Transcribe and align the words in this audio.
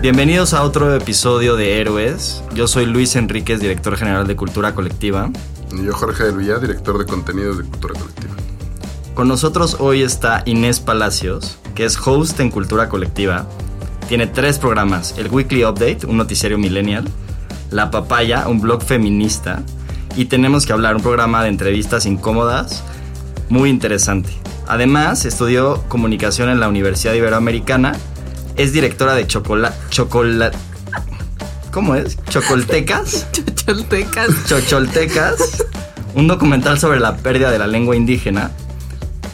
Bienvenidos 0.00 0.54
a 0.54 0.62
otro 0.62 0.94
episodio 0.94 1.56
de 1.56 1.78
Héroes. 1.78 2.42
Yo 2.54 2.66
soy 2.66 2.86
Luis 2.86 3.16
Enríquez, 3.16 3.60
director 3.60 3.98
general 3.98 4.26
de 4.26 4.34
Cultura 4.34 4.74
Colectiva. 4.74 5.28
Y 5.78 5.84
yo, 5.84 5.92
Jorge 5.92 6.24
del 6.24 6.38
Villar, 6.38 6.58
director 6.58 6.96
de 6.96 7.04
contenidos 7.04 7.58
de 7.58 7.64
Cultura 7.64 7.92
Colectiva. 7.92 8.32
Con 9.12 9.28
nosotros 9.28 9.76
hoy 9.78 10.00
está 10.00 10.42
Inés 10.46 10.80
Palacios, 10.80 11.58
que 11.74 11.84
es 11.84 11.98
host 12.02 12.40
en 12.40 12.50
Cultura 12.50 12.88
Colectiva. 12.88 13.46
Tiene 14.08 14.26
tres 14.26 14.58
programas: 14.58 15.16
el 15.18 15.28
Weekly 15.28 15.66
Update, 15.66 16.06
un 16.06 16.16
noticiario 16.16 16.56
millennial, 16.56 17.06
La 17.70 17.90
Papaya, 17.90 18.48
un 18.48 18.62
blog 18.62 18.82
feminista, 18.82 19.62
y 20.16 20.24
tenemos 20.24 20.64
que 20.64 20.72
hablar 20.72 20.96
un 20.96 21.02
programa 21.02 21.42
de 21.42 21.50
entrevistas 21.50 22.06
incómodas 22.06 22.82
muy 23.50 23.68
interesante. 23.68 24.30
Además, 24.66 25.26
estudió 25.26 25.82
comunicación 25.88 26.48
en 26.48 26.58
la 26.58 26.68
Universidad 26.68 27.12
Iberoamericana. 27.12 27.92
Es 28.56 28.72
directora 28.72 29.14
de 29.14 29.26
Chocolate. 29.26 29.76
Chocola 29.90 30.50
¿Cómo 31.70 31.94
es? 31.94 32.18
¿Chocoltecas? 32.28 33.28
Chocholtecas. 33.54 34.44
Chocholtecas, 34.46 35.64
un 36.14 36.26
documental 36.26 36.80
sobre 36.80 36.98
la 36.98 37.16
pérdida 37.16 37.50
de 37.50 37.58
la 37.58 37.68
lengua 37.68 37.94
indígena, 37.94 38.50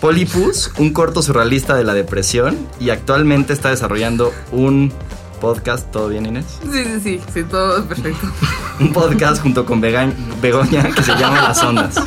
Polipus, 0.00 0.70
un 0.76 0.92
corto 0.92 1.22
surrealista 1.22 1.74
de 1.74 1.84
la 1.84 1.94
depresión 1.94 2.58
y 2.78 2.90
actualmente 2.90 3.54
está 3.54 3.70
desarrollando 3.70 4.34
un 4.52 4.92
podcast, 5.40 5.90
¿todo 5.90 6.08
bien 6.08 6.26
Inés? 6.26 6.44
Sí, 6.62 6.84
sí, 6.84 7.00
sí, 7.02 7.20
sí, 7.32 7.42
todo 7.44 7.84
perfecto. 7.84 8.26
Un 8.80 8.92
podcast 8.92 9.42
junto 9.42 9.64
con 9.64 9.80
Begoña 9.80 10.90
que 10.94 11.02
se 11.02 11.12
llama 11.16 11.42
Las 11.42 11.62
Ondas. 11.62 11.94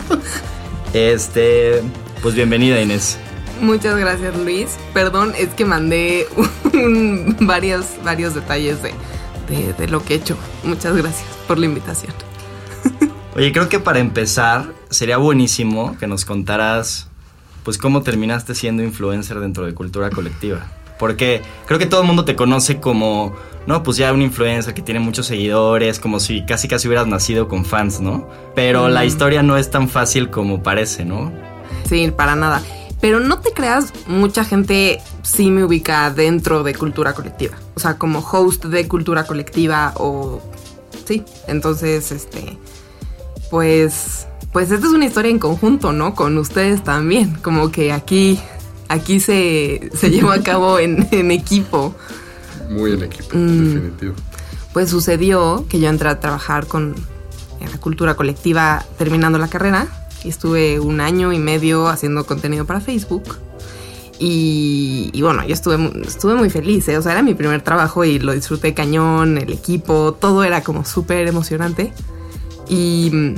Este, 0.94 1.84
pues 2.24 2.34
bienvenida 2.34 2.82
Inés. 2.82 3.20
Muchas 3.62 3.98
gracias, 3.98 4.38
Luis. 4.38 4.78
Perdón, 4.94 5.34
es 5.38 5.50
que 5.50 5.66
mandé 5.66 6.28
un- 6.74 7.36
varios, 7.42 7.86
varios 8.04 8.34
detalles 8.36 8.82
de, 8.82 8.94
de- 9.50 9.74
de 9.74 9.88
lo 9.88 10.04
que 10.04 10.14
he 10.14 10.18
hecho. 10.18 10.38
Muchas 10.64 10.96
gracias 10.96 11.28
por 11.48 11.58
la 11.60 11.66
invitación. 11.66 12.14
Oye, 13.36 13.52
creo 13.52 13.70
que 13.70 13.80
para 13.80 14.00
empezar 14.00 14.74
sería 14.90 15.18
buenísimo 15.18 15.98
que 16.00 16.08
nos 16.08 16.26
contaras 16.26 17.08
pues 17.64 17.78
cómo 17.78 18.02
terminaste 18.02 18.56
siendo 18.56 18.82
influencer 18.84 19.40
dentro 19.40 19.66
de 19.66 19.74
cultura 19.74 20.10
colectiva. 20.10 20.66
Porque 20.98 21.42
creo 21.66 21.80
que 21.80 21.86
todo 21.86 22.02
el 22.02 22.08
mundo 22.08 22.26
te 22.26 22.36
conoce 22.36 22.80
como, 22.82 23.34
no, 23.68 23.84
pues 23.84 23.96
ya 23.98 24.12
un 24.12 24.22
influencer 24.22 24.74
que 24.74 24.82
tiene 24.82 25.00
muchos 25.00 25.28
seguidores, 25.28 26.00
como 26.00 26.20
si 26.20 26.46
casi 26.46 26.68
casi 26.68 26.88
hubieras 26.88 27.08
nacido 27.08 27.48
con 27.48 27.64
fans, 27.64 28.02
¿no? 28.02 28.28
Pero 28.56 28.90
la 28.90 29.06
historia 29.06 29.42
no 29.44 29.56
es 29.56 29.70
tan 29.72 29.88
fácil 29.88 30.30
como 30.30 30.62
parece, 30.64 31.06
¿no? 31.06 31.32
Sí, 31.88 32.12
para 32.12 32.36
nada. 32.36 32.62
Pero 33.02 33.20
no 33.22 33.40
te 33.40 33.52
creas, 33.54 33.94
mucha 34.08 34.44
gente 34.44 35.02
sí 35.24 35.52
me 35.52 35.64
ubica 35.64 36.12
dentro 36.12 36.64
de 36.64 36.76
cultura 36.76 37.14
colectiva. 37.14 37.56
O 37.76 37.80
sea, 37.80 37.98
como 37.98 38.20
host 38.20 38.66
de 38.66 38.88
cultura 38.88 39.24
colectiva 39.26 39.94
o... 39.96 40.42
Sí, 41.06 41.24
entonces, 41.48 42.12
este... 42.12 42.58
Pues... 43.50 44.26
Pues 44.52 44.72
esta 44.72 44.88
es 44.88 44.94
una 44.94 45.06
historia 45.06 45.30
en 45.32 45.38
conjunto, 45.40 45.94
¿no? 45.94 46.16
Con 46.16 46.38
ustedes 46.38 46.84
también. 46.84 47.36
Como 47.42 47.72
que 47.72 47.92
aquí... 47.92 48.40
Aquí 48.90 49.20
se, 49.20 49.92
se 49.94 50.10
lleva 50.12 50.34
a 50.34 50.42
cabo 50.44 50.80
en, 50.80 51.08
en 51.12 51.32
equipo. 51.32 51.96
Muy 52.70 52.94
en 52.94 53.04
equipo, 53.04 53.30
Mm. 53.38 53.74
definitivo. 53.76 54.14
Pues 54.74 54.90
sucedió 54.90 55.66
que 55.70 55.80
yo 55.80 55.90
entré 55.90 56.10
a 56.10 56.20
trabajar 56.20 56.68
con 56.68 56.96
la 57.62 57.78
cultura 57.80 58.16
colectiva 58.16 58.84
terminando 58.98 59.38
la 59.38 59.48
carrera 59.48 59.88
estuve 60.26 60.80
un 60.80 61.00
año 61.00 61.32
y 61.32 61.40
medio 61.40 61.88
haciendo 61.88 62.26
contenido 62.26 62.66
para 62.66 62.82
Facebook. 62.82 63.38
Y, 64.22 65.12
bueno, 65.22 65.46
yo 65.46 65.54
estuve, 65.54 65.78
mu- 65.78 65.92
estuve 66.06 66.36
muy 66.36 66.50
feliz, 66.50 66.88
¿eh? 66.90 66.98
o 66.98 67.02
sea, 67.02 67.14
era 67.14 67.24
mi 67.24 67.36
primer 67.36 67.62
trabajo 67.62 68.04
y 68.04 68.20
lo 68.20 68.34
disfruté 68.34 68.74
cañón, 68.74 69.38
el 69.38 69.54
equipo, 69.54 70.18
todo 70.20 70.44
era 70.44 70.62
como 70.62 70.84
súper 70.84 71.28
emocionante. 71.28 71.94
Y, 72.68 73.36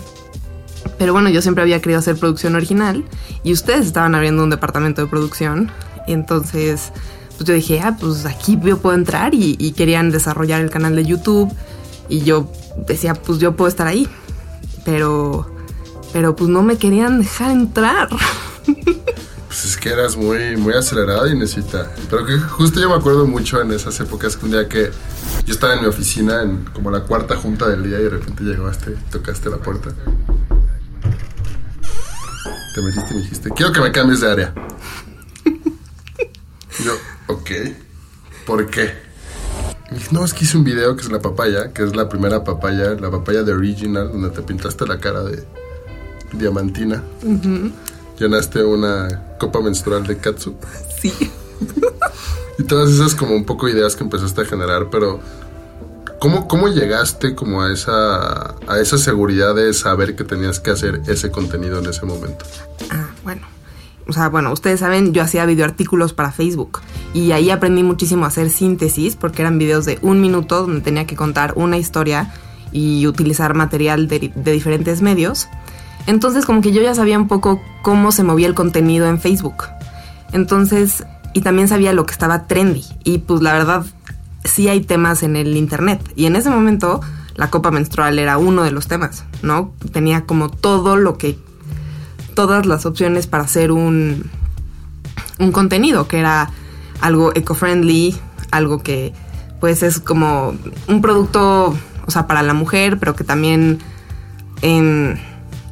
pero 0.97 1.13
bueno, 1.13 1.29
yo 1.29 1.41
siempre 1.43 1.61
había 1.61 1.79
querido 1.81 1.99
hacer 1.99 2.17
producción 2.17 2.55
original 2.55 3.05
y 3.43 3.53
ustedes 3.53 3.85
estaban 3.85 4.15
abriendo 4.15 4.43
un 4.43 4.49
departamento 4.49 5.01
de 5.03 5.07
producción. 5.07 5.71
Entonces, 6.07 6.91
pues 7.37 7.47
yo 7.47 7.53
dije, 7.53 7.79
ah, 7.81 7.95
pues 7.99 8.25
aquí 8.25 8.57
yo 8.63 8.79
puedo 8.79 8.95
entrar 8.95 9.35
y, 9.35 9.55
y 9.59 9.73
querían 9.73 10.09
desarrollar 10.09 10.61
el 10.61 10.71
canal 10.71 10.95
de 10.95 11.05
YouTube. 11.05 11.53
Y 12.09 12.21
yo 12.21 12.51
decía, 12.87 13.13
pues 13.13 13.37
yo 13.37 13.55
puedo 13.55 13.67
estar 13.69 13.85
ahí. 13.85 14.07
Pero, 14.83 15.45
pero 16.13 16.35
pues 16.35 16.49
no 16.49 16.63
me 16.63 16.77
querían 16.77 17.19
dejar 17.19 17.51
entrar. 17.51 18.09
Pues 19.51 19.65
es 19.65 19.75
que 19.75 19.89
eras 19.89 20.15
muy, 20.15 20.55
muy 20.55 20.73
acelerada 20.73 21.27
y 21.27 21.35
necesita. 21.37 21.91
Pero 22.09 22.25
que 22.25 22.37
justo 22.39 22.79
yo 22.79 22.87
me 22.87 22.95
acuerdo 22.95 23.27
mucho 23.27 23.61
en 23.61 23.73
esas 23.73 23.99
épocas 23.99 24.37
que 24.37 24.45
un 24.45 24.51
día 24.51 24.69
que 24.69 24.91
yo 25.45 25.53
estaba 25.53 25.73
en 25.73 25.81
mi 25.81 25.87
oficina 25.87 26.41
en 26.41 26.63
como 26.73 26.89
la 26.89 27.01
cuarta 27.01 27.35
junta 27.35 27.67
del 27.67 27.83
día 27.83 27.99
y 27.99 28.03
de 28.03 28.09
repente 28.11 28.45
llegaste 28.45 28.91
tocaste 29.11 29.49
la 29.49 29.57
puerta. 29.57 29.89
Te 32.73 32.81
metiste 32.81 33.13
y 33.13 33.17
me 33.17 33.21
dijiste, 33.23 33.49
quiero 33.49 33.73
que 33.73 33.81
me 33.81 33.91
cambies 33.91 34.21
de 34.21 34.31
área. 34.31 34.53
Yo, 36.85 36.93
ok. 37.27 37.51
¿Por 38.45 38.69
qué? 38.69 38.95
Me 39.91 39.97
dije, 39.97 40.09
no, 40.11 40.23
es 40.23 40.33
que 40.33 40.45
hice 40.45 40.55
un 40.55 40.63
video 40.63 40.95
que 40.95 41.01
es 41.01 41.11
la 41.11 41.19
papaya, 41.19 41.73
que 41.73 41.83
es 41.83 41.93
la 41.93 42.07
primera 42.07 42.45
papaya, 42.45 42.91
la 42.93 43.11
papaya 43.11 43.43
de 43.43 43.51
original, 43.51 44.13
donde 44.13 44.29
te 44.29 44.41
pintaste 44.43 44.87
la 44.87 44.97
cara 45.01 45.23
de 45.23 45.45
diamantina. 46.33 47.03
Llenaste 48.17 48.63
una 48.63 49.35
copa 49.39 49.61
menstrual 49.61 50.05
de 50.05 50.17
katsu. 50.17 50.55
Sí. 51.01 51.11
Y 52.59 52.63
todas 52.63 52.91
esas 52.91 53.15
como 53.15 53.35
un 53.35 53.43
poco 53.43 53.67
ideas 53.69 53.95
que 53.95 54.03
empezaste 54.03 54.41
a 54.41 54.45
generar, 54.45 54.89
pero 54.91 55.19
¿cómo, 56.19 56.47
cómo 56.47 56.67
llegaste 56.67 57.33
como 57.33 57.63
a 57.63 57.71
esa, 57.71 58.55
a 58.67 58.79
esa 58.79 58.99
seguridad 58.99 59.55
de 59.55 59.73
saber 59.73 60.15
que 60.15 60.23
tenías 60.23 60.59
que 60.59 60.69
hacer 60.69 61.01
ese 61.07 61.31
contenido 61.31 61.79
en 61.79 61.87
ese 61.87 62.05
momento? 62.05 62.45
Ah, 62.91 63.09
bueno. 63.23 63.47
O 64.07 64.13
sea, 64.13 64.29
bueno, 64.29 64.51
ustedes 64.51 64.81
saben, 64.81 65.13
yo 65.13 65.23
hacía 65.23 65.45
videoartículos 65.45 66.13
para 66.13 66.31
Facebook 66.31 66.81
y 67.13 67.31
ahí 67.31 67.49
aprendí 67.49 67.81
muchísimo 67.81 68.25
a 68.25 68.27
hacer 68.27 68.49
síntesis 68.49 69.15
porque 69.15 69.41
eran 69.41 69.57
videos 69.57 69.85
de 69.85 69.97
un 70.01 70.21
minuto 70.21 70.61
donde 70.61 70.81
tenía 70.81 71.07
que 71.07 71.15
contar 71.15 71.53
una 71.55 71.77
historia 71.77 72.33
y 72.71 73.07
utilizar 73.07 73.53
material 73.53 74.07
de, 74.07 74.31
de 74.35 74.51
diferentes 74.51 75.01
medios. 75.01 75.47
Entonces 76.07 76.45
como 76.45 76.61
que 76.61 76.71
yo 76.71 76.81
ya 76.81 76.95
sabía 76.95 77.17
un 77.17 77.27
poco 77.27 77.61
cómo 77.81 78.11
se 78.11 78.23
movía 78.23 78.47
el 78.47 78.55
contenido 78.55 79.07
en 79.07 79.19
Facebook. 79.19 79.65
Entonces, 80.31 81.05
y 81.33 81.41
también 81.41 81.67
sabía 81.67 81.93
lo 81.93 82.05
que 82.05 82.13
estaba 82.13 82.47
trendy. 82.47 82.85
Y 83.03 83.19
pues 83.19 83.41
la 83.41 83.53
verdad, 83.53 83.85
sí 84.43 84.67
hay 84.67 84.81
temas 84.81 85.23
en 85.23 85.35
el 85.35 85.55
Internet. 85.57 86.01
Y 86.15 86.25
en 86.25 86.35
ese 86.35 86.49
momento, 86.49 87.01
la 87.35 87.49
copa 87.49 87.71
menstrual 87.71 88.19
era 88.19 88.37
uno 88.37 88.63
de 88.63 88.71
los 88.71 88.87
temas, 88.87 89.25
¿no? 89.41 89.73
Tenía 89.91 90.25
como 90.25 90.49
todo 90.49 90.95
lo 90.95 91.17
que, 91.17 91.37
todas 92.35 92.65
las 92.65 92.85
opciones 92.85 93.27
para 93.27 93.43
hacer 93.43 93.71
un, 93.71 94.29
un 95.39 95.51
contenido, 95.51 96.07
que 96.07 96.19
era 96.19 96.49
algo 97.01 97.31
eco-friendly, 97.35 98.15
algo 98.51 98.83
que 98.83 99.13
pues 99.59 99.83
es 99.83 99.99
como 99.99 100.55
un 100.87 101.01
producto, 101.01 101.75
o 102.05 102.11
sea, 102.11 102.25
para 102.25 102.41
la 102.41 102.53
mujer, 102.53 102.97
pero 102.99 103.15
que 103.15 103.23
también 103.23 103.79
en 104.61 105.19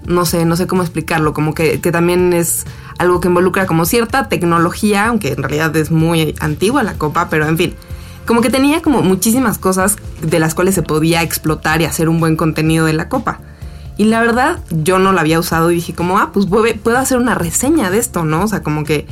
no 0.09 0.25
sé, 0.25 0.43
no 0.45 0.55
sé 0.55 0.67
cómo 0.67 0.81
explicarlo, 0.81 1.33
como 1.33 1.53
que, 1.53 1.79
que, 1.79 1.91
también 1.91 2.33
es 2.33 2.65
algo 2.97 3.19
que 3.19 3.27
involucra 3.27 3.67
como 3.67 3.85
cierta 3.85 4.27
tecnología, 4.27 5.05
aunque 5.05 5.31
en 5.31 5.43
realidad 5.43 5.75
es 5.75 5.91
muy 5.91 6.35
antigua 6.39 6.83
la 6.83 6.95
copa, 6.95 7.29
pero 7.29 7.47
en 7.47 7.57
fin, 7.57 7.75
como 8.25 8.41
que 8.41 8.49
tenía 8.49 8.81
como 8.81 9.01
muchísimas 9.03 9.59
cosas 9.59 9.97
de 10.21 10.39
las 10.39 10.55
cuales 10.55 10.75
se 10.75 10.81
podía 10.81 11.21
explotar 11.21 11.81
y 11.81 11.85
hacer 11.85 12.09
un 12.09 12.19
buen 12.19 12.35
contenido 12.35 12.85
de 12.85 12.93
la 12.93 13.07
copa. 13.07 13.39
Y 13.97 14.05
la 14.05 14.19
verdad, 14.21 14.59
yo 14.71 14.97
no 14.97 15.11
la 15.11 15.21
había 15.21 15.39
usado 15.39 15.71
y 15.71 15.75
dije 15.75 15.93
como, 15.93 16.17
ah, 16.17 16.31
pues 16.33 16.47
puedo 16.47 16.97
hacer 16.97 17.17
una 17.17 17.35
reseña 17.35 17.91
de 17.91 17.99
esto, 17.99 18.23
¿no? 18.25 18.43
O 18.43 18.47
sea, 18.47 18.63
como 18.63 18.83
que 18.83 19.05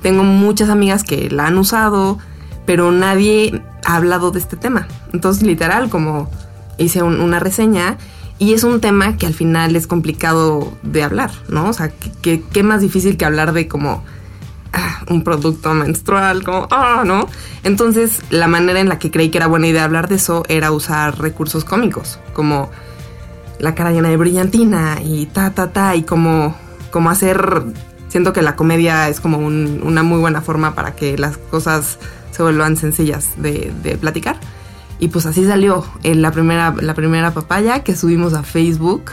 tengo 0.00 0.24
muchas 0.24 0.70
amigas 0.70 1.04
que 1.04 1.30
la 1.30 1.46
han 1.46 1.58
usado, 1.58 2.18
pero 2.66 2.90
nadie 2.90 3.62
ha 3.84 3.96
hablado 3.96 4.30
de 4.30 4.40
este 4.40 4.56
tema. 4.56 4.88
Entonces, 5.12 5.44
literal, 5.44 5.88
como 5.90 6.30
hice 6.78 7.02
un, 7.02 7.20
una 7.20 7.38
reseña 7.38 7.98
y 8.42 8.54
es 8.54 8.64
un 8.64 8.80
tema 8.80 9.16
que 9.16 9.26
al 9.26 9.34
final 9.34 9.76
es 9.76 9.86
complicado 9.86 10.76
de 10.82 11.04
hablar, 11.04 11.30
¿no? 11.48 11.68
O 11.68 11.72
sea, 11.72 11.92
¿qué, 12.22 12.62
más 12.64 12.80
difícil 12.80 13.16
que 13.16 13.24
hablar 13.24 13.52
de 13.52 13.68
como 13.68 14.02
ah, 14.72 15.04
un 15.08 15.22
producto 15.22 15.72
menstrual, 15.74 16.42
como, 16.42 16.66
ah, 16.72 17.04
¿no? 17.06 17.28
Entonces, 17.62 18.20
la 18.30 18.48
manera 18.48 18.80
en 18.80 18.88
la 18.88 18.98
que 18.98 19.12
creí 19.12 19.30
que 19.30 19.38
era 19.38 19.46
buena 19.46 19.68
idea 19.68 19.84
hablar 19.84 20.08
de 20.08 20.16
eso 20.16 20.42
era 20.48 20.72
usar 20.72 21.20
recursos 21.20 21.64
cómicos, 21.64 22.18
como 22.32 22.68
la 23.60 23.76
cara 23.76 23.92
llena 23.92 24.08
de 24.08 24.16
brillantina 24.16 24.98
y 25.00 25.26
ta, 25.26 25.50
ta, 25.50 25.72
ta, 25.72 25.94
y 25.94 26.02
como, 26.02 26.56
como 26.90 27.10
hacer, 27.10 27.62
siento 28.08 28.32
que 28.32 28.42
la 28.42 28.56
comedia 28.56 29.08
es 29.08 29.20
como 29.20 29.38
una 29.38 30.02
muy 30.02 30.18
buena 30.18 30.40
forma 30.40 30.74
para 30.74 30.96
que 30.96 31.16
las 31.16 31.36
cosas 31.36 31.96
se 32.32 32.42
vuelvan 32.42 32.76
sencillas 32.76 33.40
de, 33.40 33.72
de 33.84 33.96
platicar. 33.98 34.40
Y 35.02 35.08
pues 35.08 35.26
así 35.26 35.44
salió 35.44 35.84
en 36.04 36.12
eh, 36.12 36.20
la, 36.20 36.30
primera, 36.30 36.72
la 36.80 36.94
primera 36.94 37.34
papaya 37.34 37.82
que 37.82 37.96
subimos 37.96 38.34
a 38.34 38.44
Facebook 38.44 39.10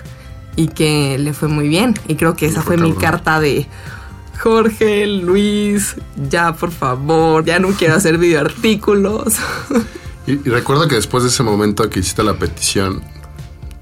y 0.56 0.68
que 0.68 1.18
le 1.18 1.34
fue 1.34 1.48
muy 1.48 1.68
bien. 1.68 1.96
Y 2.08 2.14
creo 2.14 2.36
que 2.36 2.46
esa 2.46 2.62
fue 2.62 2.78
mi 2.78 2.94
carta 2.94 3.40
de 3.40 3.66
Jorge, 4.40 5.08
Luis, 5.08 5.96
ya 6.30 6.54
por 6.54 6.70
favor, 6.70 7.44
ya 7.44 7.58
no 7.58 7.70
quiero 7.70 7.96
hacer 7.96 8.20
videoartículos. 8.20 9.34
Y, 10.28 10.34
y 10.34 10.52
recuerdo 10.52 10.88
que 10.88 10.94
después 10.94 11.24
de 11.24 11.30
ese 11.30 11.42
momento 11.42 11.90
que 11.90 12.02
hiciste 12.02 12.22
la 12.22 12.38
petición, 12.38 13.02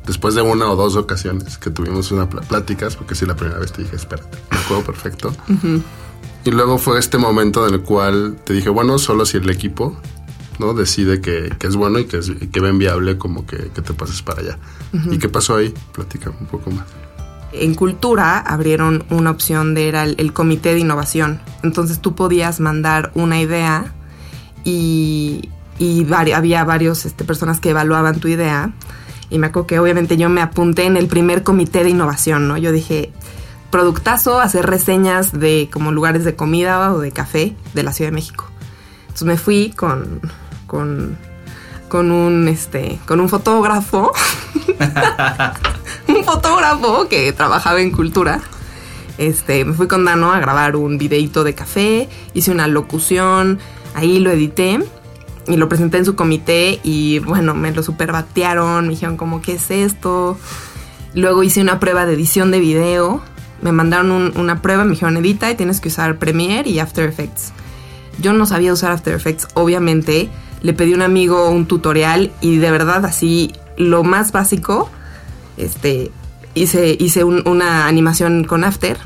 después 0.05 0.33
de 0.33 0.41
una 0.41 0.71
o 0.71 0.77
dos 0.77 0.95
ocasiones 0.95 1.57
que 1.57 1.71
tuvimos 1.71 2.09
unas 2.13 2.27
pláticas, 2.27 2.95
porque 2.95 3.15
sí, 3.15 3.25
la 3.25 3.35
primera 3.35 3.59
vez 3.59 3.73
te 3.73 3.81
dije, 3.81 3.97
espérate, 3.97 4.37
me 4.51 4.57
acuerdo 4.57 4.85
perfecto. 4.85 5.33
Y 6.45 6.51
luego 6.51 6.77
fue 6.77 6.99
este 6.99 7.17
momento 7.17 7.67
en 7.67 7.73
el 7.73 7.81
cual 7.81 8.37
te 8.45 8.53
dije, 8.53 8.69
bueno, 8.69 8.97
solo 8.97 9.25
si 9.25 9.35
el 9.35 9.49
equipo 9.49 9.97
¿no? 10.59 10.73
Decide 10.73 11.21
que, 11.21 11.51
es 11.59 11.75
bueno 11.75 11.99
y 11.99 12.05
que, 12.05 12.17
es, 12.17 12.31
que 12.51 12.59
ven 12.59 12.77
viable 12.77 13.17
como 13.17 13.45
que, 13.45 13.57
te 13.57 13.93
pases 13.93 14.21
para 14.21 14.41
allá. 14.41 14.57
¿Y 15.11 15.17
qué 15.17 15.29
pasó 15.29 15.55
ahí? 15.55 15.73
Platica 15.93 16.29
un 16.29 16.47
poco 16.47 16.71
más. 16.71 16.85
En 17.53 17.75
cultura 17.75 18.39
abrieron 18.39 19.05
una 19.09 19.31
opción 19.31 19.73
de 19.73 19.87
era 19.87 20.03
el, 20.03 20.33
comité 20.33 20.73
de 20.73 20.79
innovación. 20.79 21.39
Entonces 21.63 21.99
tú 21.99 22.15
podías 22.15 22.59
mandar 22.59 23.11
una 23.15 23.39
idea 23.39 23.93
y, 24.63 25.49
había 26.33 26.63
varios 26.63 27.05
este, 27.05 27.23
personas 27.23 27.59
que 27.59 27.69
evaluaban 27.69 28.19
tu 28.19 28.27
idea. 28.27 28.73
Y 29.29 29.39
me 29.39 29.47
acuerdo 29.47 29.67
que 29.67 29.79
obviamente 29.79 30.17
yo 30.17 30.29
me 30.29 30.41
apunté 30.41 30.85
en 30.85 30.97
el 30.97 31.07
primer 31.07 31.43
comité 31.43 31.83
de 31.83 31.89
innovación, 31.89 32.47
¿no? 32.47 32.57
Yo 32.57 32.71
dije, 32.71 33.11
productazo, 33.71 34.39
hacer 34.39 34.65
reseñas 34.65 35.37
de 35.37 35.69
como 35.71 35.91
lugares 35.91 36.23
de 36.23 36.35
comida 36.35 36.93
o 36.93 36.99
de 36.99 37.11
café 37.11 37.55
de 37.73 37.83
la 37.83 37.91
Ciudad 37.91 38.11
de 38.11 38.15
México. 38.15 38.45
Entonces 39.01 39.27
me 39.27 39.37
fui 39.37 39.71
con, 39.71 40.21
con, 40.67 41.17
con 41.89 42.11
un 42.11 42.47
este 42.47 42.99
con 43.05 43.19
un 43.19 43.29
fotógrafo. 43.29 44.11
Un 46.07 46.23
fotógrafo 46.23 47.09
que 47.09 47.33
trabajaba 47.33 47.81
en 47.81 47.91
cultura. 47.91 48.39
Este 49.17 49.65
me 49.65 49.73
fui 49.73 49.87
con 49.87 50.05
Dano 50.05 50.31
a 50.31 50.39
grabar 50.39 50.75
un 50.75 50.97
videito 50.97 51.43
de 51.43 51.55
café 51.55 52.07
hice 52.33 52.51
una 52.51 52.67
locución 52.67 53.59
ahí 53.95 54.19
lo 54.19 54.29
edité 54.29 54.79
y 55.47 55.57
lo 55.57 55.67
presenté 55.67 55.97
en 55.97 56.05
su 56.05 56.15
comité 56.15 56.79
y 56.83 57.19
bueno 57.19 57.55
me 57.55 57.71
lo 57.71 57.81
super 57.81 58.11
batearon 58.11 58.85
me 58.85 58.91
dijeron 58.91 59.17
como 59.17 59.41
qué 59.41 59.53
es 59.53 59.71
esto 59.71 60.37
luego 61.15 61.41
hice 61.41 61.61
una 61.61 61.79
prueba 61.79 62.05
de 62.05 62.13
edición 62.13 62.51
de 62.51 62.59
video 62.59 63.21
me 63.61 63.71
mandaron 63.71 64.33
una 64.37 64.61
prueba 64.61 64.83
me 64.83 64.91
dijeron 64.91 65.17
edita 65.17 65.49
y 65.49 65.55
tienes 65.55 65.79
que 65.79 65.87
usar 65.87 66.19
Premiere 66.19 66.69
y 66.69 66.79
After 66.79 67.09
Effects 67.09 67.53
yo 68.19 68.33
no 68.33 68.45
sabía 68.45 68.71
usar 68.71 68.91
After 68.91 69.15
Effects 69.15 69.47
obviamente 69.55 70.29
le 70.61 70.73
pedí 70.73 70.93
a 70.93 70.95
un 70.95 71.01
amigo 71.01 71.49
un 71.49 71.65
tutorial 71.65 72.31
y 72.41 72.57
de 72.57 72.71
verdad 72.71 73.05
así 73.05 73.53
lo 73.77 74.03
más 74.03 74.31
básico, 74.31 74.89
este, 75.57 76.11
hice, 76.53 76.95
hice 76.99 77.23
una 77.23 77.87
animación 77.87 78.43
con 78.43 78.63
After. 78.63 78.97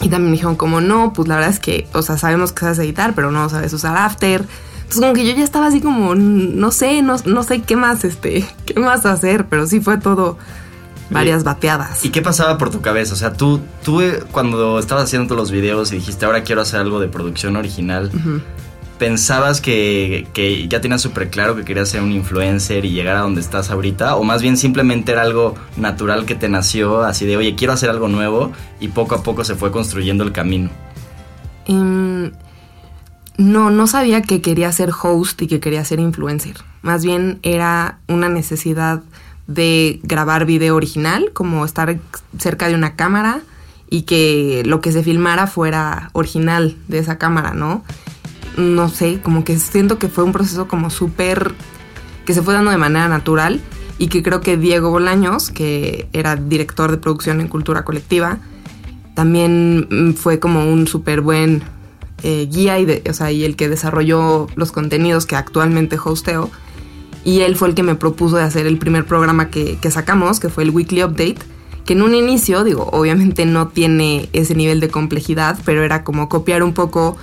Y 0.00 0.08
también 0.08 0.26
me 0.26 0.32
dijeron 0.32 0.56
como, 0.56 0.80
no, 0.80 1.12
pues 1.12 1.28
la 1.28 1.36
verdad 1.36 1.50
es 1.50 1.60
que, 1.60 1.86
o 1.92 2.02
sea, 2.02 2.18
sabemos 2.18 2.52
que 2.52 2.60
sabes 2.60 2.78
editar, 2.78 3.14
pero 3.14 3.30
no 3.30 3.48
sabes 3.48 3.72
usar 3.72 3.96
After. 3.96 4.44
Entonces 4.76 5.00
como 5.00 5.12
que 5.12 5.26
yo 5.26 5.34
ya 5.34 5.44
estaba 5.44 5.66
así 5.66 5.80
como, 5.80 6.14
no 6.14 6.70
sé, 6.70 7.02
no, 7.02 7.16
no 7.24 7.42
sé 7.42 7.62
qué 7.62 7.76
más, 7.76 8.04
este, 8.04 8.46
qué 8.66 8.78
más 8.80 9.06
hacer, 9.06 9.46
pero 9.46 9.66
sí 9.66 9.80
fue 9.80 9.98
todo 9.98 10.36
varias 11.10 11.44
bateadas. 11.44 12.04
¿Y 12.04 12.10
qué 12.10 12.22
pasaba 12.22 12.58
por 12.58 12.70
tu 12.70 12.80
cabeza? 12.80 13.14
O 13.14 13.16
sea, 13.16 13.32
tú, 13.34 13.60
tú 13.84 14.00
eh, 14.00 14.22
cuando 14.32 14.78
estabas 14.78 15.04
haciendo 15.04 15.28
todos 15.28 15.40
los 15.40 15.50
videos 15.50 15.92
y 15.92 15.96
dijiste, 15.96 16.26
ahora 16.26 16.42
quiero 16.42 16.62
hacer 16.62 16.80
algo 16.80 17.00
de 17.00 17.08
producción 17.08 17.56
original, 17.56 18.10
pensabas 18.98 19.60
que, 19.60 20.26
ya 20.68 20.80
tenías 20.80 21.02
súper 21.02 21.30
claro 21.30 21.56
que 21.56 21.64
querías 21.64 21.88
ser 21.88 22.02
un 22.02 22.12
influencer 22.12 22.84
y 22.84 22.90
llegar 22.90 23.16
a 23.16 23.20
donde 23.20 23.40
estás 23.40 23.70
ahorita? 23.70 24.16
¿O 24.16 24.24
más 24.24 24.42
bien 24.42 24.56
simplemente 24.56 25.12
era 25.12 25.22
algo 25.22 25.54
natural 25.76 26.26
que 26.26 26.34
te 26.34 26.48
nació, 26.48 27.02
así 27.02 27.26
de, 27.26 27.36
oye, 27.36 27.54
quiero 27.54 27.72
hacer 27.72 27.90
algo 27.90 28.08
nuevo 28.08 28.52
y 28.80 28.88
poco 28.88 29.14
a 29.14 29.22
poco 29.22 29.44
se 29.44 29.54
fue 29.54 29.70
construyendo 29.70 30.24
el 30.24 30.32
camino? 30.32 30.70
Em, 31.66 32.32
no, 33.36 33.70
no 33.70 33.86
sabía 33.86 34.22
que 34.22 34.40
quería 34.40 34.70
ser 34.72 34.90
host 34.90 35.42
y 35.42 35.46
que 35.46 35.60
quería 35.60 35.84
ser 35.84 36.00
influencer. 36.00 36.56
Más 36.82 37.04
bien 37.04 37.38
era 37.42 37.98
una 38.08 38.28
necesidad 38.28 39.02
de 39.46 40.00
grabar 40.02 40.46
video 40.46 40.76
original, 40.76 41.30
como 41.32 41.64
estar 41.64 41.98
cerca 42.38 42.68
de 42.68 42.74
una 42.74 42.94
cámara 42.94 43.40
y 43.90 44.02
que 44.02 44.62
lo 44.64 44.80
que 44.80 44.92
se 44.92 45.02
filmara 45.02 45.46
fuera 45.46 46.10
original 46.12 46.76
de 46.88 46.98
esa 46.98 47.18
cámara, 47.18 47.52
¿no? 47.54 47.84
No 48.56 48.88
sé, 48.88 49.20
como 49.22 49.44
que 49.44 49.58
siento 49.58 49.98
que 49.98 50.08
fue 50.08 50.24
un 50.24 50.32
proceso 50.32 50.68
como 50.68 50.90
súper, 50.90 51.54
que 52.24 52.34
se 52.34 52.42
fue 52.42 52.54
dando 52.54 52.70
de 52.70 52.76
manera 52.76 53.08
natural 53.08 53.60
y 53.98 54.08
que 54.08 54.22
creo 54.22 54.40
que 54.40 54.56
Diego 54.56 54.90
Bolaños, 54.90 55.50
que 55.50 56.08
era 56.12 56.36
director 56.36 56.90
de 56.90 56.98
producción 56.98 57.40
en 57.40 57.48
Cultura 57.48 57.84
Colectiva, 57.84 58.38
también 59.14 59.86
mm, 59.90 60.14
fue 60.14 60.38
como 60.38 60.68
un 60.70 60.86
súper 60.86 61.20
buen 61.20 61.62
eh, 62.22 62.48
guía 62.50 62.78
y, 62.80 63.02
o 63.08 63.12
sea, 63.12 63.30
y 63.30 63.44
el 63.44 63.56
que 63.56 63.68
desarrolló 63.68 64.48
los 64.56 64.72
contenidos 64.72 65.26
que 65.26 65.36
actualmente 65.36 65.98
hosteo. 66.02 66.50
Y 67.24 67.40
él 67.40 67.56
fue 67.56 67.68
el 67.68 67.74
que 67.74 67.82
me 67.82 67.94
propuso 67.94 68.36
de 68.36 68.42
hacer 68.42 68.66
el 68.66 68.76
primer 68.76 69.06
programa 69.06 69.48
que, 69.48 69.78
que 69.78 69.90
sacamos, 69.90 70.40
que 70.40 70.50
fue 70.50 70.64
el 70.64 70.70
Weekly 70.70 71.04
Update, 71.04 71.38
que 71.86 71.94
en 71.94 72.02
un 72.02 72.14
inicio, 72.14 72.64
digo, 72.64 72.88
obviamente 72.92 73.46
no 73.46 73.68
tiene 73.68 74.28
ese 74.32 74.54
nivel 74.54 74.80
de 74.80 74.88
complejidad, 74.88 75.58
pero 75.64 75.84
era 75.84 76.04
como 76.04 76.28
copiar 76.28 76.62
un 76.62 76.72
poco 76.72 77.16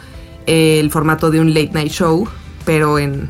el 0.46 0.90
formato 0.92 1.30
de 1.32 1.40
un 1.40 1.54
late 1.54 1.72
night 1.74 1.92
show, 1.92 2.28
pero 2.66 3.00
en... 3.00 3.30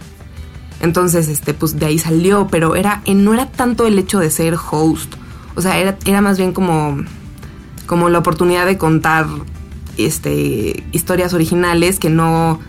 Entonces, 0.82 1.27
este, 1.27 1.53
pues 1.53 1.77
de 1.77 1.86
ahí 1.86 2.00
salió, 2.00 2.48
pero 2.50 2.75
era, 2.75 3.03
no 3.06 3.34
era 3.34 3.46
tanto 3.51 3.86
el 3.86 4.00
hecho 4.00 4.20
de 4.20 4.32
ser 4.32 4.56
host, 4.56 5.13
o 5.56 5.62
sea, 5.62 5.77
era, 5.77 5.98
era 6.06 6.22
más 6.22 6.38
bien 6.38 6.53
como, 6.53 6.98
como 7.86 8.10
la 8.10 8.20
oportunidad 8.20 8.65
de 8.65 8.77
contar 8.77 9.27
este, 9.98 10.84
historias 10.91 11.34
originales 11.34 12.00
que 12.00 12.10
no, 12.10 12.60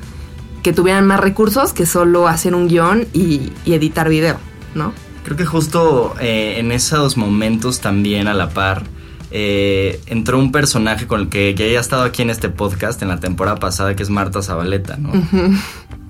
que 0.63 0.73
tuvieran 0.73 1.07
más 1.07 1.21
recursos 1.21 1.73
que 1.73 1.87
solo 1.87 2.29
hacer 2.29 2.55
un 2.55 2.69
guion 2.69 3.07
y, 3.13 3.53
editar 3.67 4.09
video, 4.09 4.37
¿no? 4.75 4.93
Creo 5.25 5.37
que 5.37 5.47
justo 5.47 6.15
eh, 6.21 6.57
en 6.59 6.73
esos 6.73 7.17
momentos 7.17 7.81
también 7.81 8.27
a 8.29 8.35
la 8.35 8.51
par, 8.51 8.85
eh, 9.33 10.01
entró 10.07 10.39
un 10.39 10.53
personaje 10.53 11.07
con 11.07 11.21
el 11.23 11.29
que 11.29 11.55
ya 11.55 11.79
ha 11.79 11.81
estado 11.81 12.03
aquí 12.03 12.23
en 12.23 12.31
este 12.31 12.49
podcast 12.49 13.01
en 13.03 13.09
la 13.09 13.19
temporada 13.19 13.57
pasada, 13.57 13.97
que 13.97 14.03
es 14.03 14.11
Marta 14.11 14.43
Zabaleta, 14.43 14.97
¿no? 14.99 15.13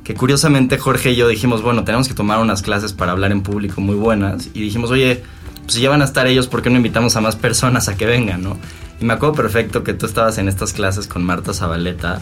que 0.05 0.15
curiosamente 0.15 0.79
Jorge 0.79 1.13
y 1.13 1.17
yo 1.17 1.29
dijimos, 1.29 1.63
bueno, 1.63 1.85
tenemos 1.85 2.09
que 2.09 2.15
tomar 2.15 2.41
unas 2.41 2.63
clases 2.63 2.93
para 2.93 3.13
hablar 3.13 3.31
en 3.31 3.43
público 3.43 3.81
muy 3.81 3.95
buenas. 3.95 4.49
Y 4.53 4.61
dijimos, 4.61 4.91
oye, 4.91 5.23
pues 5.63 5.75
si 5.75 5.81
ya 5.81 5.91
van 5.91 6.03
a 6.03 6.05
estar 6.05 6.27
ellos, 6.27 6.49
¿por 6.49 6.63
qué 6.63 6.71
no 6.71 6.77
invitamos 6.77 7.15
a 7.17 7.21
más 7.21 7.37
personas 7.37 7.89
a 7.89 7.97
que 7.97 8.07
vengan, 8.07 8.43
no? 8.43 8.59
Y 9.01 9.05
me 9.05 9.13
acuerdo 9.13 9.37
perfecto 9.37 9.85
que 9.85 9.95
tú 9.95 10.07
estabas 10.07 10.39
en 10.39 10.49
estas 10.49 10.73
clases 10.73 11.07
con 11.07 11.25
Marta 11.25 11.55
Zabaleta 11.55 12.21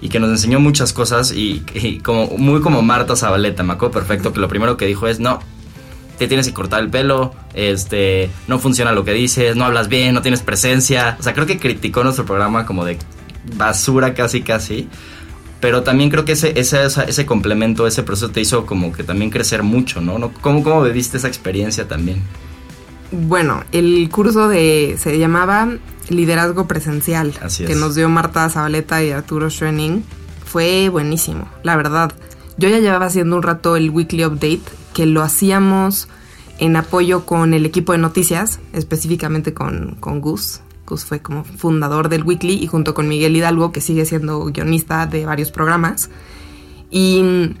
y 0.00 0.08
que 0.08 0.20
nos 0.20 0.30
enseñó 0.30 0.60
muchas 0.60 0.92
cosas 0.92 1.32
y, 1.32 1.64
y 1.74 1.98
como 1.98 2.28
muy 2.38 2.60
como 2.60 2.82
Marta 2.82 3.16
Zabaleta, 3.16 3.62
me 3.62 3.72
acuerdo 3.72 3.94
perfecto 3.94 4.32
que 4.32 4.40
lo 4.40 4.48
primero 4.48 4.76
que 4.76 4.86
dijo 4.86 5.08
es, 5.08 5.18
no, 5.18 5.40
te 6.18 6.28
tienes 6.28 6.46
que 6.46 6.54
cortar 6.54 6.80
el 6.80 6.90
pelo, 6.90 7.34
este, 7.54 8.30
no 8.48 8.58
funciona 8.58 8.92
lo 8.92 9.04
que 9.04 9.12
dices, 9.12 9.56
no 9.56 9.64
hablas 9.64 9.88
bien, 9.88 10.14
no 10.14 10.22
tienes 10.22 10.40
presencia. 10.42 11.16
O 11.18 11.22
sea, 11.22 11.34
creo 11.34 11.46
que 11.46 11.58
criticó 11.58 12.02
nuestro 12.04 12.24
programa 12.24 12.66
como 12.66 12.84
de 12.84 12.98
basura 13.56 14.14
casi 14.14 14.42
casi. 14.42 14.88
Pero 15.60 15.82
también 15.82 16.10
creo 16.10 16.24
que 16.24 16.32
ese, 16.32 16.58
ese, 16.60 16.84
ese 16.84 17.26
complemento, 17.26 17.86
ese 17.86 18.02
proceso 18.02 18.30
te 18.30 18.40
hizo 18.40 18.66
como 18.66 18.92
que 18.92 19.04
también 19.04 19.30
crecer 19.30 19.62
mucho, 19.62 20.00
¿no? 20.00 20.30
¿Cómo, 20.40 20.62
¿Cómo 20.62 20.82
viviste 20.82 21.16
esa 21.16 21.28
experiencia 21.28 21.88
también? 21.88 22.22
Bueno, 23.10 23.64
el 23.72 24.08
curso 24.10 24.48
de 24.48 24.96
se 24.98 25.18
llamaba 25.18 25.68
Liderazgo 26.08 26.66
Presencial, 26.66 27.32
Así 27.40 27.64
que 27.64 27.72
es. 27.72 27.78
nos 27.78 27.94
dio 27.94 28.08
Marta 28.08 28.48
Zabaleta 28.50 29.02
y 29.02 29.10
Arturo 29.12 29.48
Schwenning. 29.48 30.04
Fue 30.44 30.88
buenísimo, 30.88 31.48
la 31.62 31.76
verdad. 31.76 32.12
Yo 32.58 32.68
ya 32.68 32.78
llevaba 32.78 33.06
haciendo 33.06 33.36
un 33.36 33.42
rato 33.42 33.76
el 33.76 33.90
Weekly 33.90 34.24
Update, 34.24 34.62
que 34.94 35.06
lo 35.06 35.22
hacíamos 35.22 36.08
en 36.58 36.76
apoyo 36.76 37.26
con 37.26 37.52
el 37.52 37.66
equipo 37.66 37.92
de 37.92 37.98
noticias, 37.98 38.60
específicamente 38.72 39.52
con, 39.52 39.96
con 40.00 40.20
Gus. 40.20 40.60
Gus 40.86 41.04
fue 41.04 41.20
como 41.20 41.44
fundador 41.44 42.08
del 42.08 42.22
Weekly 42.22 42.54
y 42.54 42.66
junto 42.66 42.94
con 42.94 43.08
Miguel 43.08 43.36
Hidalgo, 43.36 43.72
que 43.72 43.80
sigue 43.80 44.06
siendo 44.06 44.44
guionista 44.46 45.06
de 45.06 45.26
varios 45.26 45.50
programas. 45.50 46.08
Y 46.90 47.54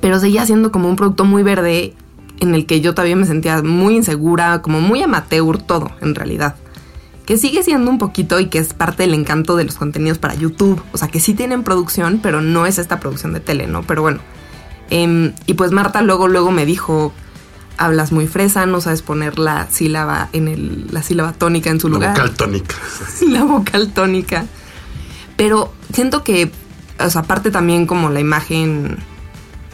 pero 0.00 0.18
seguía 0.18 0.46
siendo 0.46 0.72
como 0.72 0.88
un 0.88 0.96
producto 0.96 1.24
muy 1.24 1.42
verde 1.42 1.94
en 2.40 2.54
el 2.54 2.66
que 2.66 2.80
yo 2.80 2.94
todavía 2.94 3.16
me 3.16 3.26
sentía 3.26 3.62
muy 3.62 3.96
insegura, 3.96 4.62
como 4.62 4.80
muy 4.80 5.02
amateur 5.02 5.58
todo, 5.58 5.90
en 6.00 6.14
realidad. 6.14 6.56
Que 7.26 7.36
sigue 7.36 7.62
siendo 7.62 7.90
un 7.90 7.98
poquito 7.98 8.38
y 8.40 8.46
que 8.46 8.58
es 8.58 8.72
parte 8.72 9.02
del 9.02 9.14
encanto 9.14 9.56
de 9.56 9.64
los 9.64 9.74
contenidos 9.74 10.18
para 10.18 10.34
YouTube. 10.34 10.82
O 10.92 10.98
sea, 10.98 11.08
que 11.08 11.20
sí 11.20 11.34
tienen 11.34 11.64
producción, 11.64 12.20
pero 12.22 12.40
no 12.40 12.66
es 12.66 12.78
esta 12.78 13.00
producción 13.00 13.32
de 13.32 13.40
tele, 13.40 13.66
¿no? 13.66 13.82
Pero 13.82 14.02
bueno. 14.02 14.20
Em, 14.90 15.32
y 15.46 15.54
pues 15.54 15.72
Marta 15.72 16.02
luego, 16.02 16.28
luego 16.28 16.52
me 16.52 16.64
dijo, 16.64 17.12
hablas 17.76 18.12
muy 18.12 18.26
fresa, 18.26 18.66
no 18.66 18.80
sabes 18.80 19.02
poner 19.02 19.38
la 19.38 19.68
sílaba 19.70 20.28
en 20.32 20.48
el, 20.48 20.86
la 20.92 21.02
sílaba 21.02 21.32
tónica 21.32 21.70
en 21.70 21.80
su 21.80 21.88
La 21.88 21.94
lugar 21.94 22.10
vocal 22.12 22.34
tónica. 22.34 22.76
la 23.28 23.44
vocal 23.44 23.92
tónica. 23.92 24.46
Pero 25.36 25.72
siento 25.92 26.24
que, 26.24 26.50
o 26.98 27.10
sea, 27.10 27.22
aparte 27.22 27.50
también 27.50 27.86
como 27.86 28.08
la 28.08 28.20
imagen, 28.20 28.96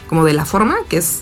como 0.09 0.25
de 0.25 0.33
la 0.33 0.45
forma, 0.45 0.75
que 0.89 0.97
es 0.97 1.21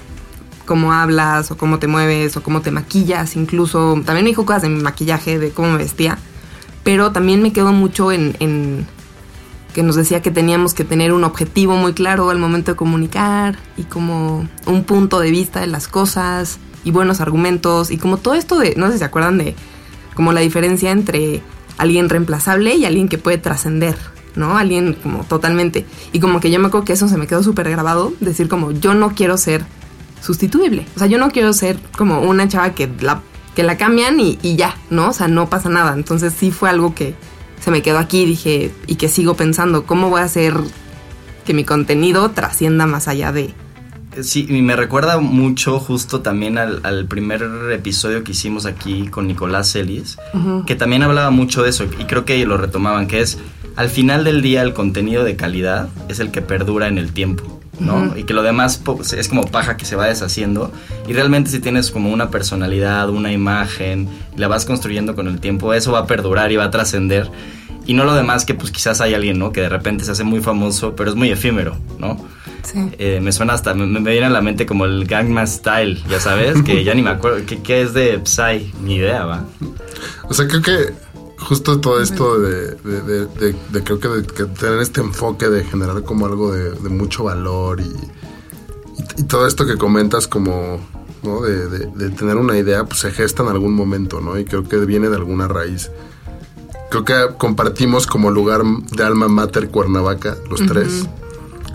cómo 0.65 0.93
hablas 0.93 1.51
o 1.51 1.57
cómo 1.57 1.79
te 1.79 1.87
mueves 1.87 2.37
o 2.37 2.43
cómo 2.43 2.61
te 2.61 2.71
maquillas, 2.71 3.35
incluso. 3.35 4.01
También 4.05 4.23
me 4.23 4.29
dijo 4.29 4.45
cosas 4.45 4.63
de 4.63 4.69
mi 4.69 4.81
maquillaje, 4.81 5.39
de 5.39 5.51
cómo 5.51 5.71
me 5.71 5.77
vestía. 5.77 6.17
Pero 6.83 7.11
también 7.11 7.43
me 7.43 7.53
quedó 7.53 7.73
mucho 7.73 8.11
en, 8.11 8.35
en 8.39 8.87
que 9.73 9.83
nos 9.83 9.95
decía 9.95 10.21
que 10.21 10.31
teníamos 10.31 10.73
que 10.73 10.83
tener 10.83 11.13
un 11.13 11.23
objetivo 11.23 11.75
muy 11.75 11.93
claro 11.93 12.29
al 12.29 12.37
momento 12.37 12.71
de 12.71 12.75
comunicar 12.75 13.57
y 13.77 13.83
como 13.83 14.47
un 14.65 14.83
punto 14.83 15.19
de 15.19 15.31
vista 15.31 15.61
de 15.61 15.67
las 15.67 15.87
cosas 15.87 16.59
y 16.83 16.91
buenos 16.91 17.21
argumentos 17.21 17.91
y 17.91 17.97
como 17.97 18.17
todo 18.17 18.33
esto 18.33 18.59
de, 18.59 18.73
no 18.75 18.87
sé 18.87 18.93
si 18.93 18.99
se 18.99 19.05
acuerdan 19.05 19.37
de 19.37 19.55
como 20.15 20.33
la 20.33 20.41
diferencia 20.41 20.91
entre 20.91 21.41
alguien 21.77 22.09
reemplazable 22.09 22.75
y 22.75 22.85
alguien 22.85 23.07
que 23.07 23.17
puede 23.17 23.37
trascender, 23.37 23.95
¿no? 24.35 24.57
Alguien 24.57 24.93
como 24.93 25.23
totalmente. 25.23 25.85
Y 26.11 26.19
como 26.19 26.39
que 26.39 26.51
yo 26.51 26.59
me 26.59 26.67
acuerdo 26.67 26.85
que 26.85 26.93
eso 26.93 27.07
se 27.07 27.17
me 27.17 27.27
quedó 27.27 27.43
súper 27.43 27.69
grabado, 27.69 28.13
decir 28.19 28.49
como 28.49 28.71
yo 28.71 28.93
no 28.93 29.15
quiero 29.15 29.37
ser 29.37 29.65
sustituible. 30.21 30.85
O 30.95 30.99
sea, 30.99 31.07
yo 31.07 31.17
no 31.17 31.31
quiero 31.31 31.51
ser 31.53 31.77
como 31.97 32.21
una 32.21 32.47
chava 32.47 32.73
que 32.73 32.89
la, 32.99 33.21
que 33.55 33.63
la 33.63 33.77
cambian 33.77 34.19
y, 34.19 34.39
y 34.41 34.55
ya, 34.55 34.75
¿no? 34.89 35.09
O 35.09 35.13
sea, 35.13 35.27
no 35.27 35.49
pasa 35.49 35.69
nada. 35.69 35.93
Entonces 35.93 36.33
sí 36.37 36.51
fue 36.51 36.69
algo 36.69 36.95
que 36.95 37.15
se 37.59 37.71
me 37.71 37.81
quedó 37.81 37.99
aquí, 37.99 38.25
dije, 38.25 38.71
y 38.87 38.95
que 38.95 39.07
sigo 39.07 39.35
pensando, 39.35 39.85
¿cómo 39.85 40.09
voy 40.09 40.21
a 40.21 40.25
hacer 40.25 40.55
que 41.45 41.53
mi 41.53 41.63
contenido 41.63 42.31
trascienda 42.31 42.85
más 42.85 43.07
allá 43.07 43.31
de... 43.31 43.53
Sí, 44.21 44.45
y 44.49 44.61
me 44.61 44.75
recuerda 44.75 45.19
mucho 45.19 45.79
justo 45.79 46.19
también 46.19 46.57
al, 46.57 46.81
al 46.83 47.05
primer 47.05 47.47
episodio 47.71 48.25
que 48.25 48.33
hicimos 48.33 48.65
aquí 48.65 49.07
con 49.07 49.25
Nicolás 49.25 49.71
Celis, 49.71 50.17
que 50.67 50.75
también 50.75 51.03
hablaba 51.03 51.29
mucho 51.29 51.63
de 51.63 51.69
eso 51.69 51.85
y 51.85 52.03
creo 52.05 52.25
que 52.25 52.45
lo 52.45 52.57
retomaban, 52.57 53.07
que 53.07 53.21
es 53.21 53.37
al 53.77 53.89
final 53.89 54.25
del 54.25 54.41
día 54.41 54.63
el 54.63 54.73
contenido 54.73 55.23
de 55.23 55.37
calidad 55.37 55.87
es 56.09 56.19
el 56.19 56.29
que 56.29 56.41
perdura 56.41 56.89
en 56.89 56.97
el 56.97 57.13
tiempo, 57.13 57.60
¿no? 57.81 57.95
Ujú. 58.05 58.17
Y 58.19 58.23
que 58.23 58.33
lo 58.33 58.43
demás 58.43 58.77
po- 58.77 59.01
es 59.01 59.27
como 59.27 59.43
paja 59.45 59.75
que 59.75 59.85
se 59.85 59.95
va 59.95 60.05
deshaciendo 60.07 60.71
y 61.07 61.13
realmente 61.13 61.49
si 61.49 61.59
tienes 61.59 61.91
como 61.91 62.11
una 62.11 62.29
personalidad, 62.29 63.09
una 63.09 63.31
imagen, 63.33 64.07
y 64.35 64.39
la 64.39 64.47
vas 64.47 64.65
construyendo 64.65 65.15
con 65.15 65.27
el 65.27 65.39
tiempo, 65.39 65.73
eso 65.73 65.91
va 65.91 65.99
a 65.99 66.07
perdurar 66.07 66.51
y 66.51 66.55
va 66.55 66.65
a 66.65 66.71
trascender. 66.71 67.29
Y 67.87 67.93
no 67.95 68.03
lo 68.05 68.13
demás 68.13 68.45
que 68.45 68.53
pues 68.53 68.71
quizás 68.71 69.01
hay 69.01 69.15
alguien, 69.15 69.39
¿no? 69.39 69.51
Que 69.51 69.61
de 69.61 69.69
repente 69.69 70.05
se 70.05 70.11
hace 70.11 70.23
muy 70.23 70.39
famoso, 70.39 70.95
pero 70.95 71.09
es 71.09 71.15
muy 71.15 71.29
efímero, 71.31 71.75
¿no? 71.97 72.15
Sí. 72.63 72.77
Eh, 72.99 73.19
me 73.21 73.31
suena 73.31 73.53
hasta, 73.53 73.73
me, 73.73 73.87
me 73.87 74.11
viene 74.11 74.27
a 74.27 74.29
la 74.29 74.41
mente 74.41 74.67
como 74.67 74.85
el 74.85 75.05
Gangnam 75.05 75.47
Style, 75.47 75.99
ya 76.07 76.19
sabes, 76.19 76.61
que 76.61 76.83
ya 76.83 76.93
ni 76.93 77.01
me 77.01 77.09
acuerdo, 77.09 77.43
que, 77.45 77.59
que 77.63 77.81
es 77.81 77.93
de 77.95 78.21
Psy, 78.23 78.71
ni 78.83 78.97
idea, 78.97 79.25
va. 79.25 79.45
O 80.29 80.33
sea, 80.35 80.47
creo 80.47 80.61
que 80.61 80.93
justo 81.41 81.79
todo 81.79 82.01
esto 82.01 82.39
de, 82.39 82.75
de- 82.75 83.01
de- 83.01 83.25
de- 83.25 83.55
de 83.71 83.83
creo 83.83 83.99
que, 83.99 84.43
tener 84.59 84.79
este 84.79 85.01
enfoque 85.01 85.49
de 85.49 85.63
generar 85.63 86.03
como 86.03 86.25
algo 86.25 86.51
de, 86.53 86.71
mucho 86.89 87.23
valor 87.25 87.79
y, 87.81 87.83
y, 87.83 89.21
y 89.21 89.23
todo 89.23 89.47
esto 89.47 89.65
que 89.65 89.77
comentas 89.77 90.27
como, 90.27 90.79
¿no? 91.23 91.41
De 91.41 92.09
tener 92.11 92.37
una 92.37 92.57
idea, 92.57 92.85
pues 92.85 92.99
se 92.99 93.11
gesta 93.11 93.43
en 93.43 93.49
algún 93.49 93.73
momento, 93.73 94.21
¿no? 94.21 94.37
Y 94.39 94.45
creo 94.45 94.63
que 94.67 94.77
viene 94.77 95.09
de 95.09 95.15
alguna 95.15 95.47
raíz. 95.47 95.91
Creo 96.89 97.05
que 97.05 97.13
compartimos 97.37 98.05
como 98.05 98.31
lugar 98.31 98.63
de 98.91 99.03
alma 99.03 99.27
mater 99.29 99.69
Cuernavaca, 99.69 100.35
los 100.49 100.65
tres. 100.65 101.07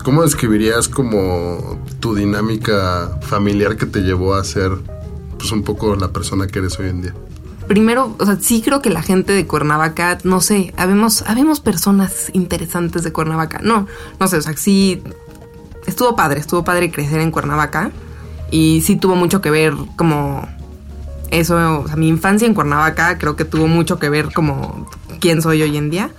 ¿Cómo 0.03 0.21
describirías 0.23 0.87
como 0.87 1.79
tu 1.99 2.13
dinámica 2.15 3.17
familiar 3.21 3.75
que 3.77 3.87
te 3.87 4.01
llevó 4.01 4.35
a 4.35 4.43
ser 4.43 4.71
pues 5.39 5.51
un 5.51 5.63
poco 5.63 5.95
la 5.95 6.09
persona 6.13 6.47
que 6.47 6.59
eres 6.59 6.79
hoy 6.79 6.89
en 6.89 7.01
día? 7.01 7.15
Primero, 7.67 8.15
o 8.17 8.25
sea, 8.25 8.37
sí 8.39 8.61
creo 8.61 8.81
que 8.81 8.89
la 8.89 9.01
gente 9.01 9.33
de 9.33 9.45
Cuernavaca, 9.45 10.17
no 10.23 10.39
sé, 10.39 10.73
habemos, 10.77 11.23
habemos 11.23 11.59
personas 11.59 12.29
interesantes 12.33 13.03
de 13.03 13.11
Cuernavaca. 13.11 13.59
No, 13.61 13.87
no 14.19 14.27
sé, 14.27 14.37
o 14.37 14.41
sea, 14.41 14.55
sí, 14.55 15.01
estuvo 15.85 16.15
padre, 16.15 16.39
estuvo 16.39 16.63
padre 16.63 16.91
crecer 16.91 17.19
en 17.19 17.31
Cuernavaca 17.31 17.91
y 18.51 18.81
sí 18.81 18.95
tuvo 18.95 19.15
mucho 19.15 19.41
que 19.41 19.51
ver 19.51 19.73
como 19.97 20.47
eso, 21.29 21.81
o 21.81 21.87
sea, 21.87 21.97
mi 21.97 22.07
infancia 22.07 22.47
en 22.47 22.53
Cuernavaca 22.53 23.17
creo 23.17 23.35
que 23.35 23.43
tuvo 23.43 23.67
mucho 23.67 23.99
que 23.99 24.09
ver 24.09 24.31
como 24.33 24.89
quién 25.19 25.41
soy 25.41 25.61
hoy 25.61 25.75
en 25.75 25.89
día. 25.89 26.11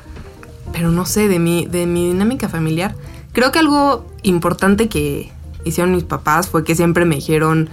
Pero 0.73 0.91
no 0.91 1.07
sé, 1.07 1.29
de 1.29 1.39
mi, 1.39 1.65
de 1.65 1.87
mi 1.87 2.09
dinámica 2.09 2.51
familiar, 2.51 2.95
creo 3.33 3.53
que 3.53 3.59
algo 3.59 4.07
importante 4.23 4.89
que 4.91 5.33
hicieron 5.65 5.95
mis 5.95 6.05
papás 6.05 6.49
fue 6.49 6.63
que 6.63 6.75
siempre 6.75 7.07
me 7.07 7.17
dijeron 7.17 7.71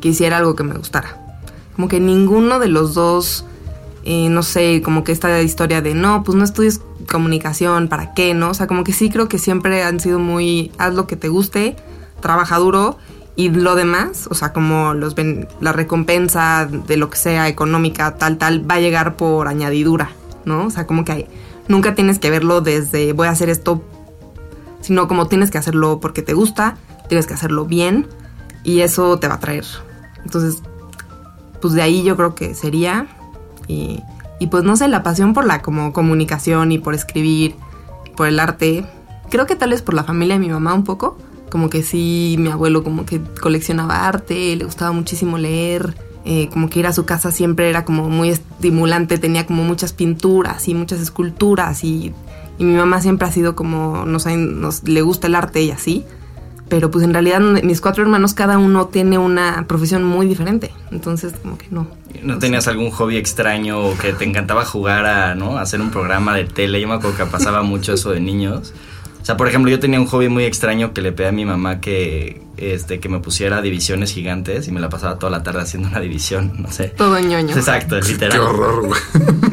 que 0.00 0.08
hiciera 0.08 0.38
algo 0.38 0.56
que 0.56 0.62
me 0.62 0.74
gustara. 0.74 1.27
Como 1.78 1.86
que 1.86 2.00
ninguno 2.00 2.58
de 2.58 2.66
los 2.66 2.94
dos, 2.94 3.44
eh, 4.02 4.28
no 4.30 4.42
sé, 4.42 4.82
como 4.82 5.04
que 5.04 5.12
esta 5.12 5.40
historia 5.42 5.80
de 5.80 5.94
no, 5.94 6.24
pues 6.24 6.36
no 6.36 6.42
estudies 6.42 6.80
comunicación, 7.08 7.86
¿para 7.86 8.14
qué? 8.14 8.34
¿No? 8.34 8.50
O 8.50 8.54
sea, 8.54 8.66
como 8.66 8.82
que 8.82 8.92
sí 8.92 9.10
creo 9.10 9.28
que 9.28 9.38
siempre 9.38 9.84
han 9.84 10.00
sido 10.00 10.18
muy, 10.18 10.72
haz 10.78 10.92
lo 10.94 11.06
que 11.06 11.14
te 11.14 11.28
guste, 11.28 11.76
trabaja 12.20 12.58
duro 12.58 12.98
y 13.36 13.50
lo 13.50 13.76
demás, 13.76 14.26
o 14.28 14.34
sea, 14.34 14.52
como 14.52 14.92
los 14.92 15.14
ben- 15.14 15.46
la 15.60 15.70
recompensa 15.70 16.66
de 16.68 16.96
lo 16.96 17.10
que 17.10 17.16
sea 17.16 17.46
económica, 17.46 18.16
tal, 18.16 18.38
tal, 18.38 18.68
va 18.68 18.74
a 18.74 18.80
llegar 18.80 19.14
por 19.14 19.46
añadidura, 19.46 20.10
¿no? 20.44 20.64
O 20.66 20.70
sea, 20.70 20.84
como 20.84 21.04
que 21.04 21.12
hay, 21.12 21.26
nunca 21.68 21.94
tienes 21.94 22.18
que 22.18 22.28
verlo 22.28 22.60
desde 22.60 23.12
voy 23.12 23.28
a 23.28 23.30
hacer 23.30 23.50
esto, 23.50 23.84
sino 24.80 25.06
como 25.06 25.28
tienes 25.28 25.52
que 25.52 25.58
hacerlo 25.58 26.00
porque 26.00 26.22
te 26.22 26.34
gusta, 26.34 26.76
tienes 27.08 27.28
que 27.28 27.34
hacerlo 27.34 27.66
bien 27.66 28.08
y 28.64 28.80
eso 28.80 29.20
te 29.20 29.28
va 29.28 29.34
a 29.34 29.38
traer. 29.38 29.64
Entonces, 30.24 30.60
pues 31.60 31.74
de 31.74 31.82
ahí 31.82 32.02
yo 32.02 32.16
creo 32.16 32.34
que 32.34 32.54
sería. 32.54 33.06
Y, 33.66 34.02
y 34.40 34.46
pues 34.48 34.64
no 34.64 34.76
sé, 34.76 34.88
la 34.88 35.02
pasión 35.02 35.34
por 35.34 35.44
la 35.46 35.62
como 35.62 35.92
comunicación 35.92 36.72
y 36.72 36.78
por 36.78 36.94
escribir, 36.94 37.54
por 38.16 38.26
el 38.28 38.40
arte, 38.40 38.84
creo 39.30 39.46
que 39.46 39.56
tal 39.56 39.70
vez 39.70 39.82
por 39.82 39.94
la 39.94 40.04
familia 40.04 40.34
de 40.34 40.40
mi 40.40 40.48
mamá 40.48 40.74
un 40.74 40.84
poco, 40.84 41.18
como 41.50 41.68
que 41.70 41.82
sí, 41.82 42.36
mi 42.38 42.48
abuelo 42.48 42.82
como 42.84 43.04
que 43.04 43.20
coleccionaba 43.40 44.06
arte, 44.06 44.54
le 44.56 44.64
gustaba 44.64 44.92
muchísimo 44.92 45.38
leer, 45.38 45.94
eh, 46.24 46.48
como 46.52 46.68
que 46.68 46.80
ir 46.80 46.86
a 46.86 46.92
su 46.92 47.04
casa 47.06 47.30
siempre 47.30 47.68
era 47.70 47.84
como 47.84 48.08
muy 48.08 48.28
estimulante, 48.30 49.18
tenía 49.18 49.46
como 49.46 49.62
muchas 49.64 49.92
pinturas 49.92 50.68
y 50.68 50.74
muchas 50.74 51.00
esculturas 51.00 51.84
y, 51.84 52.12
y 52.58 52.64
mi 52.64 52.74
mamá 52.74 53.00
siempre 53.00 53.26
ha 53.28 53.32
sido 53.32 53.54
como, 53.56 54.04
nos, 54.04 54.26
ha- 54.26 54.36
nos 54.36 54.82
le 54.84 55.02
gusta 55.02 55.26
el 55.26 55.34
arte 55.34 55.62
y 55.62 55.70
así. 55.70 56.04
Pero 56.68 56.90
pues 56.90 57.04
en 57.04 57.12
realidad 57.12 57.40
mis 57.40 57.80
cuatro 57.80 58.02
hermanos 58.02 58.34
cada 58.34 58.58
uno 58.58 58.86
tiene 58.86 59.18
una 59.18 59.64
profesión 59.66 60.04
muy 60.04 60.26
diferente. 60.26 60.70
Entonces 60.90 61.34
como 61.42 61.56
que 61.58 61.66
no. 61.70 61.86
¿No 62.22 62.38
tenías 62.38 62.68
algún 62.68 62.90
hobby 62.90 63.16
extraño 63.16 63.80
o 63.80 63.96
que 63.96 64.12
te 64.12 64.24
encantaba 64.24 64.64
jugar 64.64 65.06
a, 65.06 65.34
¿no? 65.34 65.58
Hacer 65.58 65.80
un 65.80 65.90
programa 65.90 66.34
de 66.34 66.44
tele? 66.44 66.80
Yo 66.80 66.88
me 66.88 66.94
acuerdo 66.94 67.16
que 67.16 67.26
pasaba 67.26 67.62
mucho 67.62 67.92
eso 67.94 68.10
de 68.10 68.20
niños. 68.20 68.74
O 69.28 69.30
sea, 69.30 69.36
por 69.36 69.46
ejemplo, 69.46 69.70
yo 69.70 69.78
tenía 69.78 70.00
un 70.00 70.06
hobby 70.06 70.30
muy 70.30 70.44
extraño 70.44 70.94
que 70.94 71.02
le 71.02 71.12
pedí 71.12 71.26
a 71.26 71.32
mi 71.32 71.44
mamá 71.44 71.82
que, 71.82 72.40
este, 72.56 72.98
que 72.98 73.10
me 73.10 73.20
pusiera 73.20 73.60
divisiones 73.60 74.10
gigantes 74.10 74.66
y 74.68 74.72
me 74.72 74.80
la 74.80 74.88
pasaba 74.88 75.18
toda 75.18 75.30
la 75.30 75.42
tarde 75.42 75.60
haciendo 75.60 75.90
una 75.90 76.00
división, 76.00 76.54
no 76.58 76.72
sé. 76.72 76.94
Todo 76.96 77.20
ñoño. 77.20 77.54
Exacto, 77.54 78.00
literal. 78.00 78.32
Qué 78.32 78.38
horror, 78.38 78.86
güey. 78.86 79.00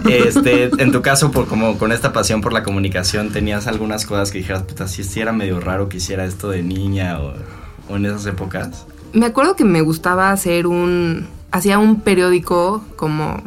Este, 0.08 0.70
en 0.82 0.94
tu 0.94 1.02
caso, 1.02 1.30
por 1.30 1.48
como 1.50 1.78
con 1.78 1.92
esta 1.92 2.14
pasión 2.14 2.40
por 2.40 2.54
la 2.54 2.64
comunicación, 2.64 3.32
¿tenías 3.32 3.68
algunas 3.68 4.06
cosas 4.06 4.32
que 4.32 4.38
dijeras, 4.38 4.64
puta, 4.64 4.88
si 4.88 5.04
sí 5.04 5.20
era 5.20 5.34
medio 5.34 5.60
raro 5.60 5.90
que 5.90 5.98
hiciera 5.98 6.24
esto 6.24 6.52
de 6.52 6.64
niña 6.64 7.20
o, 7.20 7.34
o 7.90 7.98
en 7.98 8.06
esas 8.06 8.26
épocas? 8.28 8.86
Me 9.12 9.26
acuerdo 9.26 9.58
que 9.58 9.66
me 9.66 9.82
gustaba 9.82 10.32
hacer 10.32 10.68
un. 10.68 11.28
Hacía 11.52 11.80
un 11.80 12.00
periódico 12.00 12.86
como. 12.96 13.44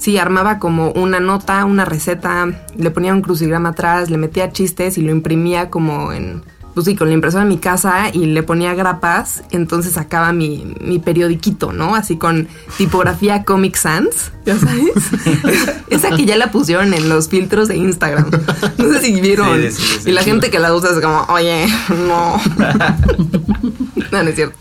Sí, 0.00 0.16
armaba 0.16 0.58
como 0.58 0.92
una 0.92 1.20
nota, 1.20 1.62
una 1.66 1.84
receta, 1.84 2.48
le 2.74 2.90
ponía 2.90 3.12
un 3.12 3.20
crucigrama 3.20 3.68
atrás, 3.68 4.08
le 4.08 4.16
metía 4.16 4.50
chistes 4.50 4.96
y 4.96 5.02
lo 5.02 5.12
imprimía 5.12 5.68
como 5.68 6.12
en. 6.12 6.42
Pues 6.72 6.86
sí, 6.86 6.96
con 6.96 7.08
la 7.08 7.14
impresora 7.14 7.42
en 7.42 7.48
mi 7.48 7.58
casa 7.58 8.10
y 8.10 8.26
le 8.26 8.42
ponía 8.42 8.72
grapas, 8.74 9.42
entonces 9.50 9.94
sacaba 9.94 10.32
mi, 10.32 10.74
mi 10.80 11.00
periodiquito, 11.00 11.72
¿no? 11.72 11.96
Así 11.96 12.16
con 12.16 12.48
tipografía 12.78 13.44
Comic 13.44 13.76
Sans, 13.76 14.32
¿ya 14.46 14.56
sabes? 14.56 14.92
Esa 15.90 16.16
que 16.16 16.24
ya 16.24 16.36
la 16.36 16.50
pusieron 16.50 16.94
en 16.94 17.08
los 17.08 17.28
filtros 17.28 17.68
de 17.68 17.76
Instagram. 17.76 18.30
No 18.78 18.92
sé 18.94 19.00
si 19.00 19.20
vieron. 19.20 19.60
Sí, 19.60 19.72
sí, 19.72 19.82
sí, 19.82 19.98
sí. 20.04 20.10
y 20.10 20.12
la 20.12 20.22
gente 20.22 20.50
que 20.50 20.60
la 20.60 20.72
usa 20.72 20.90
es 20.90 21.00
como, 21.00 21.26
oye, 21.28 21.66
no. 22.08 22.40
No, 24.10 24.24
no 24.24 24.28
es 24.28 24.34
cierto. 24.34 24.56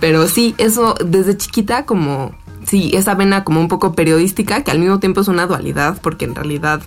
Pero 0.00 0.28
sí, 0.28 0.54
eso 0.58 0.94
desde 1.04 1.36
chiquita 1.36 1.84
como, 1.84 2.32
sí, 2.66 2.90
esa 2.94 3.14
vena 3.14 3.44
como 3.44 3.60
un 3.60 3.68
poco 3.68 3.94
periodística, 3.94 4.64
que 4.64 4.70
al 4.70 4.78
mismo 4.78 5.00
tiempo 5.00 5.20
es 5.20 5.28
una 5.28 5.46
dualidad, 5.46 5.98
porque 6.02 6.24
en 6.24 6.34
realidad 6.34 6.82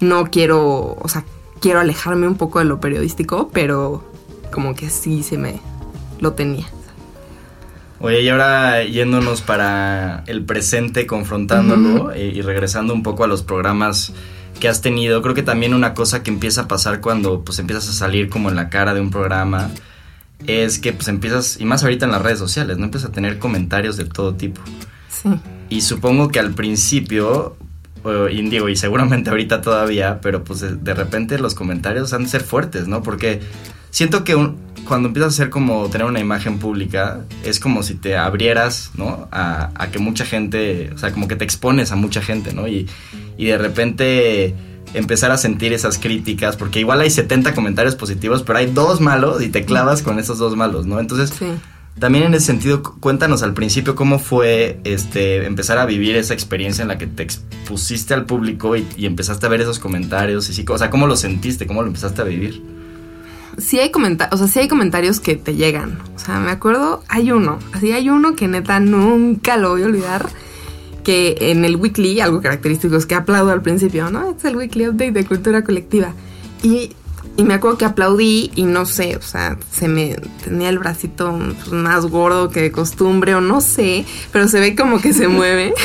no 0.00 0.26
quiero, 0.26 0.96
o 1.00 1.08
sea, 1.08 1.24
quiero 1.60 1.80
alejarme 1.80 2.26
un 2.26 2.36
poco 2.36 2.58
de 2.58 2.64
lo 2.64 2.80
periodístico, 2.80 3.50
pero 3.52 4.04
como 4.52 4.74
que 4.74 4.90
sí 4.90 5.22
se 5.22 5.38
me 5.38 5.60
lo 6.20 6.32
tenía. 6.32 6.66
Oye, 8.00 8.22
y 8.22 8.28
ahora 8.28 8.82
yéndonos 8.82 9.42
para 9.42 10.24
el 10.26 10.44
presente, 10.44 11.06
confrontándolo 11.06 12.10
eh, 12.10 12.32
y 12.34 12.42
regresando 12.42 12.92
un 12.94 13.04
poco 13.04 13.22
a 13.22 13.28
los 13.28 13.44
programas 13.44 14.12
que 14.58 14.68
has 14.68 14.80
tenido, 14.80 15.22
creo 15.22 15.36
que 15.36 15.44
también 15.44 15.72
una 15.72 15.94
cosa 15.94 16.22
que 16.24 16.30
empieza 16.30 16.62
a 16.62 16.68
pasar 16.68 17.00
cuando 17.00 17.44
pues 17.44 17.60
empiezas 17.60 17.88
a 17.88 17.92
salir 17.92 18.28
como 18.28 18.48
en 18.48 18.56
la 18.56 18.70
cara 18.70 18.92
de 18.92 19.00
un 19.00 19.10
programa 19.10 19.70
es 20.48 20.80
que 20.80 20.92
pues 20.92 21.06
empiezas, 21.06 21.60
y 21.60 21.64
más 21.64 21.84
ahorita 21.84 22.06
en 22.06 22.12
las 22.12 22.22
redes 22.22 22.40
sociales, 22.40 22.76
¿no? 22.76 22.86
Empiezas 22.86 23.10
a 23.10 23.12
tener 23.12 23.38
comentarios 23.38 23.96
de 23.96 24.04
todo 24.04 24.34
tipo. 24.34 24.60
Sí. 25.22 25.28
Y 25.70 25.80
supongo 25.82 26.28
que 26.28 26.40
al 26.40 26.52
principio, 26.52 27.56
o- 28.04 28.28
y 28.28 28.42
digo, 28.48 28.68
y 28.68 28.76
seguramente 28.76 29.30
ahorita 29.30 29.60
todavía, 29.62 30.20
pero 30.20 30.44
pues 30.44 30.60
de, 30.60 30.74
de 30.76 30.94
repente 30.94 31.38
los 31.38 31.54
comentarios 31.54 32.12
han 32.12 32.24
de 32.24 32.28
ser 32.28 32.42
fuertes, 32.42 32.88
¿no? 32.88 33.02
Porque 33.02 33.40
siento 33.90 34.24
que 34.24 34.34
un- 34.34 34.56
cuando 34.86 35.08
empiezas 35.08 35.34
a 35.34 35.36
ser 35.36 35.50
como 35.50 35.88
tener 35.88 36.06
una 36.08 36.18
imagen 36.18 36.58
pública, 36.58 37.20
es 37.44 37.60
como 37.60 37.82
si 37.84 37.94
te 37.94 38.16
abrieras, 38.16 38.90
¿no? 38.96 39.28
A, 39.30 39.70
a 39.76 39.90
que 39.92 39.98
mucha 40.00 40.24
gente, 40.24 40.90
o 40.94 40.98
sea, 40.98 41.12
como 41.12 41.28
que 41.28 41.36
te 41.36 41.44
expones 41.44 41.92
a 41.92 41.96
mucha 41.96 42.20
gente, 42.20 42.52
¿no? 42.52 42.66
Y, 42.66 42.88
y 43.38 43.46
de 43.46 43.58
repente 43.58 44.54
empezar 44.94 45.30
a 45.30 45.36
sentir 45.38 45.72
esas 45.72 45.98
críticas, 45.98 46.56
porque 46.56 46.80
igual 46.80 47.00
hay 47.00 47.10
70 47.10 47.54
comentarios 47.54 47.94
positivos, 47.94 48.42
pero 48.42 48.58
hay 48.58 48.66
dos 48.66 49.00
malos 49.00 49.40
y 49.42 49.48
te 49.48 49.64
clavas 49.64 50.02
con 50.02 50.18
esos 50.18 50.36
dos 50.38 50.56
malos, 50.56 50.84
¿no? 50.84 50.98
Entonces, 51.00 51.30
Sí. 51.30 51.46
También 51.98 52.24
en 52.24 52.34
ese 52.34 52.46
sentido, 52.46 52.82
cu- 52.82 52.98
cuéntanos 53.00 53.42
al 53.42 53.54
principio 53.54 53.94
cómo 53.94 54.18
fue 54.18 54.80
este 54.84 55.44
empezar 55.46 55.78
a 55.78 55.86
vivir 55.86 56.16
esa 56.16 56.34
experiencia 56.34 56.82
en 56.82 56.88
la 56.88 56.98
que 56.98 57.06
te 57.06 57.22
expusiste 57.22 58.14
al 58.14 58.24
público 58.26 58.76
y, 58.76 58.86
empezaste 59.06 59.46
a 59.46 59.48
ver 59.48 59.60
esos 59.60 59.78
comentarios 59.78 60.48
y 60.48 60.54
sí, 60.54 60.64
o 60.68 60.78
sea, 60.78 60.90
cómo 60.90 61.06
lo 61.06 61.16
sentiste, 61.16 61.66
cómo 61.66 61.82
lo 61.82 61.88
empezaste 61.88 62.22
a 62.22 62.24
vivir. 62.24 62.62
sí 63.58 63.78
hay 63.78 63.90
comentarios, 63.90 64.34
o 64.34 64.44
sea, 64.44 64.52
sí 64.52 64.58
hay 64.60 64.68
comentarios 64.68 65.20
que 65.20 65.36
te 65.36 65.54
llegan. 65.54 65.98
O 66.16 66.18
sea, 66.18 66.40
me 66.40 66.50
acuerdo, 66.50 67.02
hay 67.08 67.30
uno, 67.30 67.58
así 67.72 67.92
hay 67.92 68.08
uno 68.08 68.34
que 68.34 68.48
neta 68.48 68.80
nunca 68.80 69.56
lo 69.56 69.70
voy 69.70 69.82
a 69.82 69.86
olvidar. 69.86 70.28
Que 71.04 71.36
en 71.50 71.64
el 71.64 71.74
weekly, 71.74 72.20
algo 72.20 72.40
característico 72.40 72.94
es 72.96 73.06
que 73.06 73.16
aplaudo 73.16 73.50
al 73.50 73.60
principio, 73.60 74.08
¿no? 74.10 74.36
Es 74.36 74.44
el 74.44 74.54
weekly 74.56 74.86
update 74.86 75.10
de 75.10 75.24
cultura 75.26 75.64
colectiva. 75.64 76.14
Y, 76.62 76.92
y 77.36 77.44
me 77.44 77.54
acuerdo 77.54 77.78
que 77.78 77.84
aplaudí 77.84 78.50
y 78.54 78.64
no 78.64 78.84
sé, 78.84 79.16
o 79.16 79.22
sea, 79.22 79.56
se 79.72 79.88
me 79.88 80.16
tenía 80.44 80.68
el 80.68 80.78
bracito 80.78 81.38
pues, 81.38 81.72
más 81.72 82.06
gordo 82.06 82.50
que 82.50 82.60
de 82.60 82.72
costumbre 82.72 83.34
o 83.34 83.40
no 83.40 83.60
sé, 83.60 84.04
pero 84.32 84.48
se 84.48 84.60
ve 84.60 84.76
como 84.76 85.00
que 85.00 85.12
se 85.12 85.28
mueve. 85.28 85.74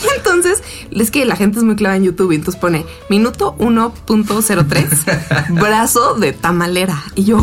Y 0.00 0.16
entonces, 0.16 0.62
es 0.90 1.10
que 1.10 1.24
la 1.24 1.34
gente 1.34 1.58
es 1.58 1.64
muy 1.64 1.74
clara 1.74 1.96
en 1.96 2.04
YouTube 2.04 2.32
y 2.32 2.36
entonces 2.36 2.60
pone 2.60 2.86
minuto 3.08 3.56
1.03, 3.58 5.50
brazo 5.60 6.14
de 6.14 6.32
tamalera. 6.32 7.02
Y 7.16 7.24
yo, 7.24 7.38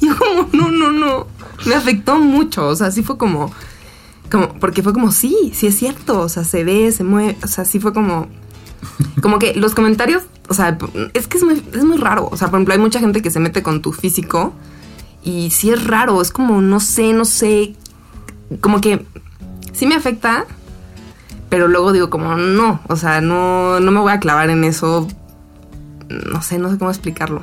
yo 0.00 0.16
como, 0.16 0.48
no, 0.52 0.70
no, 0.70 0.92
no. 0.92 1.26
Me 1.66 1.74
afectó 1.74 2.18
mucho, 2.18 2.68
o 2.68 2.76
sea, 2.76 2.90
sí 2.90 3.02
fue 3.02 3.18
como, 3.18 3.52
como, 4.30 4.54
porque 4.54 4.82
fue 4.82 4.94
como, 4.94 5.12
sí, 5.12 5.52
sí 5.54 5.66
es 5.66 5.78
cierto, 5.78 6.20
o 6.20 6.28
sea, 6.28 6.44
se 6.44 6.64
ve, 6.64 6.90
se 6.92 7.04
mueve, 7.04 7.36
o 7.42 7.46
sea, 7.46 7.66
sí 7.66 7.78
fue 7.78 7.92
como, 7.92 8.28
como 9.22 9.38
que 9.38 9.54
los 9.54 9.74
comentarios, 9.74 10.24
o 10.48 10.54
sea, 10.54 10.78
es 11.14 11.26
que 11.26 11.38
es 11.38 11.44
muy, 11.44 11.62
es 11.72 11.84
muy 11.84 11.98
raro, 11.98 12.28
o 12.30 12.36
sea, 12.36 12.48
por 12.48 12.58
ejemplo, 12.58 12.74
hay 12.74 12.80
mucha 12.80 13.00
gente 13.00 13.22
que 13.22 13.30
se 13.30 13.40
mete 13.40 13.62
con 13.62 13.82
tu 13.82 13.92
físico 13.92 14.52
y 15.22 15.50
sí 15.50 15.70
es 15.70 15.84
raro, 15.84 16.20
es 16.22 16.30
como, 16.30 16.60
no 16.62 16.80
sé, 16.80 17.12
no 17.12 17.24
sé, 17.24 17.74
como 18.60 18.80
que 18.80 19.06
sí 19.72 19.86
me 19.86 19.94
afecta, 19.94 20.46
pero 21.48 21.68
luego 21.68 21.92
digo 21.92 22.10
como, 22.10 22.36
no, 22.36 22.80
o 22.88 22.96
sea, 22.96 23.20
no, 23.20 23.80
no 23.80 23.90
me 23.90 24.00
voy 24.00 24.12
a 24.12 24.20
clavar 24.20 24.50
en 24.50 24.64
eso, 24.64 25.06
no 26.08 26.42
sé, 26.42 26.58
no 26.58 26.70
sé 26.70 26.78
cómo 26.78 26.90
explicarlo. 26.90 27.42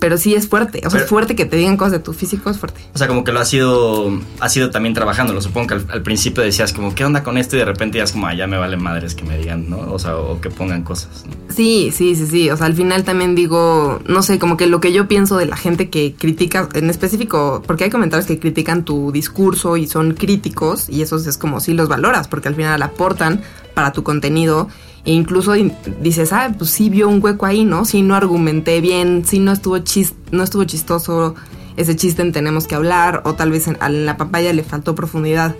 Pero 0.00 0.16
sí 0.18 0.34
es 0.34 0.48
fuerte, 0.48 0.78
o 0.78 0.82
sea, 0.82 0.90
Pero- 0.92 1.04
es 1.04 1.08
fuerte 1.10 1.36
que 1.36 1.44
te 1.44 1.56
digan 1.56 1.76
cosas 1.76 1.92
de 1.92 1.98
tu 2.00 2.12
físico, 2.14 2.50
es 2.50 2.58
fuerte. 2.58 2.80
O 2.94 2.98
sea, 2.98 3.06
como 3.06 3.22
que 3.22 3.32
lo 3.32 3.38
has 3.40 3.52
ido, 3.54 4.10
has 4.40 4.56
ido 4.56 4.70
también 4.70 4.94
trabajándolo. 4.94 5.40
Supongo 5.42 5.68
que 5.68 5.74
al, 5.74 5.86
al 5.90 6.02
principio 6.02 6.42
decías 6.42 6.72
como, 6.72 6.94
¿qué 6.94 7.04
onda 7.04 7.22
con 7.22 7.36
esto? 7.36 7.54
Y 7.54 7.58
de 7.58 7.66
repente 7.66 7.98
ya 7.98 8.04
es 8.04 8.12
como, 8.12 8.26
ah, 8.26 8.34
ya 8.34 8.46
me 8.46 8.56
vale 8.56 8.76
madres 8.78 9.14
que 9.14 9.24
me 9.24 9.36
digan, 9.38 9.68
¿no? 9.70 9.78
O 9.92 9.98
sea, 9.98 10.16
o 10.16 10.40
que 10.40 10.48
pongan 10.50 10.82
cosas. 10.82 11.24
¿no? 11.26 11.54
Sí, 11.54 11.92
sí, 11.94 12.16
sí, 12.16 12.26
sí. 12.26 12.50
O 12.50 12.56
sea, 12.56 12.64
al 12.66 12.74
final 12.74 13.04
también 13.04 13.34
digo, 13.34 14.00
no 14.06 14.22
sé, 14.22 14.38
como 14.38 14.56
que 14.56 14.66
lo 14.66 14.80
que 14.80 14.92
yo 14.92 15.06
pienso 15.06 15.36
de 15.36 15.44
la 15.46 15.56
gente 15.56 15.90
que 15.90 16.14
critica, 16.18 16.68
en 16.72 16.88
específico, 16.88 17.62
porque 17.66 17.84
hay 17.84 17.90
comentarios 17.90 18.26
que 18.26 18.38
critican 18.38 18.86
tu 18.86 19.12
discurso 19.12 19.76
y 19.76 19.86
son 19.86 20.14
críticos, 20.14 20.88
y 20.88 21.02
esos 21.02 21.26
es 21.26 21.36
como 21.36 21.60
si 21.60 21.74
los 21.74 21.88
valoras, 21.88 22.26
porque 22.26 22.48
al 22.48 22.54
final 22.54 22.80
aportan 22.82 23.42
para 23.74 23.92
tu 23.92 24.02
contenido. 24.02 24.68
E 25.04 25.12
incluso 25.12 25.56
in- 25.56 25.72
dices, 26.02 26.32
ah, 26.32 26.52
pues 26.56 26.70
sí 26.70 26.90
vio 26.90 27.08
un 27.08 27.22
hueco 27.22 27.46
ahí, 27.46 27.64
¿no? 27.64 27.84
Sí 27.84 28.02
no 28.02 28.14
argumenté 28.14 28.80
bien, 28.80 29.24
sí 29.24 29.38
no 29.38 29.52
estuvo 29.52 29.78
chis 29.78 30.14
no 30.30 30.42
estuvo 30.42 30.64
chistoso 30.64 31.34
ese 31.76 31.96
chiste 31.96 32.20
en 32.22 32.32
tenemos 32.32 32.66
que 32.66 32.74
hablar, 32.74 33.22
o 33.24 33.34
tal 33.34 33.50
vez 33.50 33.66
en, 33.66 33.78
a 33.80 33.88
la 33.88 34.16
papaya 34.16 34.52
le 34.52 34.62
faltó 34.62 34.94
profundidad. 34.94 35.54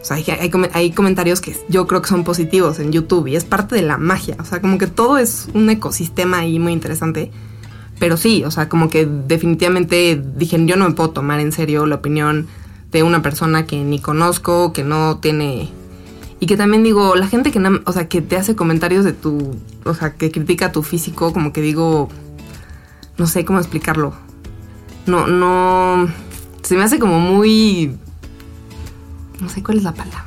O 0.00 0.04
sea, 0.04 0.16
hay, 0.18 0.24
hay 0.28 0.50
hay 0.72 0.92
comentarios 0.92 1.40
que 1.40 1.56
yo 1.68 1.88
creo 1.88 2.00
que 2.00 2.08
son 2.08 2.22
positivos 2.22 2.78
en 2.78 2.92
YouTube 2.92 3.26
y 3.26 3.34
es 3.34 3.44
parte 3.44 3.74
de 3.74 3.82
la 3.82 3.98
magia. 3.98 4.36
O 4.38 4.44
sea, 4.44 4.60
como 4.60 4.78
que 4.78 4.86
todo 4.86 5.18
es 5.18 5.48
un 5.54 5.68
ecosistema 5.68 6.38
ahí 6.38 6.60
muy 6.60 6.72
interesante. 6.72 7.32
Pero 7.98 8.16
sí, 8.16 8.44
o 8.44 8.50
sea, 8.52 8.68
como 8.68 8.88
que 8.88 9.06
definitivamente 9.06 10.22
dije, 10.36 10.64
yo 10.66 10.76
no 10.76 10.86
me 10.88 10.94
puedo 10.94 11.10
tomar 11.10 11.40
en 11.40 11.50
serio 11.50 11.86
la 11.86 11.96
opinión 11.96 12.46
de 12.92 13.02
una 13.02 13.22
persona 13.22 13.66
que 13.66 13.82
ni 13.82 13.98
conozco, 14.00 14.72
que 14.72 14.84
no 14.84 15.18
tiene... 15.18 15.70
Y 16.38 16.46
que 16.46 16.56
también 16.56 16.82
digo, 16.82 17.14
la 17.16 17.26
gente 17.28 17.50
que, 17.50 17.60
o 17.84 17.92
sea, 17.92 18.08
que 18.08 18.20
te 18.20 18.36
hace 18.36 18.54
comentarios 18.54 19.04
de 19.04 19.12
tu... 19.12 19.56
O 19.84 19.94
sea, 19.94 20.14
que 20.14 20.30
critica 20.30 20.70
tu 20.72 20.82
físico, 20.82 21.32
como 21.32 21.52
que 21.52 21.62
digo... 21.62 22.08
No 23.16 23.26
sé 23.26 23.44
cómo 23.44 23.58
explicarlo. 23.58 24.12
No, 25.06 25.26
no... 25.26 26.08
Se 26.62 26.76
me 26.76 26.82
hace 26.84 26.98
como 26.98 27.20
muy... 27.20 27.96
No 29.40 29.48
sé 29.48 29.62
cuál 29.62 29.78
es 29.78 29.84
la 29.84 29.92
palabra. 29.92 30.22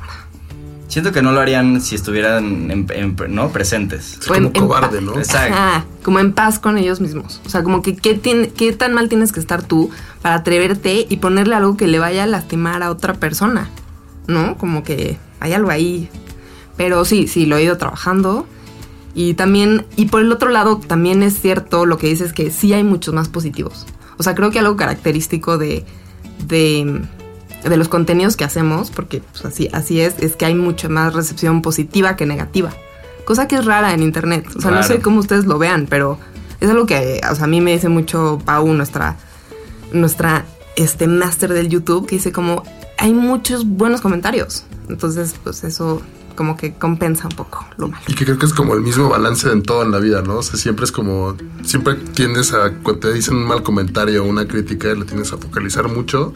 Siento 0.88 1.12
que 1.12 1.22
no 1.22 1.30
lo 1.30 1.38
harían 1.40 1.80
si 1.80 1.94
estuvieran, 1.94 2.68
en- 2.72 2.86
en- 2.92 3.16
¿no? 3.34 3.50
Presentes. 3.50 4.18
Es 4.20 4.26
como 4.26 4.52
cobarde, 4.52 5.00
¿no? 5.00 5.16
Exacto. 5.16 5.54
Ajá, 5.54 5.84
como 6.02 6.18
en 6.18 6.32
paz 6.32 6.58
con 6.58 6.76
ellos 6.78 7.00
mismos. 7.00 7.40
O 7.46 7.48
sea, 7.48 7.62
como 7.62 7.80
que 7.82 7.94
¿qué, 7.94 8.14
tiene- 8.14 8.48
qué 8.50 8.72
tan 8.72 8.92
mal 8.94 9.08
tienes 9.08 9.30
que 9.30 9.38
estar 9.38 9.62
tú 9.62 9.90
para 10.22 10.34
atreverte 10.36 11.06
y 11.08 11.18
ponerle 11.18 11.54
algo 11.54 11.76
que 11.76 11.86
le 11.86 12.00
vaya 12.00 12.24
a 12.24 12.26
lastimar 12.26 12.82
a 12.82 12.90
otra 12.90 13.14
persona. 13.14 13.70
¿No? 14.26 14.56
Como 14.58 14.82
que 14.82 15.16
hay 15.40 15.52
algo 15.52 15.70
ahí. 15.70 16.08
Pero 16.76 17.04
sí, 17.04 17.26
sí, 17.26 17.46
lo 17.46 17.56
he 17.56 17.64
ido 17.64 17.76
trabajando. 17.76 18.46
Y 19.14 19.34
también, 19.34 19.86
y 19.96 20.06
por 20.06 20.20
el 20.20 20.30
otro 20.30 20.50
lado, 20.50 20.78
también 20.78 21.22
es 21.22 21.40
cierto 21.40 21.84
lo 21.84 21.98
que 21.98 22.06
dices 22.06 22.32
que 22.32 22.50
sí 22.50 22.72
hay 22.72 22.84
muchos 22.84 23.12
más 23.12 23.28
positivos. 23.28 23.86
O 24.18 24.22
sea, 24.22 24.34
creo 24.34 24.50
que 24.50 24.60
algo 24.60 24.76
característico 24.76 25.58
de, 25.58 25.84
de, 26.46 27.02
de 27.64 27.76
los 27.76 27.88
contenidos 27.88 28.36
que 28.36 28.44
hacemos, 28.44 28.90
porque 28.90 29.20
pues, 29.20 29.44
así, 29.44 29.68
así 29.72 30.00
es, 30.00 30.18
es 30.20 30.36
que 30.36 30.44
hay 30.44 30.54
mucha 30.54 30.88
más 30.88 31.12
recepción 31.12 31.62
positiva 31.62 32.16
que 32.16 32.26
negativa. 32.26 32.70
Cosa 33.24 33.48
que 33.48 33.56
es 33.56 33.64
rara 33.64 33.92
en 33.92 34.02
internet. 34.02 34.46
O 34.56 34.60
sea, 34.60 34.70
no 34.70 34.82
sé 34.82 35.00
cómo 35.00 35.20
ustedes 35.20 35.46
lo 35.46 35.58
vean, 35.58 35.86
pero 35.88 36.18
es 36.60 36.68
algo 36.70 36.86
que 36.86 37.20
o 37.30 37.34
sea, 37.34 37.44
a 37.44 37.48
mí 37.48 37.60
me 37.60 37.72
dice 37.72 37.88
mucho 37.88 38.40
Pau, 38.44 38.66
nuestra, 38.72 39.16
nuestra 39.92 40.44
este 40.76 41.06
máster 41.06 41.52
del 41.52 41.68
YouTube, 41.68 42.06
que 42.06 42.16
dice 42.16 42.32
como 42.32 42.62
hay 43.00 43.14
muchos 43.14 43.66
buenos 43.66 44.02
comentarios. 44.02 44.64
Entonces, 44.88 45.34
pues 45.42 45.64
eso 45.64 46.02
como 46.36 46.56
que 46.56 46.74
compensa 46.74 47.28
un 47.28 47.34
poco 47.34 47.66
lo 47.76 47.88
malo. 47.88 48.02
Y 48.06 48.14
que 48.14 48.24
creo 48.24 48.38
que 48.38 48.46
es 48.46 48.52
como 48.52 48.74
el 48.74 48.82
mismo 48.82 49.08
balance 49.08 49.50
en 49.50 49.62
todo 49.62 49.82
en 49.82 49.90
la 49.90 49.98
vida, 49.98 50.22
¿no? 50.22 50.36
O 50.36 50.42
sea, 50.42 50.58
siempre 50.58 50.84
es 50.84 50.92
como, 50.92 51.34
siempre 51.62 51.94
tiendes 51.94 52.52
a, 52.52 52.74
cuando 52.82 53.00
te 53.00 53.12
dicen 53.12 53.36
un 53.36 53.46
mal 53.46 53.62
comentario 53.62 54.22
o 54.22 54.26
una 54.26 54.46
crítica, 54.46 54.94
le 54.94 55.06
tienes 55.06 55.32
a 55.32 55.38
focalizar 55.38 55.88
mucho, 55.88 56.32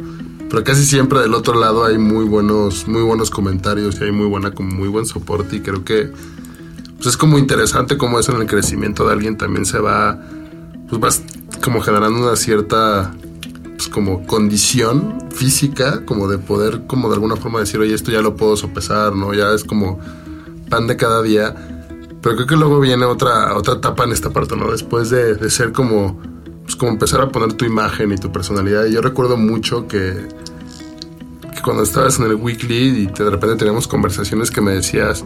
pero 0.51 0.65
casi 0.65 0.85
siempre 0.85 1.21
del 1.21 1.35
otro 1.35 1.59
lado 1.59 1.85
hay 1.85 1.99
muy 1.99 2.25
buenos, 2.25 2.89
muy 2.89 3.03
buenos 3.03 3.31
comentarios 3.31 4.01
y 4.01 4.05
hay 4.05 4.13
muy 4.13 4.27
buena, 4.27 4.53
como 4.53 4.75
muy 4.75 4.89
buen 4.89 5.05
soporte 5.05 5.57
y 5.57 5.61
creo 5.61 5.85
que 5.85 6.11
pues 6.97 7.07
es 7.07 7.17
como 7.17 7.39
interesante 7.39 7.99
cómo 7.99 8.19
eso 8.19 8.35
en 8.35 8.41
el 8.41 8.47
crecimiento 8.47 9.07
de 9.07 9.13
alguien 9.13 9.37
también 9.37 9.67
se 9.67 9.79
va, 9.79 10.19
pues 10.89 11.01
vas 11.01 11.23
como 11.63 11.81
generando 11.83 12.21
una 12.21 12.37
cierta 12.37 13.15
pues 13.85 13.93
como 13.93 14.27
condición 14.27 15.19
física, 15.31 16.07
como 16.07 16.27
de 16.27 16.39
poder, 16.39 16.87
como 16.87 17.09
de 17.09 17.17
alguna 17.17 17.37
forma 17.37 17.61
decir, 17.61 17.81
oye, 17.81 17.93
esto 17.93 18.11
ya 18.11 18.23
lo 18.23 18.35
puedo 18.35 18.57
sopesar, 18.57 19.15
¿no? 19.15 19.35
Ya 19.35 19.53
es 19.53 19.63
como 19.63 20.01
pan 20.71 20.87
de 20.87 20.97
cada 20.97 21.21
día. 21.21 21.55
Pero 22.23 22.35
creo 22.35 22.47
que 22.47 22.57
luego 22.57 22.81
viene 22.81 23.05
otra, 23.05 23.55
otra 23.55 23.75
etapa 23.75 24.05
en 24.05 24.13
esta 24.13 24.31
parte, 24.31 24.57
¿no? 24.57 24.71
Después 24.71 25.11
de, 25.11 25.35
de 25.35 25.51
ser 25.51 25.73
como, 25.73 26.19
pues 26.63 26.77
como 26.77 26.93
empezar 26.93 27.21
a 27.21 27.29
poner 27.29 27.53
tu 27.55 27.67
imagen 27.67 28.11
y 28.13 28.17
tu 28.17 28.33
personalidad. 28.33 28.87
Y 28.87 28.93
yo 28.93 29.03
recuerdo 29.03 29.37
mucho 29.37 29.87
que, 29.87 30.29
que 31.55 31.61
cuando 31.63 31.83
estabas 31.83 32.19
en 32.19 32.25
el 32.25 32.37
weekly 32.37 33.03
y 33.03 33.07
te, 33.09 33.23
de 33.23 33.31
repente 33.31 33.57
teníamos 33.57 33.87
conversaciones 33.87 34.51
que 34.51 34.63
me 34.63 34.73
decías, 34.73 35.25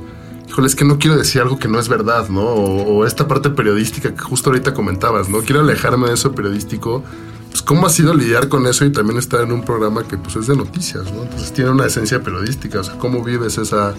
híjole, 0.48 0.66
es 0.66 0.74
que 0.74 0.84
no 0.84 0.98
quiero 0.98 1.16
decir 1.16 1.42
algo 1.42 1.60
que 1.60 1.68
no 1.68 1.78
es 1.78 1.88
verdad, 1.88 2.28
¿no? 2.28 2.42
O, 2.42 2.82
o 2.82 3.06
esta 3.06 3.28
parte 3.28 3.50
periodística 3.50 4.12
que 4.12 4.20
justo 4.20 4.50
ahorita 4.50 4.74
comentabas, 4.74 5.28
¿no? 5.28 5.42
Quiero 5.42 5.60
alejarme 5.60 6.08
de 6.08 6.14
eso 6.14 6.32
periodístico 6.32 7.04
pues 7.50 7.62
cómo 7.62 7.86
ha 7.86 7.90
sido 7.90 8.14
lidiar 8.14 8.48
con 8.48 8.66
eso 8.66 8.84
y 8.84 8.92
también 8.92 9.18
estar 9.18 9.40
en 9.42 9.52
un 9.52 9.62
programa 9.62 10.06
que 10.06 10.16
pues 10.16 10.36
es 10.36 10.46
de 10.46 10.56
noticias, 10.56 11.12
¿no? 11.12 11.22
Entonces 11.22 11.52
tiene 11.52 11.70
una 11.70 11.86
esencia 11.86 12.22
periodística, 12.22 12.80
o 12.80 12.84
sea, 12.84 12.94
¿cómo 12.98 13.22
vives 13.22 13.58
esa, 13.58 13.94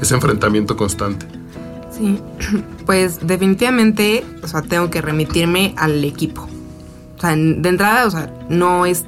ese 0.00 0.14
enfrentamiento 0.14 0.76
constante? 0.76 1.26
Sí, 1.90 2.20
pues 2.86 3.26
definitivamente, 3.26 4.24
o 4.42 4.48
sea, 4.48 4.62
tengo 4.62 4.90
que 4.90 5.00
remitirme 5.02 5.74
al 5.76 6.04
equipo. 6.04 6.48
O 7.16 7.20
sea, 7.20 7.36
de 7.36 7.68
entrada, 7.68 8.06
o 8.06 8.10
sea, 8.10 8.32
no 8.48 8.86
es, 8.86 9.04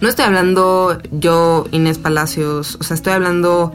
no 0.00 0.08
estoy 0.08 0.26
hablando 0.26 0.98
yo, 1.10 1.66
Inés 1.70 1.98
Palacios, 1.98 2.76
o 2.80 2.84
sea, 2.84 2.94
estoy 2.94 3.14
hablando 3.14 3.72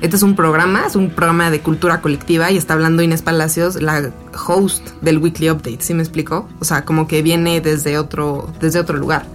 este 0.00 0.16
es 0.16 0.22
un 0.22 0.34
programa, 0.34 0.84
es 0.86 0.96
un 0.96 1.10
programa 1.10 1.50
de 1.50 1.60
cultura 1.60 2.00
colectiva 2.00 2.50
y 2.50 2.56
está 2.56 2.74
hablando 2.74 3.02
Inés 3.02 3.22
Palacios, 3.22 3.80
la 3.82 4.10
host 4.46 4.88
del 5.02 5.18
Weekly 5.18 5.50
Update, 5.50 5.78
¿sí 5.80 5.92
me 5.92 6.02
explico? 6.02 6.48
O 6.58 6.64
sea, 6.64 6.84
como 6.84 7.06
que 7.06 7.20
viene 7.22 7.60
desde 7.60 7.98
otro, 7.98 8.50
desde 8.60 8.78
otro 8.78 8.96
lugar. 8.96 9.26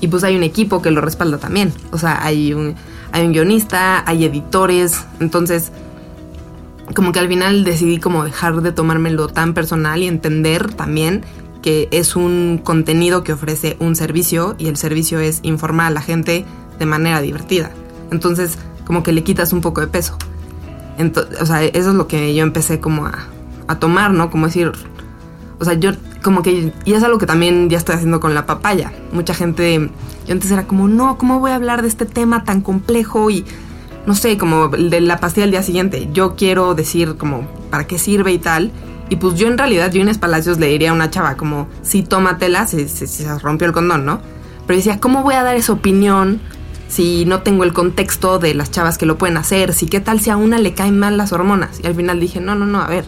Y 0.00 0.08
pues 0.08 0.24
hay 0.24 0.36
un 0.36 0.42
equipo 0.42 0.82
que 0.82 0.90
lo 0.90 1.00
respalda 1.00 1.38
también. 1.38 1.72
O 1.92 1.98
sea, 1.98 2.24
hay 2.24 2.52
un, 2.52 2.74
hay 3.12 3.26
un 3.26 3.32
guionista, 3.32 4.02
hay 4.08 4.24
editores. 4.24 5.04
Entonces, 5.20 5.70
como 6.94 7.12
que 7.12 7.20
al 7.20 7.28
final 7.28 7.64
decidí 7.64 7.98
como 7.98 8.24
dejar 8.24 8.60
de 8.62 8.72
tomármelo 8.72 9.28
tan 9.28 9.54
personal 9.54 10.02
y 10.02 10.06
entender 10.06 10.72
también 10.74 11.22
que 11.62 11.88
es 11.90 12.16
un 12.16 12.60
contenido 12.62 13.24
que 13.24 13.32
ofrece 13.32 13.76
un 13.80 13.96
servicio 13.96 14.54
y 14.58 14.68
el 14.68 14.76
servicio 14.76 15.20
es 15.20 15.40
informar 15.42 15.88
a 15.88 15.90
la 15.90 16.00
gente 16.00 16.44
de 16.78 16.86
manera 16.86 17.20
divertida. 17.20 17.70
Entonces, 18.10 18.58
como 18.88 19.02
que 19.02 19.12
le 19.12 19.22
quitas 19.22 19.52
un 19.52 19.60
poco 19.60 19.82
de 19.82 19.86
peso. 19.86 20.16
Entonces, 20.96 21.40
o 21.42 21.46
sea, 21.46 21.62
eso 21.62 21.90
es 21.90 21.94
lo 21.94 22.08
que 22.08 22.34
yo 22.34 22.42
empecé 22.42 22.80
como 22.80 23.06
a, 23.06 23.26
a 23.68 23.78
tomar, 23.78 24.12
¿no? 24.12 24.30
Como 24.30 24.46
decir, 24.46 24.72
o 25.60 25.64
sea, 25.64 25.74
yo 25.74 25.92
como 26.22 26.42
que, 26.42 26.72
y 26.86 26.92
es 26.94 27.02
algo 27.02 27.18
que 27.18 27.26
también 27.26 27.68
ya 27.68 27.76
estoy 27.76 27.96
haciendo 27.96 28.18
con 28.18 28.34
la 28.34 28.46
papaya. 28.46 28.90
Mucha 29.12 29.34
gente, 29.34 29.90
yo 30.26 30.32
antes 30.32 30.50
era 30.50 30.66
como, 30.66 30.88
no, 30.88 31.18
¿cómo 31.18 31.38
voy 31.38 31.50
a 31.50 31.56
hablar 31.56 31.82
de 31.82 31.88
este 31.88 32.06
tema 32.06 32.44
tan 32.44 32.62
complejo? 32.62 33.28
Y 33.30 33.44
no 34.06 34.14
sé, 34.14 34.38
como 34.38 34.68
de 34.68 35.02
la 35.02 35.18
pastilla 35.18 35.44
al 35.44 35.50
día 35.50 35.62
siguiente. 35.62 36.08
Yo 36.14 36.34
quiero 36.34 36.74
decir 36.74 37.16
como, 37.18 37.46
¿para 37.70 37.86
qué 37.86 37.98
sirve 37.98 38.32
y 38.32 38.38
tal? 38.38 38.72
Y 39.10 39.16
pues 39.16 39.34
yo 39.34 39.48
en 39.48 39.58
realidad, 39.58 39.92
yo 39.92 40.00
en 40.00 40.14
Palacios 40.16 40.58
le 40.58 40.68
diría 40.68 40.90
a 40.90 40.94
una 40.94 41.10
chava 41.10 41.36
como, 41.36 41.68
sí, 41.82 42.02
tómatela, 42.02 42.66
si, 42.66 42.88
si, 42.88 43.06
si 43.06 43.24
se 43.24 43.38
rompió 43.38 43.66
el 43.66 43.74
condón, 43.74 44.06
¿no? 44.06 44.20
Pero 44.66 44.78
decía, 44.78 44.98
¿cómo 44.98 45.22
voy 45.22 45.34
a 45.34 45.42
dar 45.42 45.56
esa 45.56 45.74
opinión 45.74 46.40
si 46.88 47.26
no 47.26 47.42
tengo 47.42 47.64
el 47.64 47.72
contexto 47.72 48.38
de 48.38 48.54
las 48.54 48.70
chavas 48.70 48.98
que 48.98 49.06
lo 49.06 49.18
pueden 49.18 49.36
hacer, 49.36 49.74
si 49.74 49.86
qué 49.86 50.00
tal 50.00 50.20
si 50.20 50.30
a 50.30 50.36
una 50.36 50.58
le 50.58 50.74
caen 50.74 50.98
mal 50.98 51.16
las 51.16 51.32
hormonas. 51.32 51.80
Y 51.82 51.86
al 51.86 51.94
final 51.94 52.18
dije, 52.18 52.40
no, 52.40 52.54
no, 52.54 52.66
no, 52.66 52.80
a 52.80 52.88
ver, 52.88 53.04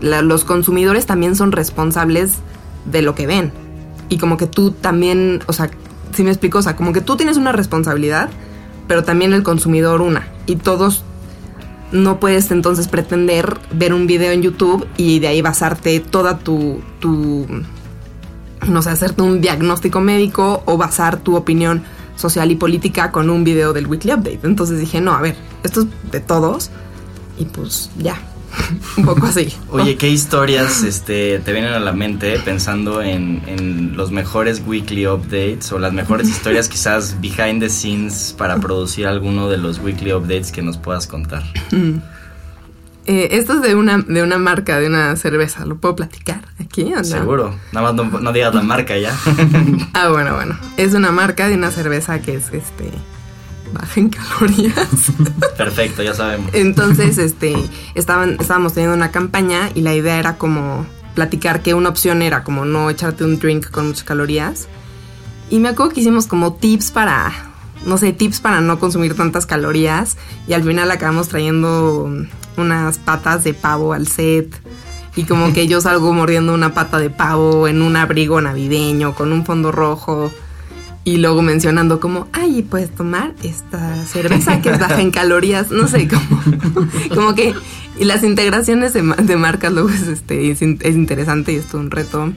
los 0.00 0.44
consumidores 0.44 1.06
también 1.06 1.34
son 1.34 1.52
responsables 1.52 2.34
de 2.84 3.02
lo 3.02 3.14
que 3.14 3.26
ven. 3.26 3.52
Y 4.08 4.18
como 4.18 4.36
que 4.36 4.46
tú 4.46 4.70
también, 4.70 5.42
o 5.46 5.52
sea, 5.52 5.70
si 6.12 6.22
me 6.22 6.30
explico, 6.30 6.58
o 6.58 6.62
sea, 6.62 6.76
como 6.76 6.92
que 6.92 7.00
tú 7.00 7.16
tienes 7.16 7.38
una 7.38 7.52
responsabilidad, 7.52 8.28
pero 8.86 9.02
también 9.02 9.32
el 9.32 9.42
consumidor 9.42 10.02
una. 10.02 10.28
Y 10.46 10.56
todos 10.56 11.02
no 11.92 12.20
puedes 12.20 12.50
entonces 12.50 12.88
pretender 12.88 13.58
ver 13.72 13.94
un 13.94 14.06
video 14.06 14.32
en 14.32 14.42
YouTube 14.42 14.86
y 14.96 15.20
de 15.20 15.28
ahí 15.28 15.42
basarte 15.42 16.00
toda 16.00 16.38
tu, 16.38 16.80
tu 17.00 17.46
no 18.66 18.82
sé, 18.82 18.90
hacerte 18.90 19.22
un 19.22 19.40
diagnóstico 19.40 20.00
médico 20.00 20.62
o 20.66 20.76
basar 20.76 21.18
tu 21.18 21.36
opinión 21.36 21.82
social 22.16 22.50
y 22.50 22.56
política 22.56 23.12
con 23.12 23.30
un 23.30 23.44
video 23.44 23.72
del 23.72 23.86
Weekly 23.86 24.12
Update. 24.12 24.40
Entonces 24.42 24.80
dije, 24.80 25.00
no, 25.00 25.12
a 25.12 25.20
ver, 25.20 25.36
esto 25.62 25.82
es 25.82 25.86
de 26.10 26.20
todos. 26.20 26.70
Y 27.38 27.44
pues 27.44 27.90
ya, 27.98 28.18
un 28.96 29.04
poco 29.04 29.26
así. 29.26 29.52
Oye, 29.70 29.96
¿qué 29.96 30.08
historias 30.08 30.82
este, 30.82 31.38
te 31.38 31.52
vienen 31.52 31.72
a 31.72 31.80
la 31.80 31.92
mente 31.92 32.38
pensando 32.40 33.02
en, 33.02 33.42
en, 33.46 33.96
los 33.96 34.10
mejores 34.10 34.62
weekly 34.66 35.06
updates 35.06 35.70
o 35.72 35.78
las 35.78 35.92
mejores 35.92 36.28
historias 36.28 36.68
quizás 36.68 37.20
behind 37.20 37.60
the 37.60 37.68
scenes 37.68 38.34
para 38.36 38.58
producir 38.58 39.06
alguno 39.06 39.48
de 39.48 39.58
los 39.58 39.78
weekly 39.78 40.12
updates 40.12 40.50
que 40.50 40.62
nos 40.62 40.78
puedas 40.78 41.06
contar? 41.06 41.44
Eh, 43.06 43.28
esto 43.38 43.54
es 43.54 43.62
de 43.62 43.76
una, 43.76 43.98
de 43.98 44.22
una 44.22 44.36
marca, 44.36 44.80
de 44.80 44.88
una 44.88 45.14
cerveza. 45.16 45.64
¿Lo 45.64 45.76
puedo 45.76 45.94
platicar 45.94 46.42
aquí 46.60 46.92
o 46.92 46.96
no? 46.96 47.04
Seguro. 47.04 47.54
Nada 47.72 47.92
más 47.92 47.94
no, 47.94 48.20
no 48.20 48.32
digas 48.32 48.52
la 48.54 48.62
marca 48.62 48.98
ya. 48.98 49.16
ah, 49.94 50.08
bueno, 50.08 50.34
bueno. 50.34 50.58
Es 50.76 50.92
una 50.92 51.12
marca 51.12 51.48
de 51.48 51.54
una 51.54 51.70
cerveza 51.70 52.20
que 52.20 52.34
es 52.34 52.52
este 52.52 52.90
baja 53.72 54.00
en 54.00 54.08
calorías. 54.08 55.12
Perfecto, 55.56 56.02
ya 56.02 56.14
sabemos. 56.14 56.50
Entonces, 56.52 57.18
este, 57.18 57.54
estaban, 57.94 58.38
estábamos 58.40 58.74
teniendo 58.74 58.96
una 58.96 59.12
campaña 59.12 59.70
y 59.74 59.82
la 59.82 59.94
idea 59.94 60.18
era 60.18 60.36
como 60.36 60.84
platicar 61.14 61.62
que 61.62 61.74
una 61.74 61.88
opción 61.88 62.22
era 62.22 62.42
como 62.42 62.64
no 62.64 62.90
echarte 62.90 63.24
un 63.24 63.38
drink 63.38 63.70
con 63.70 63.86
muchas 63.86 64.04
calorías. 64.04 64.66
Y 65.48 65.60
me 65.60 65.68
acuerdo 65.68 65.92
que 65.92 66.00
hicimos 66.00 66.26
como 66.26 66.54
tips 66.54 66.90
para, 66.90 67.32
no 67.84 67.98
sé, 67.98 68.12
tips 68.12 68.40
para 68.40 68.60
no 68.60 68.80
consumir 68.80 69.14
tantas 69.14 69.46
calorías. 69.46 70.16
Y 70.48 70.54
al 70.54 70.64
final 70.64 70.90
acabamos 70.90 71.28
trayendo 71.28 72.10
unas 72.56 72.98
patas 72.98 73.44
de 73.44 73.54
pavo 73.54 73.92
al 73.92 74.06
set. 74.06 74.54
Y 75.16 75.24
como 75.24 75.52
que 75.54 75.66
yo 75.66 75.80
salgo 75.80 76.12
mordiendo 76.12 76.52
una 76.52 76.74
pata 76.74 76.98
de 76.98 77.08
pavo 77.08 77.68
en 77.68 77.80
un 77.80 77.96
abrigo 77.96 78.40
navideño 78.40 79.14
con 79.14 79.32
un 79.32 79.46
fondo 79.46 79.72
rojo. 79.72 80.30
Y 81.04 81.18
luego 81.18 81.40
mencionando 81.40 82.00
como, 82.00 82.28
ay, 82.32 82.62
puedes 82.62 82.94
tomar 82.94 83.32
esta 83.42 84.04
cerveza 84.04 84.60
que 84.60 84.70
es 84.70 84.78
baja 84.78 85.00
en 85.00 85.10
calorías. 85.10 85.70
No 85.70 85.88
sé, 85.88 86.08
como, 86.08 86.42
como 87.14 87.34
que... 87.34 87.54
Y 87.98 88.04
las 88.04 88.22
integraciones 88.22 88.92
de, 88.92 89.02
de 89.02 89.36
marcas 89.36 89.72
luego 89.72 89.88
es, 89.88 90.02
este, 90.02 90.50
es, 90.50 90.60
es, 90.60 90.94
interesante 90.96 91.52
y 91.52 91.56
es 91.56 91.66
todo 91.66 91.80
un 91.80 91.90
reto. 91.90 92.32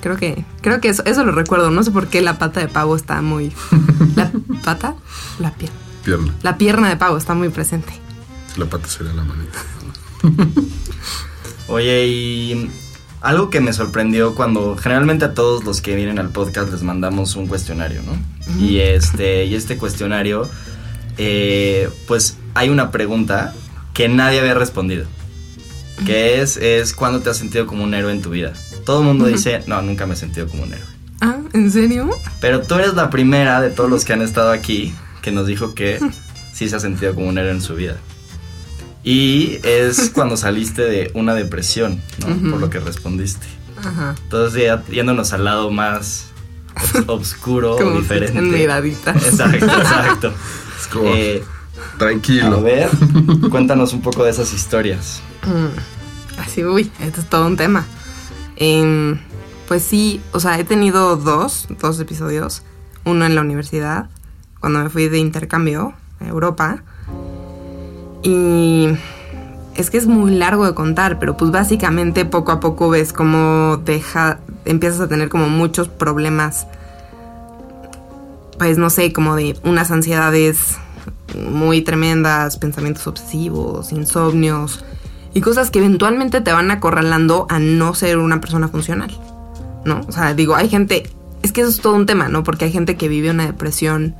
Creo 0.00 0.16
que, 0.16 0.44
creo 0.62 0.80
que 0.80 0.88
eso, 0.88 1.02
eso 1.04 1.24
lo 1.24 1.32
recuerdo. 1.32 1.70
No 1.70 1.82
sé 1.82 1.90
por 1.90 2.06
qué 2.06 2.22
la 2.22 2.38
pata 2.38 2.60
de 2.60 2.68
pavo 2.68 2.96
está 2.96 3.20
muy... 3.20 3.52
¿La 4.16 4.30
pata? 4.64 4.94
La 5.38 5.52
pierna. 5.52 5.76
Pierna. 6.04 6.34
La 6.42 6.56
pierna 6.56 6.88
de 6.88 6.96
pavo 6.96 7.16
está 7.16 7.34
muy 7.34 7.50
presente. 7.50 7.92
La 8.56 8.66
pata 8.66 8.88
sería 8.88 9.12
la 9.12 9.24
manita. 9.24 9.58
Oye, 11.68 12.06
y 12.06 12.70
algo 13.20 13.50
que 13.50 13.60
me 13.60 13.72
sorprendió 13.72 14.34
cuando 14.34 14.76
generalmente 14.76 15.24
a 15.24 15.34
todos 15.34 15.64
los 15.64 15.80
que 15.80 15.96
vienen 15.96 16.18
al 16.18 16.28
podcast 16.28 16.70
les 16.70 16.82
mandamos 16.82 17.36
un 17.36 17.46
cuestionario, 17.46 18.02
¿no? 18.02 18.16
Y 18.60 18.78
este, 18.78 19.46
y 19.46 19.54
este 19.54 19.78
cuestionario, 19.78 20.48
eh, 21.16 21.88
pues 22.06 22.36
hay 22.54 22.68
una 22.68 22.90
pregunta 22.90 23.54
que 23.94 24.08
nadie 24.08 24.40
había 24.40 24.54
respondido. 24.54 25.06
Que 26.04 26.42
es, 26.42 26.56
es 26.58 26.92
¿cuándo 26.92 27.20
te 27.20 27.30
has 27.30 27.38
sentido 27.38 27.66
como 27.66 27.82
un 27.82 27.94
héroe 27.94 28.12
en 28.12 28.20
tu 28.20 28.30
vida? 28.30 28.52
Todo 28.84 29.00
el 29.00 29.06
mundo 29.06 29.24
uh 29.24 29.28
-huh. 29.28 29.32
dice, 29.32 29.62
no, 29.66 29.80
nunca 29.80 30.06
me 30.06 30.14
he 30.14 30.16
sentido 30.16 30.46
como 30.46 30.64
un 30.64 30.74
héroe. 30.74 30.86
Ah, 31.20 31.38
¿en 31.54 31.70
serio? 31.70 32.10
Pero 32.40 32.60
tú 32.62 32.74
eres 32.74 32.94
la 32.94 33.08
primera 33.08 33.60
de 33.62 33.70
todos 33.70 33.88
los 33.88 34.04
que 34.04 34.12
han 34.12 34.20
estado 34.20 34.50
aquí 34.50 34.94
que 35.22 35.32
nos 35.32 35.46
dijo 35.46 35.74
que 35.74 35.98
sí 36.52 36.68
se 36.68 36.76
ha 36.76 36.80
sentido 36.80 37.14
como 37.14 37.28
un 37.28 37.38
héroe 37.38 37.52
en 37.52 37.62
su 37.62 37.74
vida. 37.74 37.96
Y 39.04 39.58
es 39.62 40.10
cuando 40.14 40.36
saliste 40.36 40.82
de 40.82 41.10
una 41.14 41.34
depresión, 41.34 42.00
¿no? 42.18 42.28
Uh 42.28 42.30
-huh. 42.30 42.50
Por 42.52 42.60
lo 42.60 42.70
que 42.70 42.80
respondiste. 42.80 43.46
Ajá. 43.76 44.14
Entonces, 44.22 44.62
ya, 44.62 44.82
yéndonos 44.86 45.32
al 45.32 45.44
lado 45.44 45.70
más 45.70 46.30
oscuro 47.06 47.76
o 47.76 47.98
diferente. 47.98 48.40
Miradita. 48.40 49.12
Exacto, 49.12 49.66
exacto. 49.66 50.32
Es 50.80 50.86
como, 50.86 51.08
eh, 51.08 51.44
tranquilo. 51.98 52.56
A 52.56 52.60
ver, 52.60 52.90
cuéntanos 53.50 53.92
un 53.92 54.00
poco 54.00 54.24
de 54.24 54.30
esas 54.30 54.52
historias. 54.52 55.20
Mm, 55.46 56.40
así, 56.40 56.64
uy, 56.64 56.90
esto 57.00 57.20
es 57.20 57.28
todo 57.28 57.46
un 57.46 57.56
tema. 57.56 57.84
Eh, 58.56 59.18
pues 59.68 59.82
sí, 59.82 60.20
o 60.32 60.40
sea, 60.40 60.58
he 60.58 60.64
tenido 60.64 61.16
dos, 61.16 61.68
dos 61.80 61.98
episodios. 62.00 62.62
Uno 63.04 63.26
en 63.26 63.34
la 63.34 63.42
universidad, 63.42 64.08
cuando 64.60 64.78
me 64.78 64.88
fui 64.88 65.08
de 65.08 65.18
intercambio 65.18 65.94
a 66.20 66.26
Europa. 66.26 66.82
Y 68.24 68.88
es 69.76 69.90
que 69.90 69.98
es 69.98 70.06
muy 70.06 70.32
largo 70.32 70.64
de 70.64 70.74
contar, 70.74 71.18
pero 71.18 71.36
pues 71.36 71.50
básicamente 71.50 72.24
poco 72.24 72.52
a 72.52 72.58
poco 72.58 72.88
ves 72.88 73.12
cómo 73.12 73.76
deja, 73.76 74.38
empiezas 74.64 75.00
a 75.02 75.08
tener 75.08 75.28
como 75.28 75.48
muchos 75.48 75.88
problemas, 75.88 76.66
pues 78.58 78.78
no 78.78 78.88
sé, 78.88 79.12
como 79.12 79.36
de 79.36 79.56
unas 79.62 79.90
ansiedades 79.90 80.78
muy 81.36 81.82
tremendas, 81.82 82.56
pensamientos 82.56 83.06
obsesivos, 83.06 83.92
insomnios 83.92 84.84
y 85.34 85.42
cosas 85.42 85.70
que 85.70 85.80
eventualmente 85.80 86.40
te 86.40 86.52
van 86.52 86.70
acorralando 86.70 87.46
a 87.50 87.58
no 87.58 87.92
ser 87.94 88.18
una 88.18 88.40
persona 88.40 88.68
funcional, 88.68 89.10
¿no? 89.84 90.00
O 90.08 90.12
sea, 90.12 90.32
digo, 90.32 90.54
hay 90.54 90.70
gente, 90.70 91.10
es 91.42 91.52
que 91.52 91.60
eso 91.60 91.70
es 91.70 91.80
todo 91.80 91.94
un 91.94 92.06
tema, 92.06 92.28
¿no? 92.28 92.42
Porque 92.42 92.64
hay 92.64 92.72
gente 92.72 92.96
que 92.96 93.08
vive 93.08 93.30
una 93.30 93.44
depresión 93.44 94.14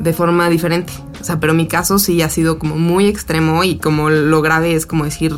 de 0.00 0.12
forma 0.12 0.48
diferente. 0.48 0.92
O 1.20 1.24
sea, 1.24 1.38
pero 1.38 1.54
mi 1.54 1.68
caso 1.68 1.98
sí 1.98 2.20
ha 2.22 2.30
sido 2.30 2.58
como 2.58 2.76
muy 2.76 3.06
extremo 3.06 3.62
y 3.62 3.78
como 3.78 4.10
lo 4.10 4.42
grave 4.42 4.74
es 4.74 4.86
como 4.86 5.04
decir, 5.04 5.36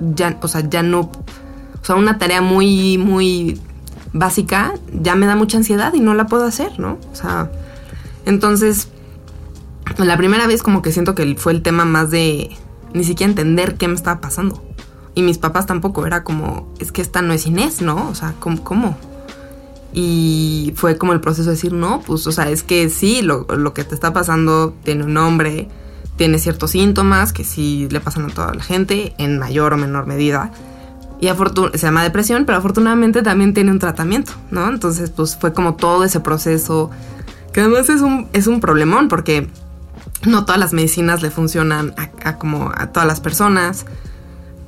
ya, 0.00 0.38
o 0.40 0.48
sea, 0.48 0.68
ya 0.68 0.82
no, 0.82 1.00
o 1.00 1.84
sea, 1.84 1.96
una 1.96 2.18
tarea 2.18 2.40
muy, 2.40 2.96
muy 2.96 3.60
básica 4.12 4.74
ya 4.92 5.16
me 5.16 5.26
da 5.26 5.34
mucha 5.34 5.58
ansiedad 5.58 5.92
y 5.92 6.00
no 6.00 6.14
la 6.14 6.26
puedo 6.26 6.44
hacer, 6.44 6.78
¿no? 6.78 6.98
O 7.12 7.14
sea, 7.16 7.50
entonces, 8.24 8.88
la 9.98 10.16
primera 10.16 10.46
vez 10.46 10.62
como 10.62 10.80
que 10.80 10.92
siento 10.92 11.14
que 11.14 11.34
fue 11.36 11.52
el 11.52 11.62
tema 11.62 11.84
más 11.84 12.10
de 12.10 12.56
ni 12.94 13.02
siquiera 13.02 13.30
entender 13.30 13.74
qué 13.74 13.88
me 13.88 13.94
estaba 13.94 14.20
pasando. 14.20 14.62
Y 15.16 15.22
mis 15.22 15.38
papás 15.38 15.66
tampoco, 15.66 16.06
era 16.06 16.24
como, 16.24 16.72
es 16.78 16.92
que 16.92 17.02
esta 17.02 17.22
no 17.22 17.32
es 17.32 17.46
Inés, 17.46 17.82
¿no? 17.82 18.08
O 18.08 18.14
sea, 18.14 18.34
¿cómo? 18.38 18.62
cómo? 18.62 18.96
Y 19.96 20.72
fue 20.74 20.98
como 20.98 21.12
el 21.12 21.20
proceso 21.20 21.48
de 21.48 21.54
decir, 21.54 21.72
no, 21.72 22.00
pues, 22.00 22.26
o 22.26 22.32
sea, 22.32 22.50
es 22.50 22.64
que 22.64 22.90
sí, 22.90 23.22
lo, 23.22 23.46
que 23.46 23.84
te 23.84 23.94
está 23.94 24.12
pasando 24.12 24.74
tiene 24.82 25.04
un 25.04 25.14
nombre, 25.14 25.68
tiene 26.16 26.40
ciertos 26.40 26.72
síntomas 26.72 27.32
que 27.32 27.44
sí 27.44 27.86
le 27.90 28.00
pasan 28.00 28.26
a 28.26 28.34
toda 28.34 28.52
la 28.52 28.62
gente, 28.62 29.14
en 29.18 29.38
mayor 29.38 29.72
o 29.72 29.76
menor 29.76 30.06
medida. 30.06 30.50
Y 31.20 31.28
se 31.28 31.86
llama 31.86 32.02
depresión, 32.02 32.44
pero 32.44 32.58
afortunadamente 32.58 33.22
también 33.22 33.54
tiene 33.54 33.70
un 33.70 33.78
tratamiento, 33.78 34.32
¿no? 34.50 34.68
Entonces, 34.68 35.10
pues 35.10 35.36
fue 35.36 35.52
como 35.52 35.76
todo 35.76 36.02
ese 36.02 36.18
proceso, 36.18 36.90
que 37.52 37.60
además 37.60 37.88
es 37.88 38.00
un, 38.00 38.28
es 38.32 38.48
un 38.48 38.60
problemón, 38.60 39.06
porque 39.06 39.48
no 40.26 40.44
todas 40.44 40.60
las 40.60 40.72
medicinas 40.72 41.22
le 41.22 41.30
funcionan 41.30 41.94
a, 42.24 42.36
como 42.36 42.72
a 42.74 42.88
todas 42.88 43.06
las 43.06 43.20
personas. 43.20 43.86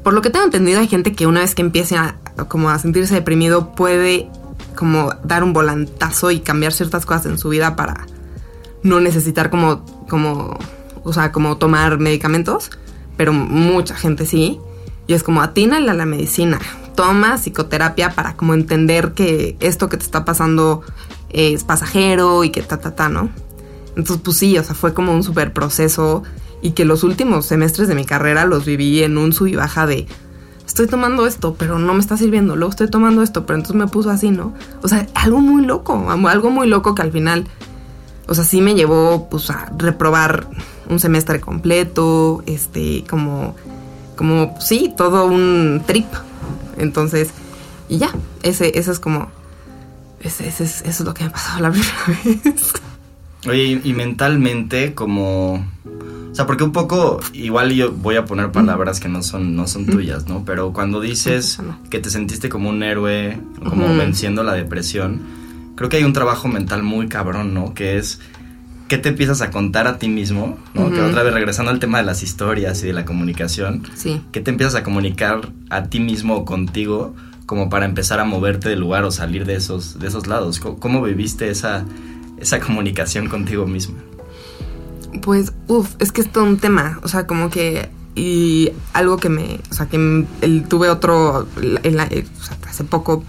Por 0.04 0.14
lo 0.14 0.22
que 0.22 0.30
tengo 0.30 0.44
entendido, 0.44 0.78
hay 0.78 0.86
gente 0.86 1.14
que 1.14 1.26
una 1.26 1.40
vez 1.40 1.56
que 1.56 1.62
empiece 1.62 1.96
a, 1.96 2.16
como 2.48 2.70
a 2.70 2.78
sentirse 2.78 3.14
deprimido 3.14 3.72
puede 3.74 4.30
como 4.76 5.10
dar 5.24 5.42
un 5.42 5.52
volantazo 5.52 6.30
y 6.30 6.40
cambiar 6.40 6.72
ciertas 6.72 7.04
cosas 7.04 7.26
en 7.26 7.38
su 7.38 7.48
vida 7.48 7.74
para 7.74 8.06
no 8.82 9.00
necesitar 9.00 9.50
como, 9.50 9.84
como, 10.08 10.56
o 11.02 11.12
sea, 11.12 11.32
como 11.32 11.56
tomar 11.56 11.98
medicamentos, 11.98 12.70
pero 13.16 13.32
mucha 13.32 13.96
gente 13.96 14.26
sí. 14.26 14.60
Y 15.08 15.14
es 15.14 15.22
como 15.22 15.42
atínale 15.42 15.90
a 15.90 15.94
la 15.94 16.06
medicina, 16.06 16.58
toma 16.94 17.38
psicoterapia 17.38 18.10
para 18.10 18.36
como 18.36 18.54
entender 18.54 19.12
que 19.12 19.56
esto 19.60 19.88
que 19.88 19.96
te 19.96 20.04
está 20.04 20.24
pasando 20.24 20.82
es 21.30 21.64
pasajero 21.64 22.44
y 22.44 22.50
que 22.50 22.62
ta, 22.62 22.78
ta, 22.78 22.94
ta, 22.94 23.08
¿no? 23.08 23.30
Entonces, 23.96 24.20
pues 24.22 24.36
sí, 24.36 24.58
o 24.58 24.64
sea, 24.64 24.74
fue 24.74 24.94
como 24.94 25.12
un 25.12 25.22
súper 25.22 25.52
proceso 25.52 26.22
y 26.60 26.72
que 26.72 26.84
los 26.84 27.04
últimos 27.04 27.46
semestres 27.46 27.88
de 27.88 27.94
mi 27.94 28.04
carrera 28.04 28.44
los 28.44 28.64
viví 28.64 29.02
en 29.02 29.18
un 29.18 29.32
sub 29.32 29.46
y 29.46 29.56
baja 29.56 29.86
de 29.86 30.06
estoy 30.66 30.86
tomando 30.86 31.26
esto, 31.26 31.54
pero 31.54 31.78
no 31.78 31.94
me 31.94 32.00
está 32.00 32.16
sirviendo, 32.16 32.56
luego 32.56 32.70
estoy 32.70 32.90
tomando 32.90 33.22
esto, 33.22 33.46
pero 33.46 33.58
entonces 33.58 33.76
me 33.76 33.86
puso 33.86 34.10
así, 34.10 34.30
¿no? 34.30 34.52
O 34.82 34.88
sea, 34.88 35.06
algo 35.14 35.40
muy 35.40 35.64
loco, 35.64 36.10
algo 36.10 36.50
muy 36.50 36.66
loco 36.66 36.94
que 36.94 37.02
al 37.02 37.12
final, 37.12 37.46
o 38.26 38.34
sea, 38.34 38.44
sí 38.44 38.60
me 38.60 38.74
llevó 38.74 39.28
pues 39.30 39.48
a 39.50 39.70
reprobar 39.76 40.48
un 40.88 40.98
semestre 40.98 41.40
completo, 41.40 42.42
este, 42.46 43.04
como, 43.08 43.54
como, 44.16 44.56
sí, 44.60 44.92
todo 44.96 45.26
un 45.26 45.82
trip. 45.86 46.06
Entonces, 46.76 47.30
y 47.88 47.98
ya, 47.98 48.10
ese, 48.42 48.78
ese 48.78 48.90
es 48.90 48.98
como, 48.98 49.28
ese, 50.20 50.48
ese 50.48 50.64
es, 50.64 50.80
eso 50.82 51.02
es 51.02 51.06
lo 51.06 51.14
que 51.14 51.24
me 51.24 51.30
pasado 51.30 51.60
la 51.60 51.70
primera 51.70 51.94
vez. 52.24 52.72
Oye, 53.48 53.80
y 53.84 53.92
mentalmente 53.92 54.94
como 54.94 55.64
sea, 56.36 56.46
porque 56.46 56.64
un 56.64 56.72
poco, 56.72 57.18
igual 57.32 57.72
yo 57.72 57.92
voy 57.92 58.16
a 58.16 58.26
poner 58.26 58.52
palabras 58.52 59.00
que 59.00 59.08
no 59.08 59.22
son, 59.22 59.56
no 59.56 59.66
son 59.66 59.86
tuyas, 59.86 60.28
¿no? 60.28 60.44
Pero 60.44 60.74
cuando 60.74 61.00
dices 61.00 61.58
que 61.88 61.98
te 61.98 62.10
sentiste 62.10 62.50
como 62.50 62.68
un 62.68 62.82
héroe, 62.82 63.40
como 63.66 63.96
venciendo 63.96 64.42
la 64.42 64.52
depresión, 64.52 65.22
creo 65.76 65.88
que 65.88 65.96
hay 65.96 66.04
un 66.04 66.12
trabajo 66.12 66.46
mental 66.46 66.82
muy 66.82 67.08
cabrón, 67.08 67.54
¿no? 67.54 67.72
Que 67.72 67.96
es 67.96 68.20
qué 68.86 68.98
te 68.98 69.08
empiezas 69.08 69.40
a 69.40 69.50
contar 69.50 69.86
a 69.86 69.98
ti 69.98 70.08
mismo, 70.08 70.58
¿no? 70.74 70.90
Que 70.90 71.00
otra 71.00 71.22
vez 71.22 71.32
regresando 71.32 71.70
al 71.70 71.78
tema 71.78 71.98
de 71.98 72.04
las 72.04 72.22
historias 72.22 72.82
y 72.82 72.86
de 72.88 72.92
la 72.92 73.06
comunicación, 73.06 73.84
sí. 73.94 74.20
¿qué 74.30 74.42
te 74.42 74.50
empiezas 74.50 74.74
a 74.74 74.82
comunicar 74.82 75.52
a 75.70 75.84
ti 75.84 76.00
mismo 76.00 76.36
o 76.36 76.44
contigo 76.44 77.14
como 77.46 77.70
para 77.70 77.86
empezar 77.86 78.20
a 78.20 78.24
moverte 78.24 78.68
del 78.68 78.80
lugar 78.80 79.04
o 79.04 79.10
salir 79.10 79.46
de 79.46 79.54
esos, 79.54 79.98
de 79.98 80.08
esos 80.08 80.26
lados? 80.26 80.60
¿Cómo, 80.60 80.78
cómo 80.78 81.02
viviste 81.02 81.48
esa, 81.48 81.86
esa 82.38 82.60
comunicación 82.60 83.28
contigo 83.28 83.66
mismo? 83.66 83.96
Pues, 85.22 85.52
uff, 85.68 85.94
es 85.98 86.12
que 86.12 86.20
es 86.20 86.30
todo 86.30 86.44
un 86.44 86.58
tema. 86.58 87.00
O 87.02 87.08
sea, 87.08 87.26
como 87.26 87.50
que. 87.50 87.90
Y 88.14 88.72
algo 88.92 89.16
que 89.16 89.28
me. 89.28 89.60
O 89.70 89.74
sea, 89.74 89.86
que 89.86 90.26
tuve 90.68 90.88
otro. 90.88 91.46
hace 92.68 92.84
poco. 92.84 93.24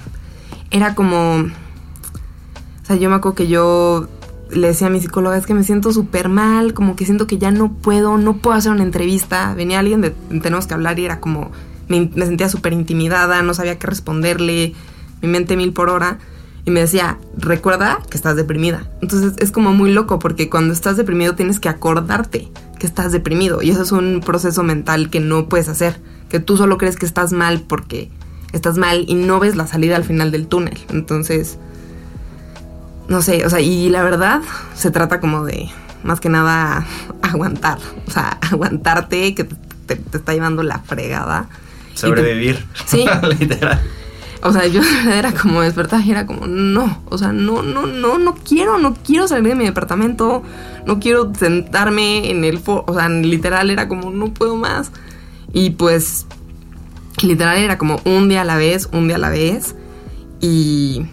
Era 0.72 0.96
como. 0.96 1.38
O 1.38 2.86
sea, 2.86 2.96
yo 2.96 3.10
me 3.10 3.16
acuerdo 3.16 3.36
que 3.36 3.48
yo 3.48 4.08
le 4.50 4.68
decía 4.68 4.88
a 4.88 4.90
mi 4.90 5.02
psicóloga, 5.02 5.36
es 5.36 5.46
que 5.46 5.54
me 5.54 5.64
siento 5.64 5.92
súper 5.92 6.30
mal, 6.30 6.74
como 6.74 6.96
que 6.96 7.04
siento 7.04 7.28
que 7.28 7.38
ya 7.38 7.52
no 7.52 7.74
puedo, 7.74 8.18
no 8.18 8.38
puedo 8.38 8.56
hacer 8.56 8.72
una 8.72 8.84
entrevista. 8.84 9.54
Venía 9.56 9.80
alguien 9.80 10.00
de 10.00 10.12
tenemos 10.12 10.68
que 10.68 10.74
hablar 10.74 10.98
y 10.98 11.06
era 11.06 11.20
como, 11.20 11.52
me, 11.90 12.10
me 12.16 12.26
sentía 12.26 12.48
súper 12.48 12.72
intimidada, 12.72 13.42
no 13.42 13.54
sabía 13.54 13.78
qué 13.78 13.88
responderle, 13.88 14.74
mi 15.22 15.28
mente 15.28 15.58
mil 15.58 15.74
por 15.74 15.90
hora 15.90 16.20
y 16.68 16.70
me 16.70 16.82
decía, 16.82 17.18
recuerda 17.38 18.00
que 18.10 18.18
estás 18.18 18.36
deprimida. 18.36 18.90
Entonces 19.02 19.36
es 19.38 19.52
como 19.52 19.72
muy 19.72 19.90
loco 19.90 20.20
porque 20.20 20.50
cuando 20.50 20.74
estás 20.74 20.98
deprimido 20.98 21.34
tienes 21.34 21.62
que 21.62 21.70
acordarte 21.70 22.50
que 22.78 22.86
estás 22.86 23.14
deprimido 23.14 23.62
y 23.62 23.70
eso 23.70 23.84
es 23.84 23.94
un 23.94 24.20
proceso 24.20 24.64
mental 24.64 25.10
que 25.10 25.22
no 25.22 25.48
puedes 25.48 25.70
hacer, 25.70 25.98
que 26.28 26.42
tú 26.42 26.58
solo 26.58 26.78
crees 26.78 26.98
que 26.98 27.06
estás 27.06 27.32
mal 27.32 27.62
porque 27.62 28.12
estás 28.52 28.78
mal 28.78 29.06
y 29.08 29.14
no 29.14 29.40
ves 29.40 29.56
la 29.56 29.66
salida 29.66 29.96
al 29.96 30.04
final 30.04 30.30
del 30.30 30.48
túnel. 30.48 30.78
Entonces, 30.90 31.58
no 33.08 33.22
sé, 33.22 33.46
o 33.46 33.50
sea, 33.50 33.62
y 33.62 33.88
la 33.88 34.04
verdad 34.04 34.42
se 34.76 34.92
trata 34.92 35.22
como 35.22 35.46
de, 35.46 35.70
más 36.04 36.20
que 36.20 36.28
nada, 36.28 36.86
aguantar, 37.22 37.78
o 38.08 38.12
sea, 38.12 38.28
aguantarte 38.42 39.34
que 39.36 39.46
te, 39.46 40.02
está 40.12 40.34
llevando 40.34 40.64
la 40.64 40.80
fregada. 40.80 41.48
Sobrevivir. 41.94 42.66
sí. 42.86 43.06
Literal. 43.40 43.82
O 44.48 44.54
sea, 44.54 44.66
yo 44.66 44.82
era 45.12 45.34
como 45.34 45.62
despertar 45.62 46.02
y 46.06 46.12
era 46.12 46.26
como, 46.26 46.48
no, 46.48 47.02
o 47.10 47.18
sea, 47.18 47.34
no, 47.34 47.64
no, 47.64 47.86
no, 47.86 48.18
no 48.18 48.36
quiero, 48.36 48.78
no 48.78 48.96
quiero 48.96 49.28
salir 49.28 49.50
de 49.50 49.56
mi 49.56 49.66
departamento, 49.66 50.42
no 50.86 51.00
quiero 51.00 51.34
sentarme 51.36 52.32
en 52.32 52.46
el, 52.46 52.62
o 52.66 52.94
sea, 52.94 53.10
literal 53.10 53.70
era 53.70 53.90
como, 53.90 54.10
no 54.10 54.34
puedo 54.34 54.56
más. 54.56 54.92
Y 55.52 55.72
pues, 55.72 56.28
literal 57.22 57.58
era 57.58 57.78
como 57.78 58.00
un 58.06 58.30
día 58.30 58.42
a 58.42 58.46
la 58.46 58.56
vez, 58.56 58.88
un 58.94 59.08
día 59.08 59.18
a 59.18 59.20
la 59.20 59.30
vez, 59.30 59.76
y, 60.40 61.06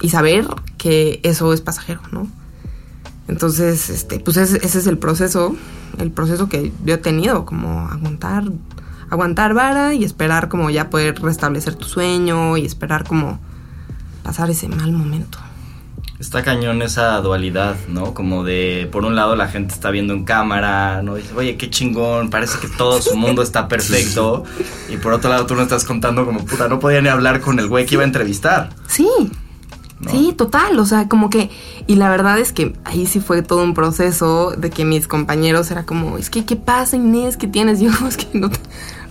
y 0.00 0.08
saber 0.08 0.46
que 0.78 1.20
eso 1.24 1.52
es 1.52 1.60
pasajero, 1.60 2.00
¿no? 2.10 2.26
Entonces, 3.28 3.90
este, 3.90 4.18
pues 4.18 4.38
ese, 4.38 4.56
ese 4.64 4.78
es 4.78 4.86
el 4.86 4.96
proceso, 4.96 5.54
el 5.98 6.10
proceso 6.10 6.48
que 6.48 6.72
yo 6.86 6.94
he 6.94 6.98
tenido, 6.98 7.44
como 7.44 7.86
aguantar 7.86 8.44
aguantar 9.10 9.54
vara 9.54 9.94
y 9.94 10.04
esperar 10.04 10.48
como 10.48 10.70
ya 10.70 10.90
poder 10.90 11.20
restablecer 11.20 11.74
tu 11.74 11.86
sueño 11.86 12.56
y 12.56 12.64
esperar 12.64 13.04
como 13.04 13.40
pasar 14.22 14.50
ese 14.50 14.68
mal 14.68 14.92
momento. 14.92 15.38
Está 16.18 16.42
cañón 16.42 16.82
esa 16.82 17.16
dualidad, 17.20 17.76
¿no? 17.88 18.12
Como 18.12 18.42
de, 18.42 18.88
por 18.90 19.04
un 19.04 19.14
lado 19.14 19.36
la 19.36 19.46
gente 19.46 19.72
está 19.72 19.90
viendo 19.90 20.14
en 20.14 20.24
cámara, 20.24 21.00
¿no? 21.02 21.14
Dice, 21.14 21.32
oye, 21.36 21.56
qué 21.56 21.70
chingón, 21.70 22.28
parece 22.28 22.58
que 22.58 22.66
todo 22.66 23.00
su 23.00 23.16
mundo 23.16 23.40
está 23.40 23.68
perfecto. 23.68 24.42
Y 24.88 24.96
por 24.96 25.12
otro 25.12 25.30
lado 25.30 25.46
tú 25.46 25.54
no 25.54 25.62
estás 25.62 25.84
contando 25.84 26.26
como, 26.26 26.44
puta, 26.44 26.68
no 26.68 26.80
podía 26.80 27.00
ni 27.00 27.08
hablar 27.08 27.40
con 27.40 27.60
el 27.60 27.68
güey 27.68 27.86
que 27.86 27.94
iba 27.94 28.02
a 28.02 28.06
entrevistar. 28.06 28.70
Sí, 28.88 29.06
Sí, 30.10 30.32
total, 30.36 30.78
o 30.78 30.86
sea, 30.86 31.08
como 31.08 31.28
que, 31.28 31.50
y 31.86 31.96
la 31.96 32.08
verdad 32.08 32.38
es 32.38 32.52
que 32.52 32.76
ahí 32.84 33.06
sí 33.06 33.18
fue 33.18 33.42
todo 33.42 33.64
un 33.64 33.74
proceso 33.74 34.52
de 34.52 34.70
que 34.70 34.84
mis 34.84 35.08
compañeros 35.08 35.70
era 35.72 35.84
como, 35.84 36.18
es 36.18 36.30
que, 36.30 36.44
¿qué 36.44 36.54
pasa 36.54 36.96
Inés? 36.96 37.36
¿Qué 37.36 37.48
tienes? 37.48 37.80
Yo, 37.80 37.90
es 38.06 38.16
que 38.16 38.38
no, 38.38 38.48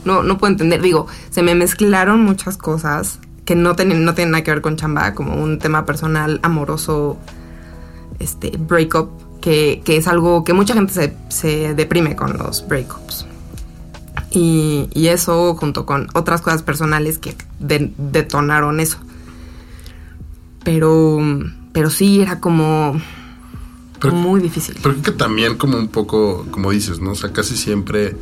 no, 0.06 0.24
no 0.24 0.38
puedo 0.38 0.52
entender. 0.52 0.82
Digo, 0.82 1.08
se 1.30 1.44
me 1.44 1.56
mezclaron 1.56 2.24
muchas 2.24 2.58
cosas 2.58 3.20
que 3.46 3.56
no 3.56 3.76
tienen, 3.76 4.04
no 4.04 4.14
tienen 4.14 4.32
nada 4.32 4.44
que 4.44 4.52
ver 4.52 4.62
con 4.62 4.76
chamba, 4.76 5.14
como 5.14 5.42
un 5.42 5.58
tema 5.58 5.86
personal, 5.86 6.40
amoroso, 6.44 7.18
este, 8.20 8.52
breakup, 8.58 9.10
que, 9.40 9.82
que 9.86 9.98
es 9.98 10.08
algo 10.08 10.44
que 10.44 10.54
mucha 10.54 10.74
gente 10.74 10.94
se, 10.94 11.16
se 11.30 11.74
deprime 11.74 12.16
con 12.16 12.38
los 12.38 12.68
breakups. 12.68 13.26
Y, 14.32 14.90
y, 14.94 15.08
eso 15.08 15.56
junto 15.56 15.86
con 15.86 16.10
otras 16.14 16.42
cosas 16.42 16.62
personales 16.62 17.18
que 17.18 17.36
detonaron 17.60 18.82
eso. 18.82 18.98
Pero, 20.66 21.20
pero 21.72 21.90
sí, 21.90 22.20
era 22.20 22.42
como, 22.42 23.00
Pero- 24.02 24.14
muy 24.14 24.42
difícil. 24.42 24.76
Pero 24.84 24.96
creo 24.96 25.04
que 25.04 25.12
también 25.14 25.56
como 25.58 25.78
un 25.78 25.88
poco, 25.88 26.46
como 26.52 26.72
dices, 26.72 27.00
¿no? 27.00 27.12
O 27.12 27.16
sea, 27.16 27.32
casi 27.32 27.56
siempre 27.56 28.18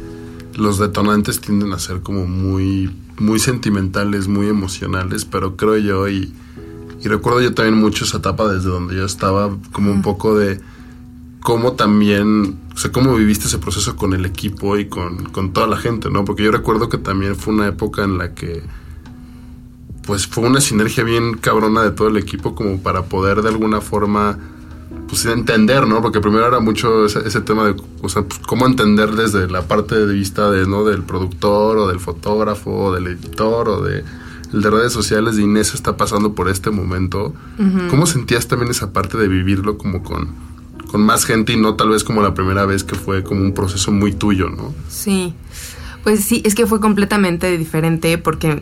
los 0.55 0.79
detonantes 0.79 1.41
tienden 1.41 1.73
a 1.73 1.79
ser 1.79 2.01
como 2.01 2.25
muy, 2.25 2.93
muy 3.19 3.39
sentimentales, 3.39 4.27
muy 4.27 4.47
emocionales, 4.47 5.25
pero 5.25 5.55
creo 5.55 5.77
yo 5.77 6.07
y, 6.07 6.33
y 7.01 7.07
recuerdo 7.07 7.41
yo 7.41 7.53
también 7.53 7.77
mucho 7.77 8.05
esa 8.05 8.17
etapa 8.17 8.51
desde 8.51 8.69
donde 8.69 8.95
yo 8.95 9.05
estaba, 9.05 9.55
como 9.71 9.91
un 9.91 10.01
poco 10.01 10.37
de 10.37 10.59
cómo 11.41 11.73
también, 11.73 12.57
o 12.73 12.77
sea, 12.77 12.91
cómo 12.91 13.15
viviste 13.15 13.47
ese 13.47 13.59
proceso 13.59 13.95
con 13.95 14.13
el 14.13 14.25
equipo 14.25 14.77
y 14.77 14.87
con, 14.87 15.25
con 15.25 15.53
toda 15.53 15.67
la 15.67 15.77
gente, 15.77 16.09
¿no? 16.09 16.25
Porque 16.25 16.43
yo 16.43 16.51
recuerdo 16.51 16.89
que 16.89 16.97
también 16.97 17.35
fue 17.35 17.53
una 17.53 17.67
época 17.67 18.03
en 18.03 18.17
la 18.17 18.33
que 18.33 18.63
pues 20.05 20.27
fue 20.27 20.47
una 20.47 20.61
sinergia 20.61 21.03
bien 21.03 21.35
cabrona 21.35 21.81
de 21.81 21.91
todo 21.91 22.07
el 22.07 22.17
equipo 22.17 22.55
como 22.55 22.79
para 22.79 23.05
poder 23.05 23.41
de 23.41 23.49
alguna 23.49 23.81
forma 23.81 24.37
pues 25.07 25.25
entender, 25.25 25.87
¿no? 25.87 26.01
Porque 26.01 26.19
primero 26.19 26.47
era 26.47 26.59
mucho 26.59 27.05
ese, 27.05 27.27
ese 27.27 27.41
tema 27.41 27.65
de, 27.65 27.75
o 28.01 28.09
sea, 28.09 28.23
pues, 28.23 28.39
cómo 28.39 28.65
entender 28.65 29.11
desde 29.11 29.47
la 29.47 29.67
parte 29.67 29.95
de 29.95 30.13
vista 30.13 30.49
de, 30.51 30.67
¿no? 30.67 30.83
Del 30.83 31.03
productor 31.03 31.77
o 31.77 31.87
del 31.87 31.99
fotógrafo 31.99 32.71
o 32.71 32.93
del 32.93 33.07
editor 33.07 33.69
o 33.69 33.81
de 33.81 34.03
el 34.53 34.61
de 34.61 34.69
redes 34.69 34.93
sociales 34.93 35.35
de 35.35 35.43
Inés 35.43 35.73
está 35.73 35.97
pasando 35.97 36.33
por 36.33 36.49
este 36.49 36.69
momento. 36.69 37.33
¿Cómo 37.89 38.05
sentías 38.05 38.47
también 38.47 38.71
esa 38.71 38.93
parte 38.93 39.17
de 39.17 39.27
vivirlo 39.27 39.77
como 39.77 40.01
con, 40.01 40.29
con 40.89 41.01
más 41.01 41.25
gente 41.25 41.53
y 41.53 41.57
no 41.57 41.75
tal 41.75 41.89
vez 41.89 42.03
como 42.03 42.21
la 42.21 42.33
primera 42.33 42.65
vez 42.65 42.83
que 42.83 42.95
fue 42.95 43.23
como 43.23 43.41
un 43.41 43.53
proceso 43.53 43.91
muy 43.91 44.13
tuyo, 44.13 44.49
¿no? 44.49 44.73
Sí. 44.87 45.33
Pues 46.03 46.23
sí, 46.23 46.41
es 46.45 46.55
que 46.55 46.67
fue 46.67 46.79
completamente 46.79 47.57
diferente 47.57 48.17
porque, 48.17 48.61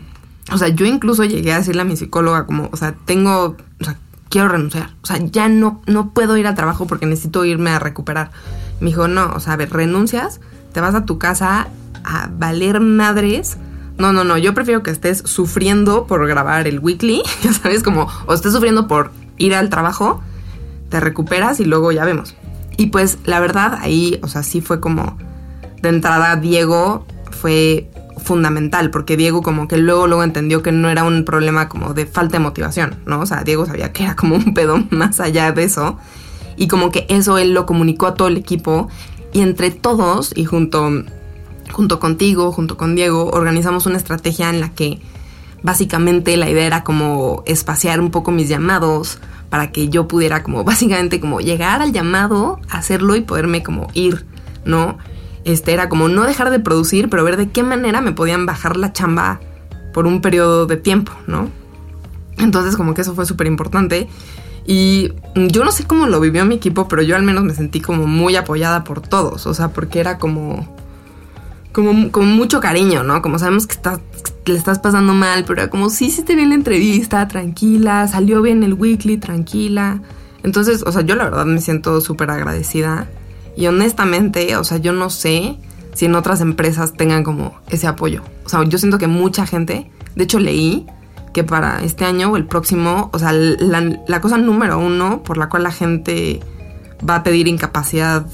o 0.51 0.57
sea, 0.57 0.69
yo 0.69 0.85
incluso 0.85 1.25
llegué 1.25 1.53
a 1.53 1.57
decirle 1.57 1.81
a 1.81 1.85
mi 1.85 1.97
psicóloga 1.97 2.45
como, 2.45 2.69
o 2.71 2.77
sea, 2.77 2.95
tengo, 3.05 3.57
o 3.79 3.83
sea, 3.83 3.99
quiero 4.33 4.47
renunciar. 4.47 4.89
O 5.03 5.05
sea, 5.05 5.17
ya 5.17 5.47
no, 5.47 5.79
no 5.85 6.09
puedo 6.09 6.35
ir 6.37 6.47
al 6.47 6.55
trabajo 6.55 6.87
porque 6.87 7.05
necesito 7.05 7.45
irme 7.45 7.69
a 7.69 7.77
recuperar. 7.77 8.31
Me 8.79 8.87
dijo, 8.87 9.07
no, 9.07 9.31
o 9.35 9.39
sea, 9.39 9.53
a 9.53 9.57
ver, 9.57 9.71
renuncias, 9.71 10.41
te 10.71 10.81
vas 10.81 10.95
a 10.95 11.05
tu 11.05 11.19
casa 11.19 11.67
a 12.03 12.29
valer 12.35 12.79
madres. 12.79 13.57
No, 13.99 14.11
no, 14.11 14.23
no, 14.23 14.39
yo 14.39 14.55
prefiero 14.55 14.81
que 14.81 14.89
estés 14.89 15.19
sufriendo 15.19 16.07
por 16.07 16.27
grabar 16.27 16.67
el 16.67 16.79
weekly, 16.79 17.21
ya 17.43 17.53
sabes, 17.53 17.83
como, 17.83 18.07
o 18.25 18.33
estés 18.33 18.53
sufriendo 18.53 18.87
por 18.87 19.11
ir 19.37 19.53
al 19.53 19.69
trabajo, 19.69 20.23
te 20.89 20.99
recuperas 20.99 21.59
y 21.59 21.65
luego 21.65 21.91
ya 21.91 22.03
vemos. 22.03 22.35
Y 22.75 22.87
pues 22.87 23.19
la 23.25 23.39
verdad 23.39 23.77
ahí, 23.81 24.19
o 24.23 24.27
sea, 24.27 24.41
sí 24.41 24.61
fue 24.61 24.79
como 24.79 25.15
de 25.83 25.89
entrada 25.89 26.35
Diego 26.37 27.05
fue 27.29 27.91
fundamental 28.23 28.89
porque 28.89 29.17
Diego 29.17 29.41
como 29.41 29.67
que 29.67 29.77
luego 29.77 30.07
luego 30.07 30.23
entendió 30.23 30.61
que 30.63 30.71
no 30.71 30.89
era 30.89 31.03
un 31.03 31.25
problema 31.25 31.69
como 31.69 31.93
de 31.93 32.05
falta 32.05 32.37
de 32.37 32.43
motivación, 32.43 32.95
¿no? 33.05 33.19
O 33.19 33.25
sea, 33.25 33.43
Diego 33.43 33.65
sabía 33.65 33.91
que 33.91 34.03
era 34.03 34.15
como 34.15 34.35
un 34.35 34.53
pedo 34.53 34.83
más 34.89 35.19
allá 35.19 35.51
de 35.51 35.63
eso 35.63 35.97
y 36.55 36.67
como 36.67 36.91
que 36.91 37.05
eso 37.09 37.37
él 37.37 37.53
lo 37.53 37.65
comunicó 37.65 38.07
a 38.07 38.13
todo 38.15 38.27
el 38.27 38.37
equipo 38.37 38.89
y 39.33 39.41
entre 39.41 39.71
todos 39.71 40.31
y 40.35 40.45
junto 40.45 41.03
junto 41.71 41.99
contigo, 41.99 42.51
junto 42.51 42.77
con 42.77 42.95
Diego, 42.95 43.31
organizamos 43.31 43.85
una 43.85 43.97
estrategia 43.97 44.49
en 44.49 44.59
la 44.59 44.69
que 44.69 45.01
básicamente 45.63 46.37
la 46.37 46.49
idea 46.49 46.65
era 46.65 46.83
como 46.83 47.43
espaciar 47.45 47.99
un 47.99 48.11
poco 48.11 48.31
mis 48.31 48.49
llamados 48.49 49.19
para 49.49 49.71
que 49.71 49.89
yo 49.89 50.07
pudiera 50.07 50.43
como 50.43 50.63
básicamente 50.65 51.19
como 51.19 51.39
llegar 51.41 51.81
al 51.81 51.91
llamado, 51.91 52.59
hacerlo 52.69 53.15
y 53.15 53.21
poderme 53.21 53.63
como 53.63 53.87
ir, 53.93 54.25
¿no? 54.65 54.97
Este 55.45 55.73
era 55.73 55.89
como 55.89 56.07
no 56.07 56.23
dejar 56.23 56.49
de 56.49 56.59
producir, 56.59 57.09
pero 57.09 57.23
ver 57.23 57.37
de 57.37 57.49
qué 57.49 57.63
manera 57.63 58.01
me 58.01 58.11
podían 58.11 58.45
bajar 58.45 58.77
la 58.77 58.93
chamba 58.93 59.39
por 59.93 60.07
un 60.07 60.21
periodo 60.21 60.65
de 60.65 60.77
tiempo, 60.77 61.11
¿no? 61.27 61.49
Entonces 62.37 62.75
como 62.75 62.93
que 62.93 63.01
eso 63.01 63.13
fue 63.13 63.25
súper 63.25 63.47
importante. 63.47 64.07
Y 64.65 65.11
yo 65.35 65.63
no 65.63 65.71
sé 65.71 65.85
cómo 65.85 66.07
lo 66.07 66.19
vivió 66.19 66.45
mi 66.45 66.55
equipo, 66.55 66.87
pero 66.87 67.01
yo 67.01 67.15
al 67.15 67.23
menos 67.23 67.43
me 67.43 67.53
sentí 67.53 67.81
como 67.81 68.07
muy 68.07 68.35
apoyada 68.35 68.83
por 68.83 69.01
todos. 69.01 69.45
O 69.45 69.53
sea, 69.53 69.69
porque 69.69 69.99
era 69.99 70.17
como. 70.17 70.67
Como, 71.71 71.91
mucho 71.93 72.59
cariño, 72.59 73.03
¿no? 73.03 73.23
Como 73.23 73.39
sabemos 73.39 73.65
que 73.65 73.73
estás, 73.73 73.99
que 74.43 74.51
le 74.51 74.59
estás 74.59 74.77
pasando 74.77 75.13
mal, 75.13 75.43
pero 75.47 75.67
como, 75.71 75.89
sí, 75.89 76.11
sí 76.11 76.21
te 76.21 76.35
vi 76.35 76.43
en 76.43 76.49
la 76.49 76.55
entrevista, 76.55 77.27
tranquila, 77.27 78.07
salió 78.07 78.43
bien 78.43 78.61
el 78.61 78.75
weekly, 78.75 79.17
tranquila. 79.17 79.99
Entonces, 80.43 80.83
o 80.85 80.91
sea, 80.91 81.01
yo 81.01 81.15
la 81.15 81.23
verdad 81.23 81.45
me 81.45 81.59
siento 81.61 81.99
súper 81.99 82.29
agradecida. 82.29 83.07
Y 83.55 83.67
honestamente, 83.67 84.55
o 84.57 84.63
sea, 84.63 84.77
yo 84.77 84.93
no 84.93 85.09
sé 85.09 85.57
si 85.93 86.05
en 86.05 86.15
otras 86.15 86.41
empresas 86.41 86.93
tengan 86.93 87.23
como 87.23 87.59
ese 87.69 87.87
apoyo. 87.87 88.23
O 88.45 88.49
sea, 88.49 88.63
yo 88.63 88.77
siento 88.77 88.97
que 88.97 89.07
mucha 89.07 89.45
gente, 89.45 89.91
de 90.15 90.23
hecho 90.23 90.39
leí 90.39 90.87
que 91.33 91.43
para 91.43 91.83
este 91.83 92.05
año 92.05 92.31
o 92.31 92.37
el 92.37 92.45
próximo, 92.45 93.09
o 93.13 93.19
sea, 93.19 93.31
la, 93.31 94.21
cosa 94.21 94.37
número 94.37 94.77
uno 94.77 95.23
por 95.23 95.37
la 95.37 95.49
cual 95.49 95.63
la 95.63 95.71
gente 95.71 96.39
va 97.07 97.17
a 97.17 97.23
pedir 97.23 97.47
incapacidad 97.47 98.25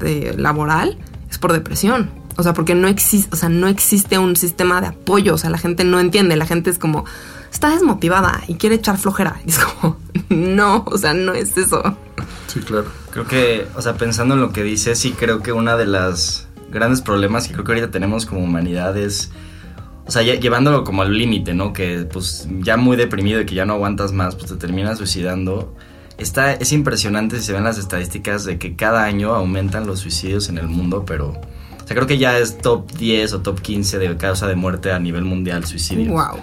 de- 0.00 0.34
laboral 0.36 0.98
es 1.30 1.38
por 1.38 1.52
depresión. 1.52 2.10
O 2.38 2.42
sea, 2.42 2.52
porque 2.52 2.74
no 2.74 2.86
existe, 2.86 3.30
o 3.32 3.36
sea, 3.36 3.48
no 3.48 3.66
existe 3.66 4.18
un 4.18 4.36
sistema 4.36 4.80
de 4.80 4.88
apoyo. 4.88 5.34
O 5.34 5.38
sea, 5.38 5.48
la 5.48 5.58
gente 5.58 5.84
no 5.84 6.00
entiende. 6.00 6.36
La 6.36 6.44
gente 6.44 6.68
es 6.68 6.78
como, 6.78 7.06
está 7.50 7.70
desmotivada 7.70 8.42
y 8.46 8.56
quiere 8.56 8.76
echar 8.76 8.98
flojera. 8.98 9.40
Y 9.46 9.50
es 9.50 9.58
como, 9.58 9.96
no, 10.28 10.84
o 10.86 10.98
sea, 10.98 11.14
no 11.14 11.32
es 11.32 11.56
eso. 11.56 11.96
Sí, 12.46 12.60
claro. 12.60 13.05
Creo 13.16 13.26
que, 13.26 13.66
o 13.74 13.80
sea, 13.80 13.94
pensando 13.94 14.34
en 14.34 14.42
lo 14.42 14.52
que 14.52 14.62
dices, 14.62 14.98
sí 14.98 15.12
creo 15.12 15.42
que 15.42 15.50
una 15.50 15.74
de 15.78 15.86
las 15.86 16.48
grandes 16.70 17.00
problemas 17.00 17.48
que 17.48 17.54
creo 17.54 17.64
que 17.64 17.72
ahorita 17.72 17.90
tenemos 17.90 18.26
como 18.26 18.42
humanidad 18.44 18.94
es, 18.98 19.30
o 20.06 20.10
sea, 20.10 20.20
lle- 20.20 20.38
llevándolo 20.38 20.84
como 20.84 21.00
al 21.00 21.16
límite, 21.16 21.54
¿no? 21.54 21.72
Que 21.72 22.06
pues 22.12 22.46
ya 22.60 22.76
muy 22.76 22.94
deprimido 22.98 23.40
y 23.40 23.46
que 23.46 23.54
ya 23.54 23.64
no 23.64 23.72
aguantas 23.72 24.12
más, 24.12 24.34
pues 24.34 24.50
te 24.50 24.56
terminas 24.56 24.98
suicidando. 24.98 25.74
Está, 26.18 26.52
es 26.52 26.72
impresionante 26.72 27.38
si 27.38 27.44
se 27.44 27.52
ven 27.54 27.64
las 27.64 27.78
estadísticas 27.78 28.44
de 28.44 28.58
que 28.58 28.76
cada 28.76 29.04
año 29.04 29.34
aumentan 29.34 29.86
los 29.86 30.00
suicidios 30.00 30.50
en 30.50 30.58
el 30.58 30.66
mundo, 30.68 31.04
pero, 31.06 31.28
o 31.30 31.86
sea, 31.86 31.96
creo 31.96 32.06
que 32.06 32.18
ya 32.18 32.38
es 32.38 32.58
top 32.58 32.92
10 32.98 33.32
o 33.32 33.40
top 33.40 33.62
15 33.62 33.98
de 33.98 34.14
causa 34.18 34.46
de 34.46 34.56
muerte 34.56 34.92
a 34.92 34.98
nivel 34.98 35.24
mundial 35.24 35.64
suicidio. 35.64 36.12
Wow. 36.12 36.38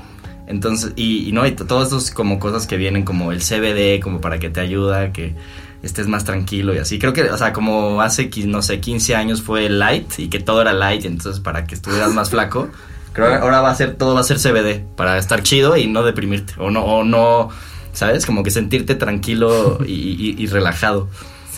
Entonces, 0.47 0.93
y, 0.95 1.29
y 1.29 1.31
no, 1.33 1.45
y 1.45 1.51
todas 1.51 1.83
estos 1.89 2.09
como 2.09 2.39
cosas 2.39 2.65
que 2.65 2.77
vienen 2.77 3.03
como 3.03 3.31
el 3.31 3.41
CBD, 3.41 4.01
como 4.01 4.21
para 4.21 4.39
que 4.39 4.49
te 4.49 4.59
ayuda, 4.59 5.13
que 5.13 5.35
estés 5.83 6.07
más 6.07 6.23
tranquilo 6.25 6.73
y 6.73 6.79
así. 6.79 6.97
Creo 6.97 7.13
que, 7.13 7.23
o 7.23 7.37
sea, 7.37 7.53
como 7.53 8.01
hace, 8.01 8.29
no 8.47 8.61
sé, 8.61 8.79
15 8.79 9.15
años 9.15 9.41
fue 9.41 9.69
light 9.69 10.17
y 10.17 10.29
que 10.29 10.39
todo 10.39 10.61
era 10.61 10.73
light, 10.73 11.05
entonces 11.05 11.39
para 11.41 11.65
que 11.65 11.75
estuvieras 11.75 12.11
más 12.13 12.29
flaco, 12.31 12.69
creo 13.11 13.27
que 13.27 13.35
ahora 13.35 13.61
va 13.61 13.69
a 13.69 13.75
ser, 13.75 13.95
todo 13.95 14.15
va 14.15 14.21
a 14.21 14.23
ser 14.23 14.37
CBD, 14.39 14.81
para 14.95 15.17
estar 15.17 15.43
chido 15.43 15.77
y 15.77 15.85
no 15.87 16.03
deprimirte, 16.03 16.53
o 16.57 16.71
no, 16.71 16.83
o 16.83 17.03
no, 17.03 17.49
¿sabes? 17.91 18.25
Como 18.25 18.41
que 18.43 18.49
sentirte 18.49 18.95
tranquilo 18.95 19.77
y, 19.85 19.91
y- 19.91 20.35
y 20.41 20.47
relajado. 20.47 21.09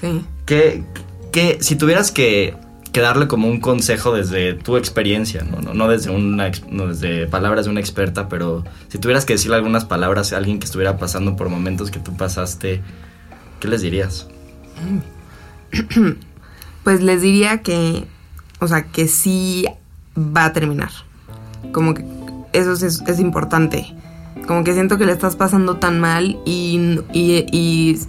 Sí. 0.02 0.22
¿Qué, 0.46 0.84
qué- 1.32 1.60
si 1.62 1.76
tuvieras 1.76 2.12
que, 2.12 2.56
que 2.92 3.02
darle 3.02 3.28
como 3.28 3.48
un 3.48 3.60
consejo 3.60 4.14
desde 4.16 4.54
tu 4.54 4.76
experiencia, 4.78 5.44
¿no? 5.44 5.62
No, 5.62 5.74
no 5.74 5.88
desde, 5.88 6.10
una, 6.10 6.50
no 6.70 6.88
desde 6.88 7.28
palabras 7.28 7.66
de 7.66 7.72
una 7.72 7.80
experta, 7.80 8.28
pero 8.28 8.64
si 8.90 8.98
tuvieras 8.98 9.24
que 9.26 9.34
decirle 9.34 9.56
algunas 9.58 9.86
palabras 9.86 10.34
a 10.34 10.38
alguien 10.38 10.60
que 10.60 10.66
estuviera 10.66 10.98
pasando 10.98 11.36
por 11.36 11.50
momentos 11.50 11.92
que 11.92 12.00
tú 12.00 12.16
pasaste, 12.18 12.82
¿qué 13.60 13.68
les 13.68 13.82
dirías? 13.82 14.28
Pues 16.84 17.02
les 17.02 17.22
diría 17.22 17.64
que, 17.64 18.06
o 18.60 18.68
sea, 18.68 18.84
que 18.84 19.08
sí 19.08 19.66
va 20.16 20.46
a 20.46 20.54
terminar. 20.54 20.92
Como 21.72 21.96
que 21.96 22.06
eso 22.54 22.74
es, 22.74 22.84
es- 22.84 23.20
importante. 23.20 23.88
Como 24.48 24.64
que 24.64 24.74
siento 24.74 24.98
que 25.00 25.06
le 25.08 25.12
estás 25.12 25.36
pasando 25.36 25.78
tan 25.78 26.00
mal 26.00 26.38
y, 26.46 27.00
y, 27.12 27.46
y 27.52 28.00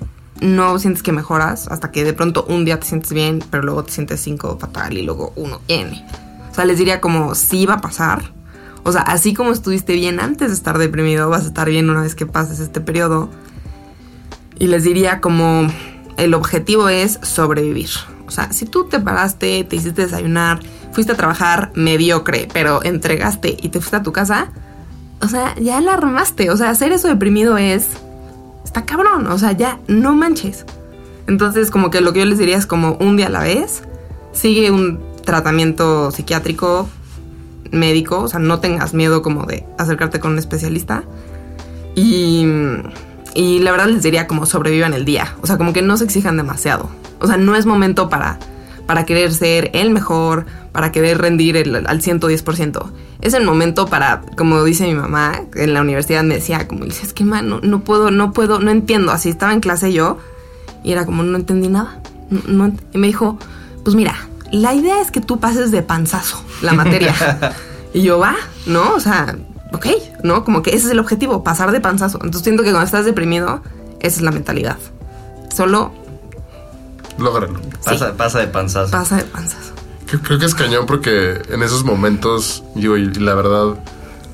no 0.42 0.78
sientes 0.78 1.02
que 1.02 1.12
mejoras 1.12 1.68
hasta 1.68 1.90
que 1.90 2.04
de 2.04 2.12
pronto 2.12 2.44
un 2.50 2.66
día 2.66 2.78
te 2.78 2.86
sientes 2.86 3.14
bien, 3.14 3.42
pero 3.50 3.62
luego 3.62 3.82
te 3.84 3.92
sientes 3.92 4.20
cinco 4.20 4.58
fatal 4.60 4.98
y 4.98 5.02
luego 5.02 5.32
uno 5.36 5.62
N. 5.68 6.04
O 6.50 6.54
sea, 6.54 6.66
les 6.66 6.76
diría 6.76 7.00
como 7.00 7.34
sí 7.34 7.64
va 7.64 7.74
a 7.74 7.80
pasar. 7.80 8.30
O 8.82 8.92
sea, 8.92 9.00
así 9.00 9.32
como 9.32 9.52
estuviste 9.52 9.94
bien 9.94 10.20
antes 10.20 10.48
de 10.48 10.54
estar 10.54 10.76
deprimido, 10.76 11.30
vas 11.30 11.44
a 11.44 11.48
estar 11.48 11.68
bien 11.70 11.88
una 11.88 12.02
vez 12.02 12.14
que 12.14 12.26
pases 12.26 12.60
este 12.60 12.82
periodo. 12.82 13.30
Y 14.58 14.68
les 14.68 14.84
diría 14.84 15.20
como 15.20 15.66
el 16.16 16.34
objetivo 16.34 16.88
es 16.88 17.18
sobrevivir. 17.22 17.90
O 18.26 18.30
sea, 18.30 18.52
si 18.52 18.66
tú 18.66 18.84
te 18.84 18.98
paraste, 18.98 19.64
te 19.64 19.76
hiciste 19.76 20.02
desayunar, 20.02 20.60
fuiste 20.92 21.12
a 21.12 21.16
trabajar 21.16 21.70
mediocre, 21.74 22.48
pero 22.52 22.82
entregaste 22.82 23.56
y 23.60 23.68
te 23.68 23.80
fuiste 23.80 23.96
a 23.96 24.02
tu 24.02 24.12
casa, 24.12 24.50
o 25.20 25.28
sea, 25.28 25.54
ya 25.56 25.80
la 25.80 25.94
armaste. 25.94 26.50
O 26.50 26.56
sea, 26.56 26.70
hacer 26.70 26.92
eso 26.92 27.08
deprimido 27.08 27.58
es... 27.58 27.88
Está 28.64 28.84
cabrón, 28.84 29.26
o 29.28 29.38
sea, 29.38 29.52
ya 29.52 29.78
no 29.86 30.14
manches. 30.14 30.66
Entonces, 31.26 31.70
como 31.70 31.90
que 31.90 32.00
lo 32.00 32.12
que 32.12 32.20
yo 32.20 32.24
les 32.26 32.38
diría 32.38 32.56
es 32.56 32.66
como 32.66 32.96
un 33.00 33.16
día 33.16 33.26
a 33.26 33.30
la 33.30 33.40
vez, 33.40 33.82
sigue 34.32 34.70
un 34.70 35.00
tratamiento 35.24 36.10
psiquiátrico, 36.10 36.88
médico, 37.70 38.20
o 38.20 38.28
sea, 38.28 38.38
no 38.38 38.60
tengas 38.60 38.94
miedo 38.94 39.22
como 39.22 39.44
de 39.44 39.64
acercarte 39.78 40.20
con 40.20 40.32
un 40.32 40.38
especialista. 40.38 41.04
Y, 41.94 42.44
y 43.36 43.58
la 43.60 43.70
verdad 43.70 43.86
les 43.86 44.02
diría 44.02 44.26
como 44.26 44.46
sobrevivan 44.46 44.94
el 44.94 45.04
día. 45.04 45.34
O 45.42 45.46
sea, 45.46 45.56
como 45.58 45.72
que 45.72 45.82
no 45.82 45.96
se 45.96 46.04
exijan 46.04 46.36
demasiado. 46.36 46.88
O 47.20 47.26
sea, 47.26 47.36
no 47.36 47.54
es 47.54 47.66
momento 47.66 48.08
para, 48.08 48.38
para 48.86 49.04
querer 49.04 49.32
ser 49.32 49.70
el 49.74 49.90
mejor, 49.90 50.46
para 50.72 50.90
querer 50.92 51.18
rendir 51.18 51.56
el- 51.56 51.86
al 51.86 52.00
110%. 52.02 52.90
Es 53.20 53.34
el 53.34 53.44
momento 53.44 53.86
para, 53.86 54.22
como 54.36 54.62
dice 54.64 54.84
mi 54.86 54.94
mamá, 54.94 55.40
en 55.54 55.72
la 55.74 55.80
universidad 55.82 56.22
me 56.22 56.34
decía, 56.34 56.66
como, 56.68 56.84
dice, 56.84 57.04
es 57.06 57.12
que 57.12 57.24
man, 57.24 57.48
no, 57.48 57.60
no 57.60 57.80
puedo, 57.84 58.10
no 58.10 58.32
puedo, 58.32 58.58
no 58.60 58.70
entiendo. 58.70 59.12
Así 59.12 59.28
estaba 59.28 59.52
en 59.52 59.60
clase 59.60 59.92
yo 59.92 60.18
y 60.84 60.92
era 60.92 61.04
como, 61.06 61.22
no 61.22 61.36
entendí 61.36 61.68
nada. 61.68 62.00
No, 62.30 62.66
ent-". 62.66 62.80
y 62.92 62.98
me 62.98 63.06
dijo, 63.06 63.38
pues 63.84 63.96
mira, 63.96 64.14
la 64.52 64.74
idea 64.74 65.00
es 65.00 65.10
que 65.10 65.20
tú 65.20 65.40
pases 65.40 65.70
de 65.70 65.82
panzazo 65.82 66.42
la 66.62 66.72
materia. 66.72 67.14
y 67.94 68.02
yo, 68.02 68.18
va, 68.18 68.34
¿no? 68.66 68.94
O 68.94 69.00
sea, 69.00 69.36
ok, 69.72 69.86
¿no? 70.22 70.44
Como 70.44 70.62
que 70.62 70.70
ese 70.70 70.86
es 70.86 70.92
el 70.92 70.98
objetivo, 70.98 71.42
pasar 71.44 71.72
de 71.72 71.80
panzazo. 71.80 72.18
Entonces 72.22 72.42
siento 72.42 72.62
que 72.62 72.70
cuando 72.70 72.86
estás 72.86 73.04
deprimido, 73.04 73.62
esa 74.00 74.16
es 74.16 74.22
la 74.22 74.30
mentalidad. 74.30 74.78
Solo 75.54 75.92
Lógralo. 77.18 77.60
Pasa, 77.84 78.14
pasa 78.14 78.40
de 78.40 78.48
panzazo. 78.48 78.90
pasa 78.90 79.16
de 79.16 79.24
panzazo. 79.24 79.72
Creo, 80.06 80.20
creo 80.22 80.38
que 80.38 80.46
es 80.46 80.54
cañón 80.54 80.86
porque 80.86 81.40
en 81.48 81.62
esos 81.62 81.84
momentos, 81.84 82.62
digo, 82.74 82.96
y, 82.96 83.04
y 83.04 83.20
la 83.20 83.34
verdad, 83.34 83.78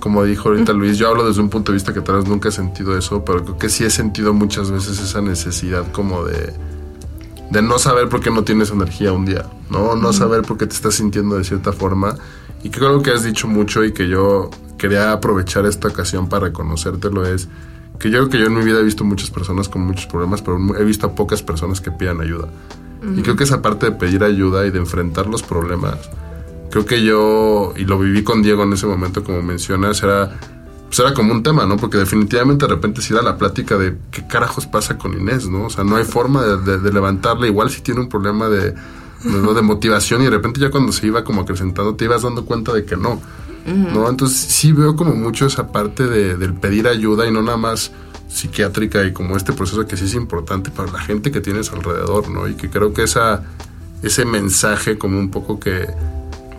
como 0.01 0.25
dijo 0.25 0.49
ahorita 0.49 0.73
Luis, 0.73 0.99
yo 0.99 1.09
hablo 1.09 1.27
desde 1.27 1.41
un 1.41 1.49
punto 1.49 1.73
de 1.73 1.77
vista 1.77 1.95
que 1.95 2.01
tal 2.01 2.17
vez 2.17 2.27
nunca 2.27 2.49
he 2.49 2.53
sentido 2.53 2.97
eso, 2.99 3.25
pero 3.25 3.45
creo 3.45 3.59
que 3.59 3.69
sí 3.69 3.85
he 3.85 3.91
sentido 3.91 4.35
muchas 4.35 4.71
veces 4.71 4.99
esa 4.99 5.21
necesidad 5.21 5.91
como 5.93 6.25
de, 6.25 6.53
de 7.51 7.63
no 7.63 7.79
saber 7.79 8.09
por 8.09 8.21
qué 8.21 8.31
no 8.31 8.43
tienes 8.43 8.71
energía 8.71 9.13
un 9.13 9.25
día, 9.25 9.47
¿no? 9.71 9.95
No 9.95 10.13
saber 10.13 10.43
por 10.43 10.59
qué 10.59 10.67
te 10.67 10.75
estás 10.75 10.95
sintiendo 10.95 11.37
de 11.37 11.45
cierta 11.45 11.73
forma. 11.73 12.17
Y 12.63 12.71
creo 12.71 12.81
que 12.81 12.87
algo 12.87 13.03
que 13.03 13.11
has 13.11 13.25
dicho 13.25 13.49
mucho 13.49 13.85
y 13.85 13.93
que 13.93 14.09
yo 14.09 14.51
quería 14.79 15.13
aprovechar 15.13 15.67
esta 15.67 15.89
ocasión 15.89 16.29
para 16.29 16.47
reconocértelo 16.47 17.25
es 17.27 17.49
que 17.99 18.11
yo 18.11 18.19
creo 18.19 18.29
que 18.31 18.39
yo 18.39 18.47
en 18.47 18.55
mi 18.59 18.65
vida 18.65 18.81
he 18.81 18.83
visto 18.85 19.05
muchas 19.05 19.31
personas 19.31 19.69
con 19.69 19.83
muchos 19.83 20.07
problemas, 20.07 20.43
pero 20.43 20.59
he 20.79 20.85
visto 20.85 21.07
a 21.07 21.15
pocas 21.15 21.43
personas 21.43 21.81
que 21.81 21.91
pidan 21.91 22.21
ayuda. 22.21 22.49
Y 23.17 23.23
creo 23.23 23.35
que 23.35 23.43
esa 23.45 23.61
parte 23.63 23.87
de 23.87 23.93
pedir 23.93 24.23
ayuda 24.23 24.65
y 24.65 24.71
de 24.71 24.79
enfrentar 24.79 25.27
los 25.27 25.43
problemas, 25.43 25.97
creo 26.71 26.87
que 26.87 27.03
yo, 27.03 27.75
y 27.77 27.85
lo 27.85 27.99
viví 27.99 28.23
con 28.23 28.43
Diego 28.43 28.63
en 28.63 28.73
ese 28.73 28.87
momento, 28.87 29.25
como 29.25 29.43
mencionas, 29.43 30.01
era, 30.05 30.39
pues 30.87 31.01
era 31.01 31.13
como 31.13 31.33
un 31.33 31.43
tema, 31.43 31.67
¿no? 31.67 31.77
Porque 31.77 31.99
definitivamente 31.99 32.67
de 32.67 32.75
repente 32.75 33.03
si 33.03 33.13
era 33.13 33.23
la 33.23 33.37
plática 33.39 33.77
de 33.77 33.97
qué 34.13 34.25
carajos 34.29 34.67
pasa 34.67 34.99
con 34.99 35.19
Inés, 35.21 35.49
¿no? 35.49 35.65
O 35.67 35.71
sea, 35.71 35.83
no 35.83 35.97
hay 35.97 36.05
forma 36.05 36.43
de, 36.43 36.59
de- 36.59 36.79
de 36.79 36.93
levantarla, 36.93 37.49
igual 37.49 37.71
si 37.71 37.81
tiene 37.83 38.01
un 38.01 38.09
problema 38.09 38.49
de, 38.49 38.73
¿no? 39.25 39.55
de 39.55 39.63
motivación 39.63 40.23
y 40.23 40.25
de 40.25 40.31
repente 40.31 40.61
ya 40.61 40.71
cuando 40.71 40.93
se 40.93 41.07
iba 41.07 41.25
como 41.25 41.43
acrecentando 41.43 41.95
te 41.95 42.05
ibas 42.05 42.23
dando 42.23 42.45
cuenta 42.45 42.73
de 42.73 42.85
que 42.85 42.97
no, 42.97 43.21
¿no? 43.67 44.09
Entonces 44.09 44.39
sí 44.39 44.73
veo 44.73 44.97
como 44.97 45.15
mucho 45.15 45.47
esa 45.47 45.71
parte 45.71 46.07
de, 46.07 46.37
del 46.37 46.55
pedir 46.55 46.89
ayuda 46.89 47.27
y 47.27 47.33
no 47.33 47.43
nada 47.43 47.57
más 47.57 47.93
psiquiátrica 48.29 49.05
y 49.05 49.13
como 49.13 49.37
este 49.37 49.53
proceso 49.53 49.87
que 49.87 49.97
sí 49.97 50.07
es 50.07 50.15
importante 50.15 50.71
para 50.71 50.91
la 50.91 51.01
gente 51.01 51.31
que 51.31 51.41
tienes 51.41 51.71
alrededor, 51.71 52.29
¿no? 52.31 52.49
Y 52.49 52.55
que 52.55 52.71
creo 52.71 52.93
que 52.93 53.03
esa, 53.03 53.45
ese 54.03 54.25
mensaje 54.25 54.99
como 54.99 55.19
un 55.19 55.31
poco 55.31 55.61
que, 55.61 55.87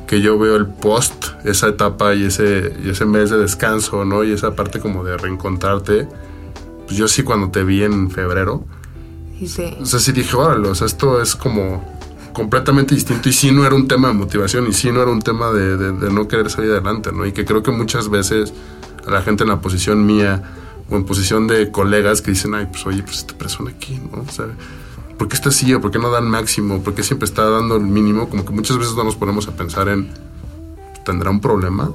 que 0.07 0.21
yo 0.21 0.37
veo 0.37 0.55
el 0.55 0.67
post, 0.67 1.25
esa 1.43 1.69
etapa 1.69 2.13
y 2.13 2.25
ese, 2.25 2.73
y 2.83 2.89
ese 2.89 3.05
mes 3.05 3.31
de 3.31 3.37
descanso, 3.37 4.05
¿no? 4.05 4.23
Y 4.23 4.31
esa 4.31 4.55
parte 4.55 4.79
como 4.79 5.03
de 5.03 5.17
reencontrarte, 5.17 6.07
pues 6.85 6.97
yo 6.97 7.07
sí 7.07 7.23
cuando 7.23 7.49
te 7.49 7.63
vi 7.63 7.83
en 7.83 8.11
febrero, 8.11 8.65
Dice, 9.39 9.77
o 9.81 9.85
sea, 9.85 9.99
sí 9.99 10.11
dije, 10.11 10.37
órale, 10.37 10.69
o 10.69 10.75
sea, 10.75 10.87
esto 10.87 11.21
es 11.21 11.35
como 11.35 11.92
completamente 12.33 12.95
distinto 12.95 13.29
y 13.29 13.33
sí 13.33 13.51
no 13.51 13.65
era 13.65 13.75
un 13.75 13.87
tema 13.87 14.09
de 14.09 14.13
motivación 14.15 14.67
y 14.67 14.73
sí 14.73 14.91
no 14.91 15.01
era 15.01 15.11
un 15.11 15.21
tema 15.21 15.51
de, 15.51 15.77
de- 15.77 16.11
no 16.11 16.27
querer 16.27 16.49
salir 16.49 16.71
adelante, 16.71 17.11
¿no? 17.11 17.25
Y 17.25 17.31
que 17.31 17.45
creo 17.45 17.63
que 17.63 17.71
muchas 17.71 18.09
veces 18.09 18.53
a 19.07 19.11
la 19.11 19.21
gente 19.21 19.43
en 19.43 19.49
la 19.49 19.61
posición 19.61 20.05
mía 20.05 20.41
o 20.89 20.95
en 20.95 21.05
posición 21.05 21.47
de 21.47 21.71
colegas 21.71 22.21
que 22.21 22.31
dicen, 22.31 22.53
ay, 22.55 22.67
pues 22.71 22.85
oye, 22.85 23.03
pues 23.03 23.17
esta 23.19 23.37
persona 23.37 23.71
aquí, 23.71 23.99
¿no? 24.11 24.21
O 24.27 24.31
sea, 24.31 24.45
¿por 25.17 25.27
qué 25.27 25.35
está 25.35 25.49
así 25.49 25.73
o 25.73 25.79
por 25.81 25.91
qué 25.91 25.99
no 25.99 26.09
dan 26.09 26.27
máximo? 26.29 26.81
¿Por 26.83 26.93
qué 26.93 27.03
siempre 27.03 27.25
está 27.25 27.49
dando 27.49 27.75
el 27.77 27.83
mínimo? 27.83 28.29
Como 28.29 28.43
que 28.45 28.51
muchas 28.51 28.77
veces 28.77 28.95
no 28.95 29.03
nos 29.03 29.15
ponemos 29.15 29.47
a 29.47 29.51
pensar 29.55 29.87
en, 29.87 30.09
¿tendrá 31.05 31.29
un 31.29 31.39
problema? 31.41 31.91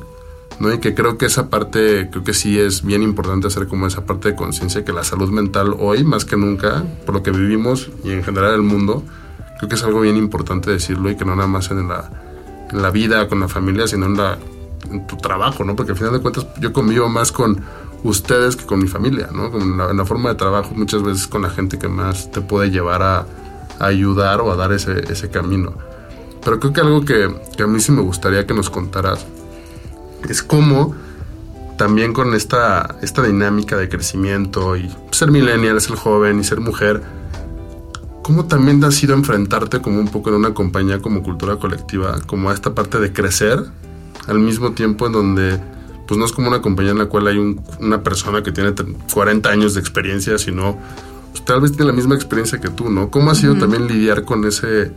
¿no? 0.60 0.72
Y 0.74 0.78
que 0.80 0.94
creo 0.94 1.18
que 1.18 1.26
esa 1.26 1.50
parte, 1.50 2.08
creo 2.10 2.24
que 2.24 2.34
sí 2.34 2.58
es 2.58 2.82
bien 2.84 3.02
importante 3.02 3.46
hacer 3.46 3.68
como 3.68 3.86
esa 3.86 4.04
parte 4.06 4.30
de 4.30 4.34
conciencia 4.34 4.84
que 4.84 4.92
la 4.92 5.04
salud 5.04 5.30
mental 5.30 5.74
hoy, 5.78 6.02
más 6.04 6.24
que 6.24 6.36
nunca, 6.36 6.84
por 7.06 7.14
lo 7.14 7.22
que 7.22 7.30
vivimos 7.30 7.90
y 8.04 8.10
en 8.10 8.24
general 8.24 8.54
el 8.54 8.62
mundo, 8.62 9.04
creo 9.58 9.68
que 9.68 9.74
es 9.74 9.82
algo 9.84 10.00
bien 10.00 10.16
importante 10.16 10.70
decirlo 10.70 11.10
y 11.10 11.16
que 11.16 11.24
no 11.24 11.36
nada 11.36 11.48
más 11.48 11.70
en 11.70 11.88
la, 11.88 12.10
en 12.70 12.82
la 12.82 12.90
vida, 12.90 13.28
con 13.28 13.40
la 13.40 13.48
familia, 13.48 13.86
sino 13.86 14.06
en, 14.06 14.16
la, 14.16 14.38
en 14.90 15.06
tu 15.06 15.16
trabajo, 15.16 15.64
¿no? 15.64 15.76
Porque 15.76 15.92
al 15.92 15.98
final 15.98 16.12
de 16.14 16.20
cuentas 16.20 16.46
yo 16.60 16.72
convivo 16.72 17.08
más 17.08 17.32
con 17.32 17.60
ustedes 18.04 18.56
que 18.56 18.64
con 18.64 18.78
mi 18.78 18.88
familia, 18.88 19.28
¿no? 19.32 19.50
Con 19.50 19.76
la, 19.76 19.90
en 19.90 19.96
la 19.96 20.04
forma 20.04 20.30
de 20.30 20.36
trabajo 20.36 20.72
muchas 20.74 21.02
veces 21.02 21.26
con 21.26 21.42
la 21.42 21.50
gente 21.50 21.78
que 21.78 21.88
más 21.88 22.30
te 22.30 22.40
puede 22.40 22.70
llevar 22.70 23.02
a, 23.02 23.26
ayudar 23.80 24.40
o 24.40 24.50
a 24.50 24.56
dar 24.56 24.72
ese, 24.72 25.04
ese 25.12 25.30
camino. 25.30 25.72
Pero 26.44 26.58
creo 26.58 26.72
que 26.72 26.80
algo 26.80 27.04
que, 27.04 27.32
que 27.56 27.62
a 27.62 27.66
mí 27.66 27.80
sí 27.80 27.92
me 27.92 28.02
gustaría 28.02 28.46
que 28.46 28.54
nos 28.54 28.70
contaras 28.70 29.24
es 30.28 30.42
cómo 30.42 30.94
también 31.76 32.12
con 32.12 32.34
esta, 32.34 32.96
esta 33.02 33.22
dinámica 33.22 33.76
de 33.76 33.88
crecimiento 33.88 34.76
y 34.76 34.90
ser 35.12 35.30
millennial, 35.30 35.80
ser 35.80 35.96
joven 35.96 36.40
y 36.40 36.44
ser 36.44 36.60
mujer, 36.60 37.02
¿cómo 38.28 38.44
también 38.44 38.84
ha 38.84 38.90
sido 38.90 39.14
enfrentarte 39.14 39.80
como 39.80 39.98
un 39.98 40.08
poco 40.08 40.28
en 40.28 40.34
una 40.36 40.52
compañía 40.52 41.00
como 41.00 41.22
cultura 41.22 41.56
colectiva, 41.56 42.18
como 42.26 42.50
a 42.50 42.52
esta 42.52 42.74
parte 42.74 43.00
de 43.00 43.10
crecer, 43.10 43.64
al 44.26 44.38
mismo 44.38 44.72
tiempo 44.72 45.06
en 45.06 45.12
donde 45.12 45.58
pues 46.06 46.18
no 46.18 46.26
es 46.26 46.32
como 46.32 46.48
una 46.48 46.60
compañía 46.60 46.92
en 46.92 46.98
la 46.98 47.06
cual 47.06 47.26
hay 47.26 47.38
un- 47.38 47.62
una 47.80 48.02
persona 48.02 48.42
que 48.42 48.52
tiene 48.52 48.74
40 49.14 49.48
años 49.48 49.72
de 49.72 49.80
experiencia, 49.80 50.36
sino 50.36 50.76
pues, 51.32 51.42
tal 51.46 51.62
vez 51.62 51.70
tiene 51.72 51.86
la 51.86 51.94
misma 51.94 52.16
experiencia 52.16 52.60
que 52.60 52.68
tú, 52.68 52.90
¿no? 52.90 53.10
¿Cómo 53.10 53.30
ha 53.30 53.34
sido 53.34 53.54
también 53.56 53.86
lidiar 53.86 54.24
con 54.24 54.44
ese 54.44 54.92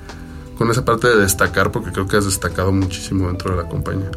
con 0.57 0.69
esa 0.69 0.83
parte 0.83 1.07
de 1.07 1.15
destacar? 1.15 1.71
Porque 1.71 1.93
creo 1.93 2.07
que 2.07 2.17
has 2.17 2.25
destacado 2.25 2.73
muchísimo 2.73 3.27
dentro 3.29 3.51
de 3.55 3.63
la 3.63 3.69
compañía. 3.69 4.11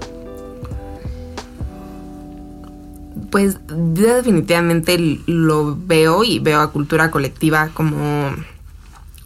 Pues 3.31 3.59
yo 3.69 4.15
definitivamente 4.17 5.21
lo 5.29 5.77
veo 5.87 6.25
y 6.25 6.41
veo 6.41 6.61
a 6.61 6.73
cultura 6.73 7.13
colectiva 7.13 7.71
como 7.75 8.33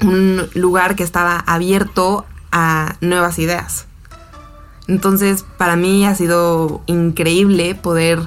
un 0.03 0.49
lugar 0.55 0.97
que 0.97 1.03
estaba 1.03 1.39
abierto 1.39 2.25
a 2.53 2.97
nuevas 3.01 3.39
ideas. 3.39 3.87
Entonces, 4.87 5.45
para 5.57 5.77
mí 5.77 6.07
ha 6.07 6.15
sido 6.15 6.83
increíble 6.87 7.75
poder 7.75 8.21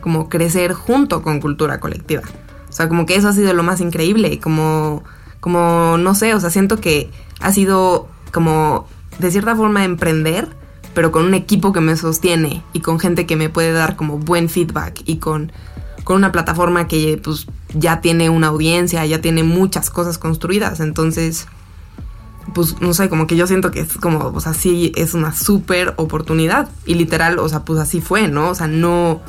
como 0.00 0.28
crecer 0.28 0.72
junto 0.72 1.22
con 1.22 1.40
cultura 1.40 1.80
colectiva. 1.80 2.22
O 2.68 2.72
sea, 2.72 2.88
como 2.88 3.06
que 3.06 3.16
eso 3.16 3.28
ha 3.28 3.32
sido 3.32 3.52
lo 3.54 3.62
más 3.62 3.80
increíble, 3.80 4.40
como 4.40 5.02
como 5.40 5.96
no 5.98 6.14
sé, 6.14 6.34
o 6.34 6.40
sea, 6.40 6.50
siento 6.50 6.80
que 6.80 7.10
ha 7.40 7.52
sido 7.52 8.08
como 8.32 8.86
de 9.18 9.30
cierta 9.30 9.54
forma 9.56 9.84
emprender, 9.84 10.48
pero 10.94 11.12
con 11.12 11.24
un 11.24 11.34
equipo 11.34 11.72
que 11.72 11.80
me 11.80 11.96
sostiene 11.96 12.62
y 12.72 12.80
con 12.80 12.98
gente 12.98 13.26
que 13.26 13.36
me 13.36 13.48
puede 13.48 13.72
dar 13.72 13.96
como 13.96 14.18
buen 14.18 14.48
feedback 14.48 15.02
y 15.04 15.18
con 15.18 15.52
con 16.08 16.16
una 16.16 16.32
plataforma 16.32 16.88
que 16.88 17.20
pues 17.22 17.46
ya 17.74 18.00
tiene 18.00 18.30
una 18.30 18.46
audiencia, 18.46 19.04
ya 19.04 19.20
tiene 19.20 19.42
muchas 19.42 19.90
cosas 19.90 20.16
construidas, 20.16 20.80
entonces 20.80 21.46
pues 22.54 22.80
no 22.80 22.94
sé, 22.94 23.10
como 23.10 23.26
que 23.26 23.36
yo 23.36 23.46
siento 23.46 23.70
que 23.70 23.80
es 23.80 23.92
como, 23.98 24.28
o 24.28 24.40
sea, 24.40 24.54
sí 24.54 24.90
es 24.96 25.12
una 25.12 25.34
súper 25.34 25.92
oportunidad. 25.98 26.70
Y 26.86 26.94
literal, 26.94 27.38
o 27.38 27.46
sea, 27.46 27.66
pues 27.66 27.78
así 27.78 28.00
fue, 28.00 28.26
¿no? 28.26 28.48
O 28.48 28.54
sea, 28.54 28.68
no, 28.68 29.20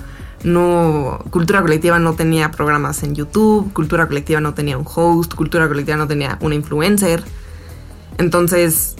no, 0.45 1.19
Cultura 1.31 1.61
Colectiva 1.61 1.99
no 1.99 2.13
tenía 2.13 2.49
programas 2.49 3.03
en 3.03 3.13
YouTube, 3.13 3.73
Cultura 3.73 4.07
Colectiva 4.07 4.39
no 4.39 4.53
tenía 4.53 4.77
un 4.77 4.85
host, 4.87 5.33
Cultura 5.33 5.67
Colectiva 5.67 5.97
no 5.97 6.07
tenía 6.07 6.37
una 6.39 6.55
influencer. 6.55 7.25
Entonces, 8.17 8.95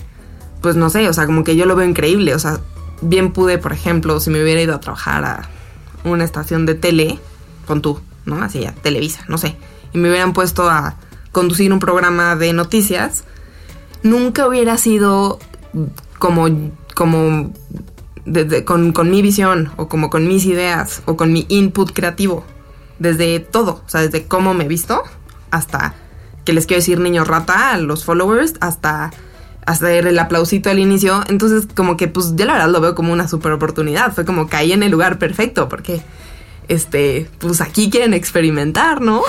pues 0.61 0.75
no 0.75 0.89
sé, 0.89 1.07
o 1.07 1.13
sea, 1.13 1.25
como 1.25 1.45
que 1.45 1.55
yo 1.55 1.65
lo 1.65 1.77
veo 1.77 1.87
increíble. 1.87 2.35
O 2.35 2.39
sea, 2.39 2.59
bien 3.01 3.31
pude, 3.31 3.57
por 3.57 3.71
ejemplo, 3.71 4.19
si 4.19 4.31
me 4.31 4.43
hubiera 4.43 4.61
ido 4.61 4.75
a 4.75 4.81
trabajar 4.81 5.23
a 5.23 5.49
una 6.03 6.25
estación 6.25 6.65
de 6.65 6.75
tele, 6.75 7.19
con 7.69 7.81
tú, 7.81 8.01
¿no? 8.25 8.43
Así 8.43 8.59
ya, 8.59 8.73
Televisa, 8.73 9.23
no 9.29 9.37
sé. 9.37 9.55
Y 9.93 9.97
me 9.99 10.09
hubieran 10.09 10.33
puesto 10.33 10.69
a 10.69 10.95
conducir 11.31 11.71
un 11.71 11.79
programa 11.79 12.35
de 12.35 12.51
noticias, 12.51 13.23
nunca 14.03 14.47
hubiera 14.47 14.77
sido 14.77 15.39
como, 16.17 16.47
como 16.95 17.53
de- 18.25 18.65
con, 18.65 18.91
con 18.91 19.09
mi 19.11 19.21
visión 19.21 19.71
o 19.77 19.87
como 19.87 20.09
con 20.09 20.27
mis 20.27 20.45
ideas 20.45 21.01
o 21.05 21.15
con 21.15 21.31
mi 21.31 21.45
input 21.49 21.93
creativo. 21.93 22.43
Desde 22.97 23.39
todo, 23.39 23.81
o 23.85 23.89
sea, 23.89 24.01
desde 24.01 24.25
cómo 24.25 24.53
me 24.53 24.65
he 24.65 24.67
visto 24.67 25.03
hasta 25.51 25.93
que 26.45 26.51
les 26.53 26.65
quiero 26.65 26.79
decir 26.81 26.99
niño 26.99 27.23
rata 27.23 27.71
a 27.71 27.77
los 27.77 28.03
followers, 28.03 28.55
hasta 28.59 29.11
hacer 29.65 30.07
el 30.07 30.17
aplausito 30.19 30.69
al 30.69 30.79
inicio. 30.79 31.23
Entonces, 31.27 31.67
como 31.75 31.95
que, 31.95 32.07
pues, 32.07 32.35
yo 32.35 32.45
la 32.45 32.53
verdad 32.53 32.69
lo 32.69 32.81
veo 32.81 32.95
como 32.95 33.13
una 33.13 33.27
super 33.27 33.51
oportunidad. 33.51 34.13
Fue 34.13 34.25
como 34.25 34.47
caí 34.49 34.71
en 34.73 34.81
el 34.83 34.91
lugar 34.91 35.19
perfecto 35.19 35.69
porque, 35.69 36.01
este, 36.69 37.29
pues 37.39 37.59
aquí 37.61 37.89
quieren 37.89 38.13
experimentar, 38.13 39.01
¿no? 39.01 39.21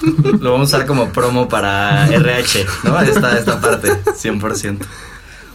Lo 0.40 0.52
vamos 0.52 0.72
a 0.72 0.76
usar 0.76 0.86
como 0.86 1.08
promo 1.10 1.48
para 1.48 2.06
RH, 2.08 2.66
¿no? 2.84 3.00
Esta, 3.00 3.38
esta 3.38 3.60
parte, 3.60 3.88
100%. 4.04 4.78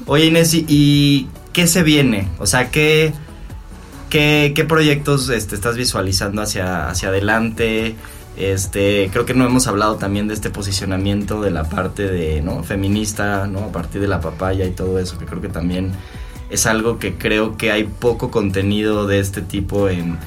Oye, 0.08 0.26
Inés, 0.26 0.54
¿y- 0.54 0.66
¿y 0.68 1.28
qué 1.54 1.68
se 1.68 1.84
viene? 1.84 2.28
O 2.40 2.46
sea, 2.48 2.72
¿qué, 2.72 3.14
qué, 4.10 4.54
qué 4.56 4.64
proyectos 4.66 5.30
este, 5.30 5.56
estás 5.56 5.76
visualizando 5.76 6.42
hacia, 6.42 6.90
hacia 6.90 7.10
adelante? 7.10 7.96
Este, 8.38 9.10
creo 9.14 9.26
que 9.26 9.34
no 9.34 9.46
hemos 9.46 9.66
hablado 9.68 9.96
también 9.96 10.28
de 10.28 10.34
este 10.34 10.50
posicionamiento 10.50 11.42
de 11.42 11.52
la 11.52 11.64
parte 11.70 12.04
de, 12.04 12.42
¿no? 12.42 12.64
Feminista, 12.64 13.48
¿no? 13.48 13.60
A 13.60 13.72
partir 13.72 14.02
de 14.02 14.08
la 14.08 14.20
papaya 14.20 14.66
y 14.66 14.72
todo 14.72 15.00
eso, 15.00 15.18
que 15.18 15.26
creo 15.26 15.42
que 15.42 15.48
también 15.50 15.92
es 16.50 16.66
algo 16.66 17.00
que 17.00 17.16
creo 17.16 17.58
que 17.58 17.72
hay 17.72 17.86
poco 17.86 18.30
contenido 18.32 19.08
de 19.08 19.20
este 19.20 19.42
tipo 19.42 19.90
en, 19.90 20.18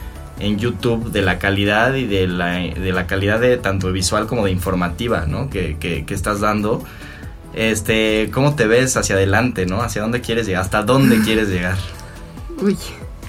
en 0.41 0.59
YouTube 0.59 1.11
de 1.11 1.23
la 1.23 1.39
calidad 1.39 1.95
y 1.95 2.07
de 2.07 2.27
la, 2.27 2.53
de 2.53 2.93
la 2.93 3.07
calidad 3.07 3.41
de 3.41 3.57
tanto 3.57 3.93
visual 3.93 4.27
como 4.27 4.45
de 4.45 4.51
informativa, 4.51 5.27
¿no? 5.27 5.51
Que, 5.51 5.77
que, 5.79 6.05
que 6.05 6.15
estás 6.15 6.41
dando. 6.41 6.83
este, 7.55 8.31
¿cómo 8.33 8.55
te 8.55 8.67
ves 8.67 8.97
hacia 8.97 9.17
adelante, 9.17 9.67
no? 9.67 9.83
¿Hacia 9.83 10.03
dónde 10.03 10.21
quieres 10.21 10.47
llegar? 10.47 10.63
¿Hasta 10.63 10.83
dónde 10.83 11.21
quieres 11.25 11.49
llegar? 11.49 11.79
Uy. 12.61 12.77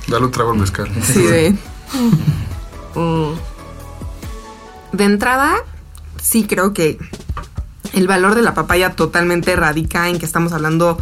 Dale 0.07 0.25
un 0.25 0.31
trago 0.31 0.51
al 0.51 0.57
mezcal. 0.59 0.87
Sí, 1.03 1.21
de. 1.23 1.55
Mm. 2.95 3.33
De 4.93 5.03
entrada, 5.03 5.57
sí 6.21 6.45
creo 6.45 6.73
que 6.73 6.97
el 7.93 8.07
valor 8.07 8.33
de 8.33 8.41
la 8.41 8.55
papaya 8.55 8.95
totalmente 8.95 9.55
radica 9.55 10.09
en 10.09 10.17
que 10.17 10.25
estamos 10.25 10.53
hablando 10.53 10.97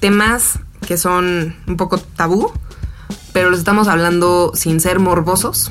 temas 0.00 0.58
que 0.86 0.96
son 0.96 1.54
un 1.66 1.76
poco 1.76 1.98
tabú, 1.98 2.52
pero 3.32 3.50
los 3.50 3.58
estamos 3.58 3.88
hablando 3.88 4.52
sin 4.54 4.80
ser 4.80 4.98
morbosos 4.98 5.70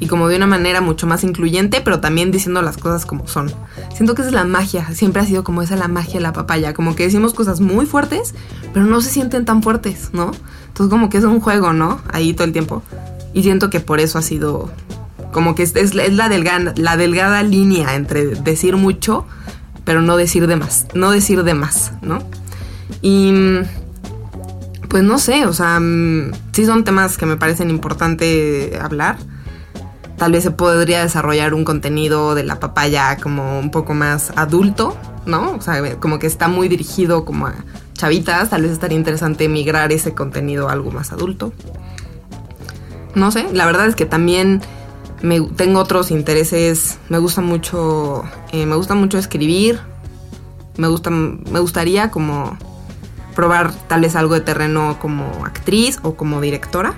y 0.00 0.06
como 0.06 0.28
de 0.28 0.36
una 0.36 0.46
manera 0.46 0.80
mucho 0.80 1.06
más 1.06 1.22
incluyente, 1.24 1.82
pero 1.82 2.00
también 2.00 2.30
diciendo 2.30 2.62
las 2.62 2.78
cosas 2.78 3.04
como 3.04 3.28
son. 3.28 3.52
Siento 3.94 4.14
que 4.14 4.22
esa 4.22 4.30
es 4.30 4.34
la 4.34 4.44
magia, 4.44 4.90
siempre 4.94 5.20
ha 5.20 5.26
sido 5.26 5.44
como 5.44 5.60
esa 5.60 5.76
la 5.76 5.88
magia 5.88 6.14
de 6.14 6.20
la 6.20 6.32
papaya, 6.32 6.72
como 6.72 6.96
que 6.96 7.04
decimos 7.04 7.34
cosas 7.34 7.60
muy 7.60 7.84
fuertes, 7.84 8.34
pero 8.72 8.86
no 8.86 9.02
se 9.02 9.10
sienten 9.10 9.44
tan 9.44 9.62
fuertes, 9.62 10.08
¿no? 10.14 10.32
Entonces 10.68 10.90
como 10.90 11.10
que 11.10 11.18
es 11.18 11.24
un 11.24 11.40
juego, 11.40 11.74
¿no? 11.74 12.00
Ahí 12.10 12.32
todo 12.32 12.44
el 12.44 12.52
tiempo. 12.52 12.82
Y 13.34 13.42
siento 13.42 13.68
que 13.68 13.80
por 13.80 14.00
eso 14.00 14.18
ha 14.18 14.22
sido 14.22 14.70
como 15.32 15.54
que 15.54 15.62
es, 15.62 15.76
es, 15.76 15.94
la, 15.94 16.28
delgada, 16.28 16.72
la 16.76 16.96
delgada 16.96 17.42
línea 17.42 17.94
entre 17.94 18.26
decir 18.26 18.76
mucho, 18.76 19.26
pero 19.84 20.00
no 20.00 20.16
decir 20.16 20.46
de 20.46 20.56
más, 20.56 20.86
no 20.94 21.10
decir 21.10 21.44
de 21.44 21.54
más, 21.54 21.92
¿no? 22.00 22.20
Y 23.02 23.32
pues 24.90 25.02
no 25.02 25.18
sé, 25.18 25.46
o 25.46 25.54
sea, 25.54 25.80
mm, 25.80 26.32
sí 26.52 26.66
son 26.66 26.84
temas 26.84 27.16
que 27.16 27.24
me 27.24 27.38
parecen 27.38 27.70
importante 27.70 28.78
hablar 28.78 29.16
Tal 30.20 30.32
vez 30.32 30.42
se 30.42 30.50
podría 30.50 31.00
desarrollar 31.00 31.54
un 31.54 31.64
contenido 31.64 32.34
de 32.34 32.44
la 32.44 32.60
papaya 32.60 33.16
como 33.16 33.58
un 33.58 33.70
poco 33.70 33.94
más 33.94 34.34
adulto, 34.36 34.94
¿no? 35.24 35.52
O 35.52 35.62
sea, 35.62 35.98
como 35.98 36.18
que 36.18 36.26
está 36.26 36.46
muy 36.46 36.68
dirigido 36.68 37.24
como 37.24 37.46
a 37.46 37.54
chavitas. 37.94 38.50
Tal 38.50 38.60
vez 38.60 38.70
estaría 38.70 38.98
interesante 38.98 39.48
migrar 39.48 39.92
ese 39.92 40.12
contenido 40.12 40.68
a 40.68 40.72
algo 40.72 40.90
más 40.90 41.10
adulto. 41.10 41.54
No 43.14 43.30
sé, 43.30 43.46
la 43.54 43.64
verdad 43.64 43.86
es 43.86 43.96
que 43.96 44.04
también 44.04 44.60
me, 45.22 45.40
tengo 45.40 45.80
otros 45.80 46.10
intereses. 46.10 46.98
Me 47.08 47.16
gusta 47.16 47.40
mucho, 47.40 48.22
eh, 48.52 48.66
me 48.66 48.76
gusta 48.76 48.94
mucho 48.94 49.16
escribir. 49.16 49.80
Me 50.76 50.88
gusta, 50.88 51.08
me 51.08 51.60
gustaría 51.60 52.10
como 52.10 52.58
probar 53.40 53.72
tal 53.88 54.02
vez 54.02 54.16
algo 54.16 54.34
de 54.34 54.42
terreno 54.42 54.98
como 55.00 55.46
actriz 55.46 55.98
o 56.02 56.14
como 56.14 56.42
directora. 56.42 56.92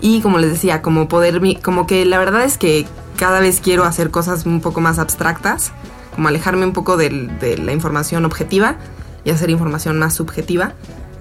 Y 0.00 0.22
como 0.22 0.38
les 0.38 0.50
decía, 0.50 0.80
como 0.80 1.08
poder, 1.08 1.42
como 1.60 1.86
que 1.86 2.06
la 2.06 2.18
verdad 2.18 2.42
es 2.42 2.56
que 2.56 2.86
cada 3.18 3.38
vez 3.38 3.60
quiero 3.60 3.84
hacer 3.84 4.10
cosas 4.10 4.46
un 4.46 4.62
poco 4.62 4.80
más 4.80 4.98
abstractas, 4.98 5.72
como 6.14 6.28
alejarme 6.28 6.64
un 6.64 6.72
poco 6.72 6.96
de, 6.96 7.58
la 7.62 7.72
información 7.74 8.24
objetiva 8.24 8.76
y 9.22 9.30
hacer 9.30 9.50
información 9.50 9.98
más 9.98 10.14
subjetiva. 10.14 10.72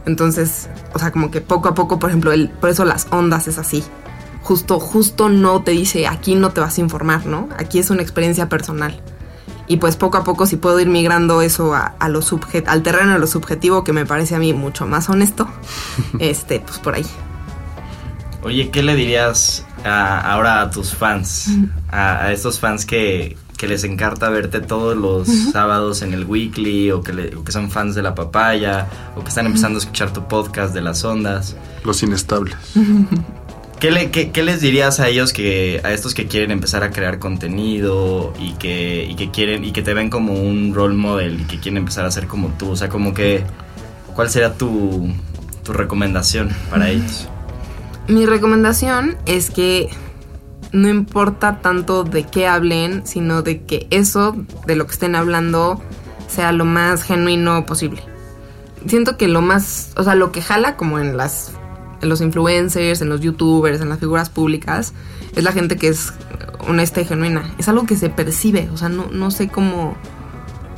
Entonces, 0.06 0.70
o 0.94 1.00
sea, 1.00 1.12
como 1.12 1.30
que 1.30 1.42
poco 1.42 1.68
a 1.68 1.74
poco, 1.76 2.00
por 2.00 2.10
ejemplo, 2.10 2.32
el, 2.32 2.48
por 2.48 2.70
eso 2.70 2.86
las 2.86 3.08
ondas 3.12 3.50
es 3.50 3.58
así. 3.58 3.84
Justo, 4.44 4.80
justo 4.80 5.28
no 5.28 5.62
te 5.62 5.72
dice, 5.72 6.08
aquí 6.08 6.36
no 6.36 6.52
te 6.52 6.62
vas 6.62 6.78
a 6.78 6.82
informar, 6.82 7.26
¿no? 7.26 7.50
Aquí 7.58 7.80
es 7.80 7.90
una 7.90 8.02
experiencia 8.02 8.48
personal. 8.48 8.98
Y 9.70 9.78
pues 9.78 9.96
poco 9.96 10.18
a 10.18 10.24
poco 10.24 10.48
si 10.48 10.56
puedo 10.56 10.80
ir 10.80 10.88
migrando 10.88 11.44
eso 11.44 11.76
a, 11.76 12.10
lo 12.10 12.22
al 12.66 12.82
terreno 12.82 13.14
de 13.14 13.20
lo 13.20 13.28
subjetivo, 13.28 13.84
que 13.84 13.94
me 13.94 14.04
parece 14.04 14.34
a 14.34 14.40
mí 14.40 14.52
mucho 14.52 14.88
más 14.88 15.10
honesto, 15.10 15.48
este, 16.20 16.60
pues 16.60 16.80
por 16.80 16.96
ahí. 16.96 17.06
Oye, 18.42 18.72
¿qué 18.72 18.82
le 18.82 18.96
dirías 18.96 19.64
ahora 19.86 20.62
a 20.62 20.72
tus 20.72 20.96
fans? 20.96 21.52
A, 21.88 22.32
estos 22.32 22.60
fans 22.60 22.86
que, 22.88 23.38
les 23.62 23.84
encanta 23.84 24.30
verte 24.30 24.60
todos 24.60 24.98
los 24.98 25.28
sábados 25.52 26.02
en 26.02 26.14
el 26.14 26.26
weekly 26.26 26.90
o 26.90 27.04
que, 27.04 27.38
que 27.46 27.52
son 27.52 27.70
fans 27.70 27.94
de 27.94 28.02
la 28.02 28.16
papaya 28.16 28.88
o 29.16 29.22
que 29.22 29.30
están 29.30 29.46
empezando 29.46 29.78
a 29.78 29.82
escuchar 29.82 30.12
tu 30.12 30.28
podcast 30.28 30.74
de 30.74 30.82
las 30.82 31.04
ondas. 31.04 31.56
Los 31.84 32.02
inestables. 32.02 32.58
¿Qué, 33.80 33.92
le, 33.92 34.12
qué, 34.12 34.44
les 34.44 34.60
dirías 34.60 35.00
a 35.00 35.08
ellos 35.08 35.32
que 35.32 35.80
a 35.86 35.94
estos 35.94 36.14
que 36.14 36.28
quieren 36.28 36.52
empezar 36.52 36.84
a 36.84 36.92
crear 36.92 37.18
contenido 37.18 38.34
y 38.38 38.54
que, 38.56 39.06
y 39.10 39.16
que 39.16 39.32
quieren 39.32 39.64
y 39.64 39.72
que 39.72 39.82
te 39.82 39.94
ven 39.94 40.10
como 40.10 40.34
un 40.34 40.74
role 40.74 40.96
model 40.96 41.40
y 41.40 41.44
que 41.46 41.60
quieren 41.60 41.78
empezar 41.78 42.06
a 42.06 42.12
ser 42.12 42.28
como 42.28 42.50
tú? 42.50 42.72
O 42.72 42.76
sea, 42.76 42.90
como 42.90 43.14
que 43.14 43.44
¿cuál 44.14 44.30
sería 44.30 44.54
tu, 44.56 45.10
tu 45.64 45.72
recomendación 45.72 46.50
para 46.70 46.90
ellos? 46.90 47.30
Mi 48.10 48.26
recomendación 48.26 49.18
es 49.26 49.50
que 49.50 49.88
no 50.74 50.90
importa 50.90 51.62
tanto 51.62 52.04
de 52.04 52.24
qué 52.24 52.48
hablen, 52.48 53.08
sino 53.08 53.44
de 53.44 53.62
que 53.62 53.88
eso, 53.92 54.36
de 54.68 54.76
lo 54.76 54.88
que 54.88 54.92
estén 54.92 55.16
hablando, 55.16 55.82
sea 56.28 56.52
lo 56.52 56.66
más 56.66 57.04
genuino 57.04 57.66
posible. 57.66 58.04
Siento 58.88 59.16
que 59.16 59.30
lo 59.30 59.42
más, 59.42 59.94
o 59.96 60.04
sea, 60.04 60.16
lo 60.16 60.34
que 60.34 60.42
jala 60.42 60.76
como 60.76 61.00
en 61.00 61.16
las 61.16 61.54
en 62.02 62.10
los 62.10 62.22
influencers, 62.22 63.02
en 63.02 63.10
los 63.10 63.22
youtubers, 63.22 63.82
en 63.82 63.90
las 63.90 64.00
figuras 64.00 64.30
públicas, 64.30 64.94
es 65.36 65.44
la 65.44 65.52
gente 65.52 65.78
que 65.78 65.90
es 65.90 66.14
honesta 66.68 67.02
y 67.02 67.06
genuina. 67.06 67.54
Es 67.58 67.68
algo 67.68 67.86
que 67.86 67.96
se 67.96 68.10
percibe, 68.10 68.70
o 68.74 68.78
sea, 68.78 68.90
no, 68.90 69.08
no 69.12 69.32
sé 69.32 69.48
cómo, 69.48 69.96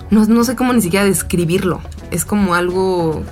no, 0.09 0.26
no 0.26 0.43
sé 0.43 0.55
cómo 0.55 0.74
ni 0.74 0.82
siquiera 0.82 1.05
describirlo. 1.05 1.82
Es 2.11 2.26
como 2.26 2.55
algo, 2.55 3.24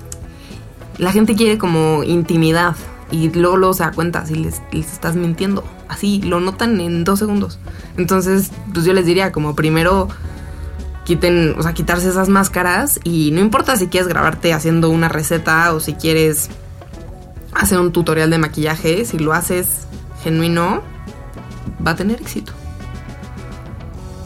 la 0.98 1.12
gente 1.12 1.36
quiere 1.36 1.58
como 1.58 2.04
intimidad, 2.04 2.76
y 3.12 3.30
luego, 3.30 3.58
luego 3.58 3.74
da 3.74 3.92
cuenta 3.92 4.26
si 4.26 4.36
les, 4.36 4.62
estás 4.72 5.16
mintiendo. 5.16 5.64
Así, 5.88 6.22
lo 6.22 6.40
notan 6.40 6.80
en 6.80 7.04
dos 7.04 7.20
segundos. 7.20 7.60
Entonces, 7.98 8.52
pues 8.74 8.86
yo 8.86 8.94
les 8.94 9.06
diría, 9.06 9.32
como 9.32 9.56
primero 9.56 10.08
quiten, 11.06 11.56
o 11.58 11.64
sea, 11.64 11.74
quitarse 11.74 12.10
esas 12.10 12.30
máscaras 12.30 13.00
y 13.04 13.32
no 13.32 13.42
importa 13.42 13.76
si 13.78 13.88
quieres 13.88 14.08
grabarte 14.08 14.54
haciendo 14.54 14.92
una 14.92 15.10
receta 15.10 15.74
o 15.74 15.80
si 15.80 15.94
quieres 15.94 16.50
hacer 17.60 17.80
un 17.80 17.92
tutorial 17.92 18.30
de 18.30 18.38
maquillaje, 18.38 19.06
si 19.06 19.20
lo 19.20 19.34
haces 19.34 19.86
genuino, 20.24 20.82
va 21.86 21.92
a 21.92 21.96
tener 21.96 22.22
éxito. 22.22 22.54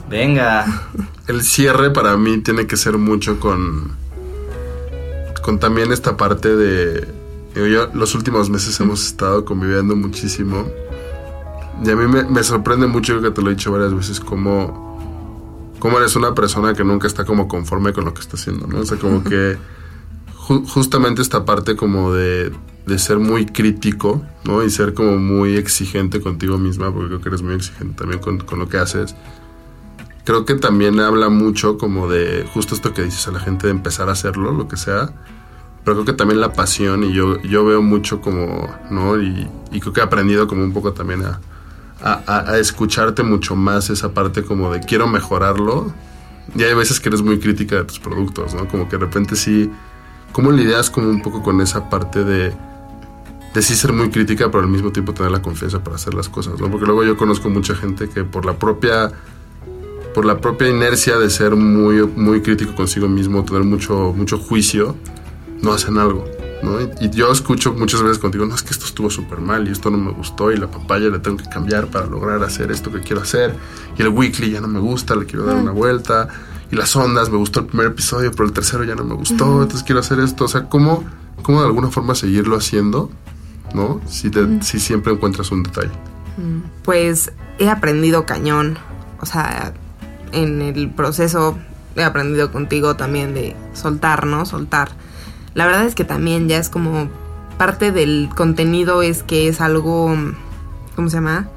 Venga. 0.10 0.66
El 1.28 1.42
cierre 1.42 1.90
para 1.92 2.18
mí 2.18 2.40
tiene 2.40 2.68
que 2.68 2.78
ser 2.78 2.98
mucho 2.98 3.40
con 3.40 4.04
con 5.44 5.60
también 5.60 5.92
esta 5.92 6.16
parte 6.18 6.56
de 6.56 7.08
yo, 7.54 7.90
los 7.94 8.16
últimos 8.16 8.50
meses 8.50 8.80
hemos 8.80 9.06
estado 9.06 9.46
conviviendo 9.46 9.96
muchísimo. 9.96 10.66
Y 11.84 11.90
a 11.90 11.96
mí 11.96 12.08
me, 12.08 12.44
sorprende 12.44 12.88
mucho, 12.88 13.22
que 13.22 13.30
te 13.30 13.42
lo 13.42 13.52
he 13.52 13.56
dicho 13.56 13.72
varias 13.72 13.94
veces, 13.94 14.20
cómo, 14.20 15.70
cómo 15.80 15.98
eres 16.00 16.16
una 16.16 16.34
persona 16.34 16.74
que 16.74 16.84
nunca 16.84 17.08
está 17.08 17.26
como 17.26 17.48
conforme 17.48 17.94
con 17.94 18.06
lo 18.06 18.14
que 18.14 18.22
está 18.22 18.38
haciendo, 18.38 18.66
¿no? 18.68 18.80
O 18.80 18.86
sea, 18.86 18.98
como 18.98 19.24
que 19.24 19.58
justamente 20.38 21.22
esta 21.22 21.46
parte 21.46 21.76
como 21.76 22.14
de, 22.14 22.52
de, 22.86 23.00
ser 23.00 23.20
muy 23.20 23.46
crítico, 23.46 24.24
¿no? 24.44 24.64
Y 24.64 24.70
ser 24.70 24.94
como 24.94 25.18
muy 25.18 25.58
exigente 25.58 26.22
contigo 26.22 26.58
misma, 26.58 26.94
porque 26.94 27.08
creo 27.08 27.22
que 27.22 27.30
eres 27.30 27.42
muy 27.42 27.56
exigente 27.56 27.96
también 27.96 28.20
con, 28.20 28.40
con 28.40 28.60
lo 28.60 28.68
que 28.68 28.78
haces. 28.78 29.16
Creo 30.24 30.46
que 30.46 30.56
también 30.56 31.00
habla 31.00 31.30
mucho 31.30 31.78
como 31.78 32.08
de 32.08 32.48
justo 32.54 32.76
esto 32.76 32.94
que 32.94 33.04
dices 33.04 33.28
a 33.28 33.32
la 33.32 33.40
gente 33.40 33.68
de 33.68 33.72
empezar 33.72 34.10
a 34.10 34.14
hacerlo, 34.14 34.52
lo 34.54 34.68
que 34.68 34.78
sea 34.78 35.14
pero 35.84 35.98
creo 35.98 36.06
que 36.06 36.14
también 36.14 36.40
la 36.40 36.54
pasión 36.54 37.04
y 37.04 37.14
yo, 37.14 37.42
yo 37.42 37.66
veo 37.66 37.82
mucho 37.82 38.22
como, 38.22 38.74
¿no? 38.90 39.22
Y, 39.22 39.50
creo 39.80 39.92
que 39.92 40.00
he 40.00 40.04
aprendido 40.04 40.48
como 40.48 40.64
un 40.64 40.72
poco 40.72 40.94
también 40.94 41.24
a, 41.26 41.40
a, 42.02 42.58
escucharte 42.58 43.24
mucho 43.24 43.56
más 43.56 43.90
esa 43.90 44.14
parte 44.14 44.44
como 44.44 44.72
de 44.72 44.80
quiero 44.80 45.08
mejorarlo. 45.08 45.94
Y 46.56 46.64
hay 46.64 46.74
veces 46.74 47.00
que 47.00 47.10
eres 47.10 47.22
muy 47.22 47.40
crítica 47.40 47.78
de 47.78 47.84
tus 47.86 48.00
productos, 48.00 48.54
¿no? 48.54 48.68
Como 48.68 48.88
que 48.88 48.98
de 48.98 49.06
repente 49.06 49.36
sí, 49.36 49.70
¿cómo 50.32 50.52
lidias 50.52 50.90
como 50.90 51.10
un 51.10 51.22
poco 51.22 51.42
con 51.42 51.60
esa 51.60 51.90
parte 51.90 52.24
de, 52.24 52.54
de 53.54 53.62
sí 53.62 53.76
ser 53.76 53.94
muy 53.94 54.10
crítica, 54.10 54.50
pero 54.50 54.64
al 54.64 54.70
mismo 54.70 54.92
tiempo 54.92 55.14
tener 55.14 55.32
la 55.32 55.42
confianza 55.42 55.84
para 55.84 55.96
hacer 55.96 56.14
las 56.14 56.30
cosas, 56.30 56.60
¿no? 56.60 56.70
Porque 56.72 56.86
luego 56.86 57.04
yo 57.04 57.18
conozco 57.18 57.50
mucha 57.50 57.76
gente 57.76 58.10
que 58.10 58.24
por 58.24 58.46
la 58.46 58.58
propia 58.58 59.12
por 60.14 60.26
la 60.26 60.40
propia 60.40 60.70
inercia 60.70 61.18
de 61.18 61.30
ser 61.30 61.56
muy, 61.56 62.06
muy 62.06 62.42
crítico 62.42 62.76
consigo 62.76 63.08
mismo, 63.08 63.44
tener 63.44 63.64
mucho, 63.64 64.14
mucho 64.16 64.38
juicio, 64.38 64.96
no 65.62 65.74
hacen 65.74 65.98
algo. 65.98 66.26
¿no? 66.62 66.80
Y, 66.82 67.10
yo 67.10 67.32
escucho 67.32 67.74
muchas 67.74 68.04
veces 68.04 68.20
contigo, 68.20 68.46
no, 68.46 68.56
es 68.56 68.64
que 68.64 68.72
esto 68.72 68.86
estuvo 68.86 69.10
súper 69.10 69.42
mal 69.42 69.68
y 69.68 69.72
esto 69.72 69.90
no 69.90 69.98
me 69.98 70.12
gustó 70.12 70.52
y 70.52 70.58
la 70.58 70.68
papaya 70.68 71.10
la 71.10 71.22
tengo 71.22 71.38
que 71.38 71.50
cambiar 71.50 71.88
para 71.88 72.06
lograr 72.06 72.44
hacer 72.44 72.72
esto 72.72 72.92
que 72.92 73.02
quiero 73.02 73.22
hacer. 73.22 73.56
Y 73.98 74.02
el 74.02 74.10
weekly 74.10 74.52
ya 74.52 74.62
no 74.62 74.68
me 74.68 74.80
gusta, 74.80 75.16
le 75.16 75.26
quiero 75.26 75.46
dar 75.46 75.58
una 75.58 75.72
vuelta. 75.72 76.28
Y 76.72 76.76
las 76.76 76.96
ondas, 76.96 77.30
me 77.30 77.38
gustó 77.38 77.62
el 77.62 77.66
primer 77.68 77.88
episodio, 77.88 78.32
pero 78.32 78.46
el 78.46 78.54
tercero 78.54 78.84
ya 78.84 78.96
no 78.96 79.04
me 79.04 79.16
gustó, 79.16 79.62
entonces 79.62 79.84
quiero 79.84 80.00
hacer 80.00 80.20
esto. 80.20 80.46
O 80.46 80.48
sea, 80.48 80.70
¿cómo, 80.70 81.04
cómo 81.42 81.60
de 81.60 81.68
alguna 81.68 81.90
forma 81.90 82.16
seguirlo 82.16 82.56
haciendo? 82.56 83.10
¿No? 83.74 84.02
Si, 84.08 84.32
si 84.62 84.80
siempre 84.80 85.14
encuentras 85.14 85.52
un 85.52 85.64
detalle. 85.64 85.92
Pues 86.84 87.32
he 87.60 87.70
aprendido 87.70 88.26
cañón. 88.26 88.78
O 89.20 89.26
sea, 89.26 89.74
en 90.32 90.62
el 90.62 90.90
proceso 90.90 91.58
he 91.96 92.04
aprendido 92.04 92.52
contigo 92.52 92.96
también 92.96 93.34
de 93.34 93.56
soltar, 93.74 94.26
¿no? 94.26 94.46
Soltar 94.46 94.90
la 95.54 95.66
verdad 95.66 95.86
es 95.86 95.96
que 95.96 96.04
también 96.04 96.48
ya 96.50 96.58
es 96.58 96.70
como 96.70 97.10
parte 97.58 97.92
del 97.92 98.30
contenido 98.36 99.04
es 99.04 99.24
que 99.24 99.48
es 99.48 99.62
algo, 99.62 100.16
¿cómo 100.96 101.10
se 101.10 101.18
llama? 101.18 101.48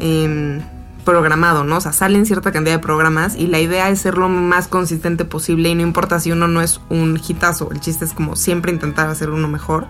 Em, 0.00 0.60
programado, 1.04 1.64
¿no? 1.64 1.76
O 1.76 1.80
sea, 1.80 1.92
salen 1.92 2.26
cierta 2.26 2.52
cantidad 2.52 2.74
de 2.74 2.82
programas 2.82 3.36
y 3.36 3.46
la 3.46 3.60
idea 3.60 3.88
es 3.88 4.00
ser 4.00 4.18
lo 4.18 4.28
más 4.28 4.66
consistente 4.66 5.24
posible 5.24 5.68
y 5.68 5.74
no 5.74 5.82
importa 5.82 6.18
si 6.20 6.32
uno 6.32 6.48
no 6.48 6.60
es 6.60 6.80
un 6.88 7.20
hitazo, 7.26 7.70
el 7.70 7.80
chiste 7.80 8.04
es 8.04 8.12
como 8.12 8.36
siempre 8.36 8.72
intentar 8.72 9.08
hacer 9.08 9.30
uno 9.30 9.48
mejor. 9.48 9.86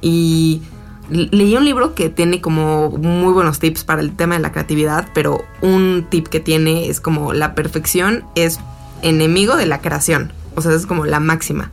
Y 0.00 0.62
leí 1.10 1.56
un 1.56 1.64
libro 1.64 1.94
que 1.94 2.08
tiene 2.08 2.40
como 2.40 2.90
muy 2.90 3.32
buenos 3.32 3.58
tips 3.58 3.84
para 3.84 4.00
el 4.00 4.14
tema 4.14 4.36
de 4.36 4.40
la 4.40 4.52
creatividad, 4.52 5.08
pero 5.12 5.44
un 5.60 6.06
tip 6.08 6.28
que 6.28 6.40
tiene 6.40 6.88
es 6.88 7.00
como 7.00 7.32
la 7.32 7.54
perfección 7.54 8.24
es 8.34 8.60
enemigo 9.02 9.56
de 9.56 9.66
la 9.66 9.80
creación, 9.80 10.32
o 10.54 10.62
sea, 10.62 10.72
es 10.72 10.86
como 10.86 11.06
la 11.06 11.20
máxima. 11.20 11.72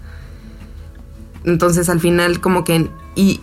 Entonces 1.44 1.90
al 1.90 2.00
final 2.00 2.42
como 2.42 2.64
que... 2.64 2.90
Y 3.16 3.42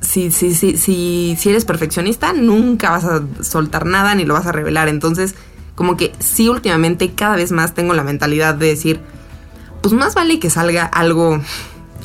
si, 0.00 0.30
si, 0.30 0.54
si, 0.54 0.76
si, 0.76 1.36
si 1.38 1.50
eres 1.50 1.64
perfeccionista, 1.64 2.32
nunca 2.32 2.90
vas 2.90 3.04
a 3.04 3.22
soltar 3.42 3.86
nada 3.86 4.14
ni 4.14 4.24
lo 4.24 4.34
vas 4.34 4.46
a 4.46 4.52
revelar. 4.52 4.88
Entonces, 4.88 5.34
como 5.74 5.96
que 5.96 6.12
sí, 6.18 6.48
últimamente 6.48 7.12
cada 7.14 7.36
vez 7.36 7.52
más 7.52 7.74
tengo 7.74 7.94
la 7.94 8.04
mentalidad 8.04 8.54
de 8.54 8.66
decir, 8.68 9.00
pues 9.82 9.94
más 9.94 10.14
vale 10.14 10.38
que 10.38 10.50
salga 10.50 10.84
algo 10.84 11.40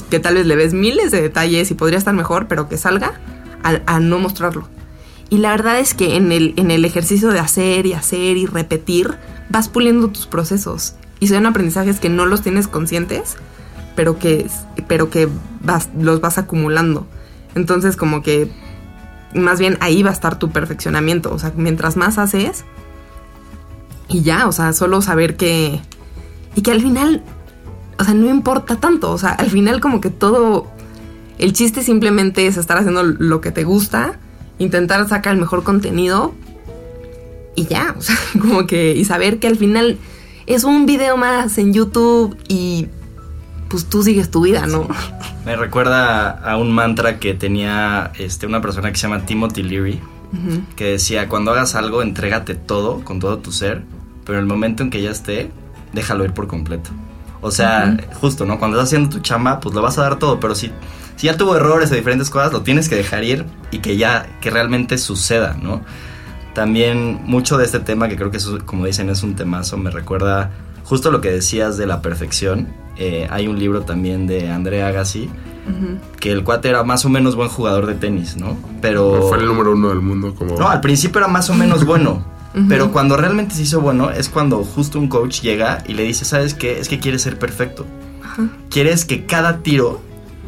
que 0.10 0.20
tal 0.20 0.36
vez 0.36 0.46
le 0.46 0.56
ves 0.56 0.74
miles 0.74 1.12
de 1.12 1.22
detalles 1.22 1.72
y 1.72 1.74
podría 1.74 1.98
estar 1.98 2.14
mejor, 2.14 2.48
pero 2.48 2.68
que 2.68 2.78
salga 2.78 3.20
a, 3.64 4.00
no 4.00 4.20
mostrarlo. 4.20 4.68
Y 5.30 5.38
la 5.38 5.52
verdad 5.52 5.80
es 5.80 5.94
que 5.94 6.16
en 6.16 6.32
el, 6.32 6.54
en 6.58 6.72
el 6.72 6.86
ejercicio 6.86 7.30
de 7.30 7.40
hacer 7.40 7.86
y 7.86 7.94
hacer 7.94 8.38
y 8.38 8.46
repetir, 8.46 9.16
vas 9.50 9.70
puliendo 9.70 10.10
tus 10.10 10.26
procesos. 10.26 10.96
Y 11.20 11.28
son 11.28 11.46
aprendizajes 11.46 12.00
que 12.00 12.10
no 12.10 12.26
los 12.26 12.42
tienes 12.42 12.68
conscientes, 12.68 13.36
pero 13.96 14.18
que, 14.18 14.48
pero 14.88 15.10
que 15.10 15.28
vas, 15.62 15.90
los 16.00 16.22
vas 16.22 16.38
acumulando. 16.38 17.06
Entonces 17.56 17.96
como 17.96 18.24
que 18.24 18.50
más 19.36 19.60
bien 19.60 19.78
ahí 19.82 20.02
va 20.02 20.10
a 20.10 20.14
estar 20.14 20.40
tu 20.40 20.50
perfeccionamiento. 20.50 21.32
O 21.32 21.40
sea, 21.40 21.54
mientras 21.56 21.98
más 21.98 22.18
haces 22.18 22.66
y 24.08 24.24
ya, 24.24 24.48
o 24.48 24.52
sea, 24.52 24.74
solo 24.74 25.02
saber 25.02 25.38
que... 25.38 25.80
Y 26.56 26.64
que 26.64 26.72
al 26.72 26.82
final, 26.82 27.24
o 28.00 28.04
sea, 28.04 28.14
no 28.14 28.30
importa 28.30 28.78
tanto. 28.78 29.12
O 29.12 29.18
sea, 29.18 29.32
al 29.32 29.50
final 29.50 29.82
como 29.82 30.02
que 30.02 30.10
todo... 30.10 30.68
El 31.38 31.54
chiste 31.54 31.84
simplemente 31.84 32.48
es 32.48 32.58
estar 32.58 32.78
haciendo 32.78 33.04
lo 33.04 33.40
que 33.40 33.52
te 33.52 33.64
gusta, 33.64 34.20
intentar 34.58 35.08
sacar 35.08 35.34
el 35.34 35.40
mejor 35.40 35.64
contenido 35.64 36.34
y 37.56 37.66
ya, 37.66 37.96
o 37.98 38.02
sea, 38.02 38.18
como 38.42 38.66
que... 38.66 38.96
Y 38.96 39.06
saber 39.06 39.40
que 39.40 39.48
al 39.48 39.58
final 39.58 39.98
es 40.48 40.64
un 40.64 40.86
video 40.86 41.18
más 41.18 41.58
en 41.58 41.74
YouTube 41.74 42.38
y 42.48 42.88
pues 43.70 43.86
tú 43.86 44.02
sigues 44.02 44.32
tu 44.32 44.42
vida, 44.42 44.66
¿no? 44.66 44.88
Me 45.46 45.56
recuerda 45.56 46.30
a 46.30 46.58
un 46.58 46.72
mantra 46.72 47.20
que 47.20 47.34
tenía 47.34 48.12
este, 48.18 48.48
una 48.48 48.62
persona 48.62 48.92
que 48.92 48.98
se 48.98 49.08
llama 49.08 49.26
Timothy 49.26 49.64
Leary, 49.64 50.00
que 50.76 50.86
decía, 50.86 51.28
cuando 51.28 51.52
hagas 51.52 51.74
algo, 51.74 52.04
entrégate 52.04 52.54
todo, 52.54 53.04
con 53.04 53.20
todo 53.20 53.40
tu 53.40 53.52
ser, 53.52 53.84
pero 54.26 54.38
en 54.38 54.44
el 54.44 54.48
momento 54.48 54.84
en 54.84 54.92
que 54.92 55.02
ya 55.02 55.10
esté, 55.10 55.50
déjalo 55.94 56.24
ir 56.24 56.34
por 56.34 56.48
completo. 56.48 56.92
O 57.42 57.52
sea, 57.52 57.98
justo, 58.20 58.46
¿no? 58.46 58.60
Cuando 58.60 58.78
estás 58.78 58.90
haciendo 58.90 59.10
tu 59.10 59.20
chamba, 59.20 59.60
pues 59.60 59.74
lo 59.74 59.82
vas 59.82 59.98
a 59.98 60.04
dar 60.04 60.20
todo, 60.20 60.40
pero 60.40 60.56
si, 60.56 60.72
si 61.16 61.28
ya 61.28 61.38
tuvo 61.38 61.56
errores 61.56 61.92
o 61.92 61.96
diferentes 61.96 62.30
cosas, 62.30 62.52
lo 62.52 62.62
tienes 62.62 62.90
que 62.90 62.96
dejar 62.96 63.24
ir 63.24 63.46
y 63.72 63.80
que 63.80 63.98
ya, 63.98 64.28
que 64.42 64.50
realmente 64.50 64.98
suceda, 64.98 65.56
¿no? 65.62 65.82
También 66.54 67.22
mucho 67.26 67.58
de 67.58 67.66
este 67.66 67.80
tema, 67.80 68.10
que 68.10 68.18
creo 68.18 68.32
que 68.32 68.38
es, 68.38 68.48
como 68.66 68.86
dicen, 68.86 69.10
es 69.10 69.24
un 69.24 69.36
temazo, 69.36 69.78
me 69.78 69.92
recuerda 69.92 70.52
justo 70.84 71.12
lo 71.12 71.22
que 71.22 71.32
decías 71.32 71.78
de 71.78 71.86
la 71.86 72.02
perfección 72.02 72.68
eh, 73.00 73.28
hay 73.32 73.48
un 73.48 73.58
libro 73.58 73.84
también 73.84 74.28
de 74.28 74.52
Andrea 74.52 74.90
Agassi, 74.90 75.30
que 76.20 76.32
el 76.32 76.44
cuate 76.44 76.68
era 76.68 76.84
más 76.84 77.06
o 77.06 77.10
menos 77.10 77.36
buen 77.36 77.48
jugador 77.48 77.86
de 77.86 77.94
tenis, 77.94 78.36
¿no? 78.36 78.58
Pero... 78.82 79.22
Fue 79.30 79.38
el 79.38 79.46
número 79.46 79.72
uno 79.72 79.90
del 79.90 80.02
mundo 80.02 80.36
como... 80.36 80.58
No, 80.58 80.68
al 80.68 80.82
principio 80.82 81.20
era 81.20 81.30
más 81.30 81.50
o 81.50 81.54
menos 81.54 81.86
bueno. 81.86 82.26
Pero 82.68 82.92
cuando 82.92 83.16
realmente 83.16 83.54
se 83.54 83.62
hizo 83.62 83.80
bueno 83.80 84.10
es 84.10 84.28
cuando 84.28 84.64
justo 84.64 84.98
un 85.00 85.08
coach 85.08 85.42
llega 85.42 85.84
y 85.88 85.94
le 85.94 86.04
dice, 86.04 86.26
¿sabes 86.26 86.56
qué? 86.56 86.80
Es 86.80 86.90
que 86.90 87.00
quieres 87.00 87.22
ser 87.22 87.38
perfecto. 87.38 87.86
Quieres 88.70 89.06
que 89.06 89.26
cada 89.26 89.60
tiro 89.60 90.02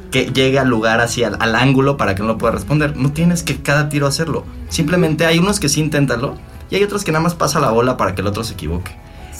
que 0.09 0.25
llegue 0.25 0.59
al 0.59 0.67
lugar 0.67 0.99
hacia 0.99 1.27
al, 1.27 1.55
ángulo 1.55 1.97
para 1.97 2.15
que 2.15 2.21
no 2.21 2.29
lo 2.29 2.37
pueda 2.37 2.53
responder. 2.53 2.97
No 2.97 3.11
tienes 3.11 3.43
que 3.43 3.61
cada 3.61 3.89
tiro 3.89 4.07
hacerlo. 4.07 4.45
Simplemente 4.69 5.25
hay 5.25 5.39
unos 5.39 5.59
que 5.59 5.69
sí 5.69 5.79
inténtalo 5.79 6.35
y 6.69 6.75
hay 6.75 6.83
otros 6.83 7.03
que 7.03 7.11
nada 7.11 7.23
más 7.23 7.35
pasa 7.35 7.59
la 7.59 7.69
bola 7.69 7.97
para 7.97 8.15
que 8.15 8.21
el 8.21 8.27
otro 8.27 8.43
se 8.43 8.53
equivoque. 8.53 8.91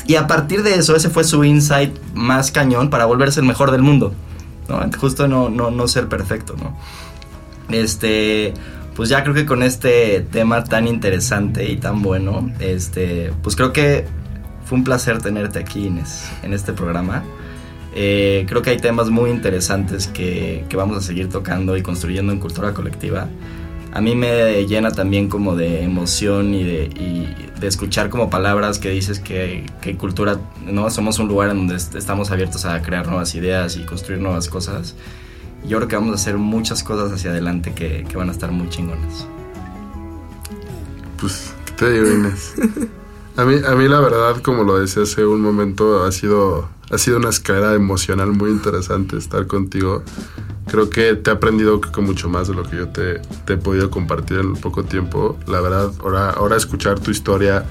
Y 0.07 0.15
a 0.15 0.27
partir 0.27 0.63
de 0.63 0.75
eso, 0.75 0.95
ese 0.95 1.09
fue 1.09 1.23
su 1.23 1.43
insight 1.43 1.95
más 2.13 2.51
cañón 2.51 2.89
para 2.89 3.05
volverse 3.05 3.39
el 3.39 3.45
mejor 3.45 3.71
del 3.71 3.81
mundo. 3.81 4.13
¿no? 4.67 4.79
Justo 4.99 5.27
no, 5.27 5.49
no, 5.49 5.71
no 5.71 5.87
ser 5.87 6.07
perfecto, 6.07 6.55
¿no? 6.57 6.75
Este, 7.69 8.53
pues 8.95 9.09
ya 9.09 9.23
creo 9.23 9.33
que 9.33 9.45
con 9.45 9.63
este 9.63 10.21
tema 10.31 10.63
tan 10.63 10.87
interesante 10.87 11.69
y 11.69 11.77
tan 11.77 12.01
bueno, 12.01 12.51
este, 12.59 13.31
pues 13.41 13.55
creo 13.55 13.73
que 13.73 14.05
fue 14.65 14.77
un 14.77 14.83
placer 14.83 15.21
tenerte 15.21 15.59
aquí, 15.59 15.87
Inés, 15.87 16.31
en 16.43 16.53
este 16.53 16.73
programa. 16.73 17.23
Eh, 17.93 18.45
creo 18.47 18.61
que 18.61 18.69
hay 18.69 18.77
temas 18.77 19.09
muy 19.09 19.29
interesantes 19.29 20.07
que, 20.07 20.65
que, 20.69 20.77
vamos 20.77 20.97
a 20.97 21.01
seguir 21.01 21.27
tocando 21.27 21.75
y 21.75 21.81
construyendo 21.81 22.31
en 22.31 22.39
cultura 22.39 22.73
colectiva 22.73 23.27
a 23.93 23.99
mí 23.99 24.15
me 24.15 24.65
llena 24.65 24.91
también 24.91 25.27
como 25.27 25.55
de 25.55 25.83
emoción 25.83 26.53
y 26.53 26.63
de, 26.63 27.51
de 27.59 27.67
escuchar 27.67 28.09
como 28.09 28.29
palabras 28.29 28.79
que 28.79 28.89
dices 28.89 29.19
que, 29.19 29.65
que, 29.81 29.97
cultura, 29.97 30.39
¿no? 30.65 30.89
Somos 30.89 31.19
un 31.19 31.27
lugar 31.27 31.49
en 31.49 31.57
donde 31.57 31.75
estamos 31.75 32.31
abiertos 32.31 32.65
a 32.65 32.81
crear 32.81 33.05
nuevas 33.07 33.35
ideas 33.35 33.75
y 33.75 33.83
construir 33.83 34.21
nuevas 34.21 34.47
cosas. 34.47 34.95
Yo 35.67 35.77
creo 35.77 35.87
que 35.87 35.95
vamos 35.95 36.11
a 36.11 36.15
hacer 36.15 36.37
muchas 36.37 36.83
cosas 36.83 37.11
hacia 37.11 37.31
adelante 37.31 37.73
que, 37.73 38.05
que 38.07 38.17
van 38.17 38.29
a 38.29 38.31
estar 38.31 38.51
muy 38.51 38.69
chingonas. 38.69 39.27
Pues, 41.19 41.53
¿qué 41.65 41.71
te 41.73 41.91
digo, 41.91 42.11
Inés? 42.11 42.53
A 43.37 43.45
mí, 43.45 43.55
a 43.65 43.75
mí 43.75 43.87
la 43.87 44.01
verdad, 44.01 44.41
como 44.41 44.65
lo 44.65 44.77
decía 44.77 45.03
hace 45.03 45.25
un 45.25 45.41
momento, 45.41 46.03
ha 46.03 46.11
sido, 46.11 46.67
ha 46.91 46.97
sido 46.97 47.15
una 47.15 47.29
escalera 47.29 47.73
emocional 47.75 48.33
muy 48.33 48.51
interesante 48.51 49.15
estar 49.17 49.47
contigo 49.47 50.03
creo 50.71 50.89
que 50.89 51.15
te 51.15 51.29
he 51.29 51.33
aprendido 51.33 51.81
con 51.81 52.05
mucho 52.05 52.29
más 52.29 52.47
de 52.47 52.53
lo 52.53 52.63
que 52.63 52.77
yo 52.77 52.87
te, 52.87 53.21
he 53.47 53.57
podido 53.57 53.91
compartir 53.91 54.39
en 54.39 54.53
poco 54.55 54.85
tiempo. 54.85 55.37
La 55.45 55.59
verdad, 55.59 55.91
ahora, 56.01 56.29
ahora 56.29 56.55
escuchar 56.55 56.99
tu 56.99 57.11
historia 57.11 57.65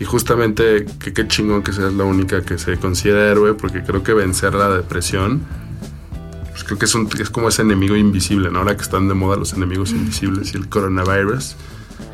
y 0.00 0.04
justamente 0.04 0.86
que 0.98 1.12
qué 1.12 1.28
chingón 1.28 1.62
que 1.62 1.72
seas 1.72 1.92
la 1.92 2.04
única 2.04 2.42
que 2.42 2.58
se 2.58 2.78
considera 2.78 3.30
héroe, 3.30 3.54
porque 3.54 3.84
creo 3.84 4.02
que 4.02 4.12
vencer 4.12 4.54
la 4.54 4.68
depresión, 4.70 5.42
creo 6.70 6.78
que 6.78 7.22
es, 7.22 7.30
como 7.30 7.48
ese 7.48 7.62
enemigo 7.62 7.96
invisible. 7.96 8.48
Ahora 8.54 8.76
que 8.76 8.82
están 8.82 9.08
de 9.08 9.14
moda 9.14 9.36
los 9.36 9.52
enemigos 9.54 9.90
invisibles 9.90 10.54
y 10.54 10.56
el 10.56 10.68
coronavirus. 10.68 11.56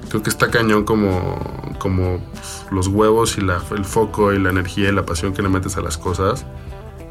Creo 0.08 0.22
que 0.22 0.30
está 0.30 0.50
cañón 0.50 0.84
como, 0.84 1.74
como 1.78 2.20
pues, 2.32 2.64
los 2.70 2.86
huevos 2.88 3.36
y 3.36 3.42
el 3.42 3.84
foco 3.84 4.32
y 4.32 4.38
la 4.38 4.50
energía 4.50 4.88
y 4.88 4.92
la 4.92 5.04
pasión 5.04 5.34
que 5.34 5.42
le 5.42 5.50
metes 5.50 5.76
a 5.76 5.82
las 5.82 5.98
cosas. 5.98 6.46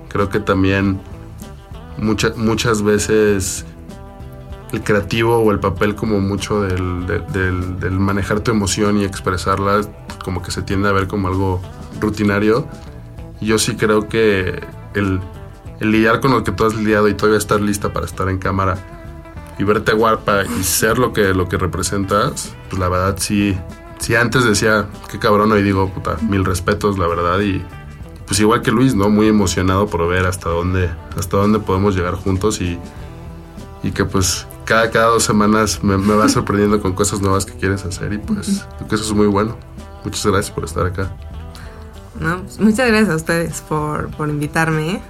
Creo 0.09 0.29
que 0.29 0.39
también 0.39 0.99
muchas 1.97 2.81
veces 2.81 3.65
el 4.71 4.81
creativo 4.81 5.37
o 5.37 5.51
el 5.51 5.59
papel 5.59 5.93
como 5.93 6.19
mucho 6.19 6.61
del, 6.61 7.05
del, 7.05 7.91
manejar 7.91 8.39
tu 8.39 8.51
emoción 8.51 8.97
y 8.97 9.03
expresarla 9.03 9.81
como 10.23 10.41
que 10.41 10.49
se 10.49 10.63
tiende 10.63 10.89
a 10.89 10.93
ver 10.93 11.07
como 11.07 11.27
algo 11.27 11.61
rutinario. 11.99 12.67
Yo 13.39 13.59
sí 13.59 13.75
creo 13.75 14.09
que 14.09 14.63
el, 14.95 15.19
el 15.79 15.91
lidiar 15.91 16.21
con 16.21 16.31
lo 16.31 16.43
que 16.43 16.51
tú 16.51 16.65
has 16.65 16.75
lidiado 16.75 17.07
y 17.07 17.13
todavía 17.13 17.37
estar 17.37 17.61
lista 17.61 17.93
para 17.93 18.05
estar 18.05 18.29
en 18.29 18.37
cámara 18.37 18.77
y 19.57 19.63
verte 19.63 19.93
guapa 19.93 20.43
y 20.43 20.63
ser 20.63 20.97
lo 20.97 21.13
que, 21.13 21.33
lo 21.33 21.47
que 21.47 21.57
representas, 21.57 22.53
pues 22.69 22.79
la 22.79 22.89
verdad 22.89 23.15
sí, 23.19 23.57
sí 23.99 24.15
antes 24.15 24.43
decía, 24.43 24.87
qué 25.09 25.19
cabrón, 25.19 25.51
hoy 25.51 25.63
digo, 25.63 25.89
puta, 25.89 26.17
mil 26.21 26.43
respetos, 26.43 26.97
la 26.97 27.07
verdad, 27.07 27.39
y, 27.39 27.63
pues 28.27 28.39
igual 28.39 28.61
que 28.61 28.71
Luis, 28.71 28.95
¿no? 28.95 29.09
Muy 29.09 29.27
emocionado 29.27 29.87
por 29.87 30.07
ver 30.07 30.25
hasta 30.25 30.49
dónde, 30.49 30.89
hasta 31.17 31.37
dónde 31.37 31.59
podemos 31.59 31.95
llegar 31.95 32.15
juntos 32.15 32.59
y, 32.59 32.79
y 33.83 33.91
que 33.91 34.03
pues 34.03 34.47
cada, 34.65 34.89
cada 34.89 35.07
dos 35.07 35.23
semanas 35.23 35.83
me, 35.83 35.97
me 35.97 36.15
va 36.15 36.27
sorprendiendo 36.27 36.81
con 36.81 36.93
cosas 36.93 37.21
nuevas 37.21 37.45
que 37.45 37.53
quieres 37.53 37.85
hacer 37.85 38.13
y 38.13 38.17
pues 38.17 38.65
creo 38.77 38.89
que 38.89 38.95
eso 38.95 39.03
es 39.03 39.13
muy 39.13 39.27
bueno. 39.27 39.57
Muchas 40.03 40.25
gracias 40.25 40.53
por 40.53 40.65
estar 40.65 40.85
acá. 40.85 41.15
No, 42.19 42.41
pues, 42.41 42.59
muchas 42.59 42.87
gracias 42.87 43.09
a 43.09 43.15
ustedes 43.15 43.61
por, 43.61 44.09
por 44.11 44.29
invitarme. 44.29 45.01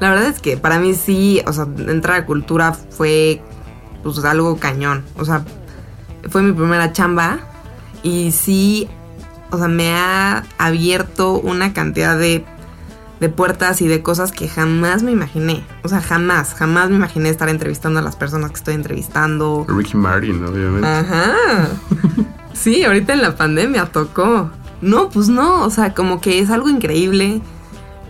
La 0.00 0.10
verdad 0.10 0.26
es 0.28 0.40
que 0.40 0.56
para 0.56 0.78
mí 0.78 0.94
sí, 0.94 1.42
o 1.46 1.52
sea, 1.52 1.66
entrar 1.88 2.22
a 2.22 2.26
cultura 2.26 2.72
fue 2.72 3.42
pues 4.02 4.24
algo 4.24 4.58
cañón. 4.58 5.04
O 5.16 5.24
sea, 5.24 5.44
fue 6.28 6.42
mi 6.42 6.52
primera 6.52 6.92
chamba 6.92 7.40
y 8.02 8.32
sí 8.32 8.88
o 9.50 9.58
sea, 9.58 9.68
me 9.68 9.92
ha 9.92 10.44
abierto 10.58 11.32
una 11.32 11.72
cantidad 11.72 12.18
de, 12.18 12.44
de 13.20 13.28
puertas 13.28 13.80
y 13.80 13.88
de 13.88 14.02
cosas 14.02 14.32
que 14.32 14.48
jamás 14.48 15.02
me 15.02 15.10
imaginé. 15.10 15.64
O 15.82 15.88
sea, 15.88 16.02
jamás, 16.02 16.54
jamás 16.54 16.90
me 16.90 16.96
imaginé 16.96 17.30
estar 17.30 17.48
entrevistando 17.48 17.98
a 17.98 18.02
las 18.02 18.16
personas 18.16 18.50
que 18.50 18.56
estoy 18.56 18.74
entrevistando. 18.74 19.64
Ricky 19.68 19.96
Martin, 19.96 20.44
obviamente. 20.44 20.86
Ajá. 20.86 21.34
Sí, 22.52 22.82
ahorita 22.82 23.12
en 23.12 23.22
la 23.22 23.36
pandemia 23.36 23.86
tocó. 23.86 24.50
No, 24.80 25.10
pues 25.10 25.28
no, 25.28 25.62
o 25.62 25.70
sea, 25.70 25.94
como 25.94 26.20
que 26.20 26.40
es 26.40 26.50
algo 26.50 26.68
increíble 26.68 27.40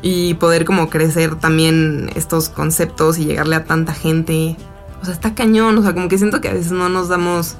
y 0.02 0.34
poder 0.34 0.64
como 0.64 0.90
crecer 0.90 1.36
también 1.36 2.10
estos 2.14 2.48
conceptos 2.48 3.18
y 3.18 3.24
llegarle 3.24 3.56
a 3.56 3.64
tanta 3.64 3.94
gente. 3.94 4.56
O 5.00 5.04
sea, 5.04 5.14
está 5.14 5.34
cañón, 5.34 5.78
o 5.78 5.82
sea, 5.82 5.94
como 5.94 6.08
que 6.08 6.18
siento 6.18 6.40
que 6.40 6.48
a 6.48 6.54
veces 6.54 6.72
no 6.72 6.88
nos 6.88 7.08
damos 7.08 7.56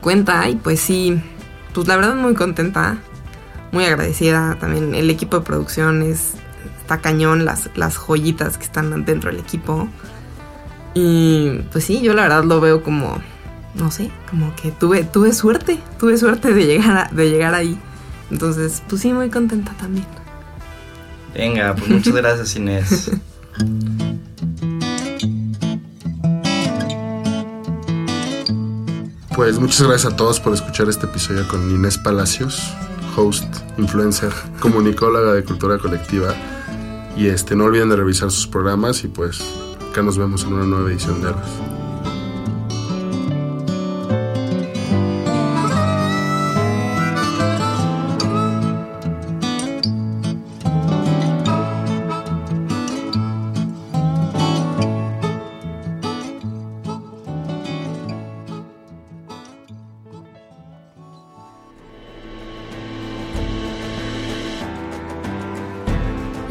cuenta 0.00 0.48
y 0.48 0.56
pues 0.56 0.80
sí, 0.80 1.20
pues 1.72 1.88
la 1.88 1.96
verdad 1.96 2.14
muy 2.14 2.34
contenta, 2.34 2.98
muy 3.72 3.84
agradecida. 3.84 4.56
También 4.60 4.94
el 4.94 5.10
equipo 5.10 5.38
de 5.38 5.44
producción 5.44 6.02
es, 6.02 6.34
está 6.80 7.00
cañón, 7.00 7.44
las, 7.44 7.70
las 7.74 7.96
joyitas 7.96 8.58
que 8.58 8.64
están 8.64 9.04
dentro 9.04 9.30
del 9.30 9.40
equipo. 9.40 9.88
Y 10.94 11.60
pues 11.72 11.84
sí, 11.84 12.00
yo 12.00 12.14
la 12.14 12.22
verdad 12.22 12.44
lo 12.44 12.60
veo 12.60 12.82
como, 12.82 13.18
no 13.74 13.90
sé, 13.90 14.10
como 14.30 14.54
que 14.56 14.70
tuve, 14.70 15.04
tuve 15.04 15.32
suerte, 15.32 15.80
tuve 15.98 16.16
suerte 16.16 16.54
de 16.54 16.66
llegar, 16.66 17.10
de 17.10 17.30
llegar 17.30 17.54
ahí. 17.54 17.78
Entonces, 18.30 18.82
pues 18.88 19.02
sí, 19.02 19.12
muy 19.12 19.28
contenta 19.28 19.72
también. 19.72 20.06
Venga, 21.34 21.74
pues 21.74 21.88
muchas 21.88 22.14
gracias 22.14 22.56
Inés. 22.56 23.10
Pues 29.34 29.58
muchas 29.58 29.82
gracias 29.82 30.12
a 30.12 30.16
todos 30.16 30.38
por 30.38 30.54
escuchar 30.54 30.88
este 30.88 31.06
episodio 31.06 31.46
con 31.48 31.68
Inés 31.68 31.98
Palacios, 31.98 32.72
host, 33.16 33.44
influencer, 33.78 34.32
comunicóloga 34.60 35.32
de 35.34 35.42
cultura 35.42 35.76
colectiva. 35.78 36.34
Y 37.16 37.26
este, 37.26 37.56
no 37.56 37.64
olviden 37.64 37.88
de 37.88 37.96
revisar 37.96 38.30
sus 38.30 38.46
programas 38.46 39.02
y 39.02 39.08
pues 39.08 39.42
acá 39.90 40.02
nos 40.02 40.18
vemos 40.18 40.44
en 40.44 40.52
una 40.52 40.64
nueva 40.64 40.88
edición 40.88 41.20
de 41.20 41.30
Héroes. 41.30 41.83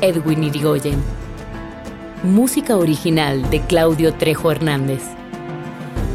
Edwin 0.00 0.44
Irigoyen. 0.44 1.02
Música 2.22 2.76
original 2.76 3.48
de 3.50 3.60
Claudio 3.60 4.14
Trejo 4.14 4.50
Hernández. 4.50 5.02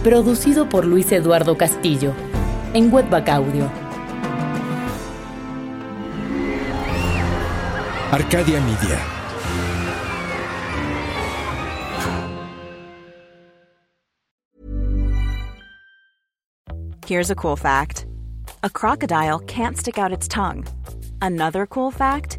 Producido 0.04 0.68
por 0.68 0.86
Luis 0.86 1.12
Eduardo 1.12 1.58
Castillo. 1.58 2.14
En 2.74 2.94
Webback 2.94 3.30
Audio. 3.30 3.70
Arcadia 8.12 8.60
Media. 8.62 9.00
Here's 17.06 17.32
a 17.32 17.36
cool 17.36 17.56
fact 17.56 18.06
a 18.62 18.70
crocodile 18.70 19.40
can't 19.40 19.78
stick 19.78 19.98
out 19.98 20.12
its 20.12 20.28
tongue. 20.28 20.66
Another 21.22 21.66
cool 21.66 21.92
fact 21.92 22.39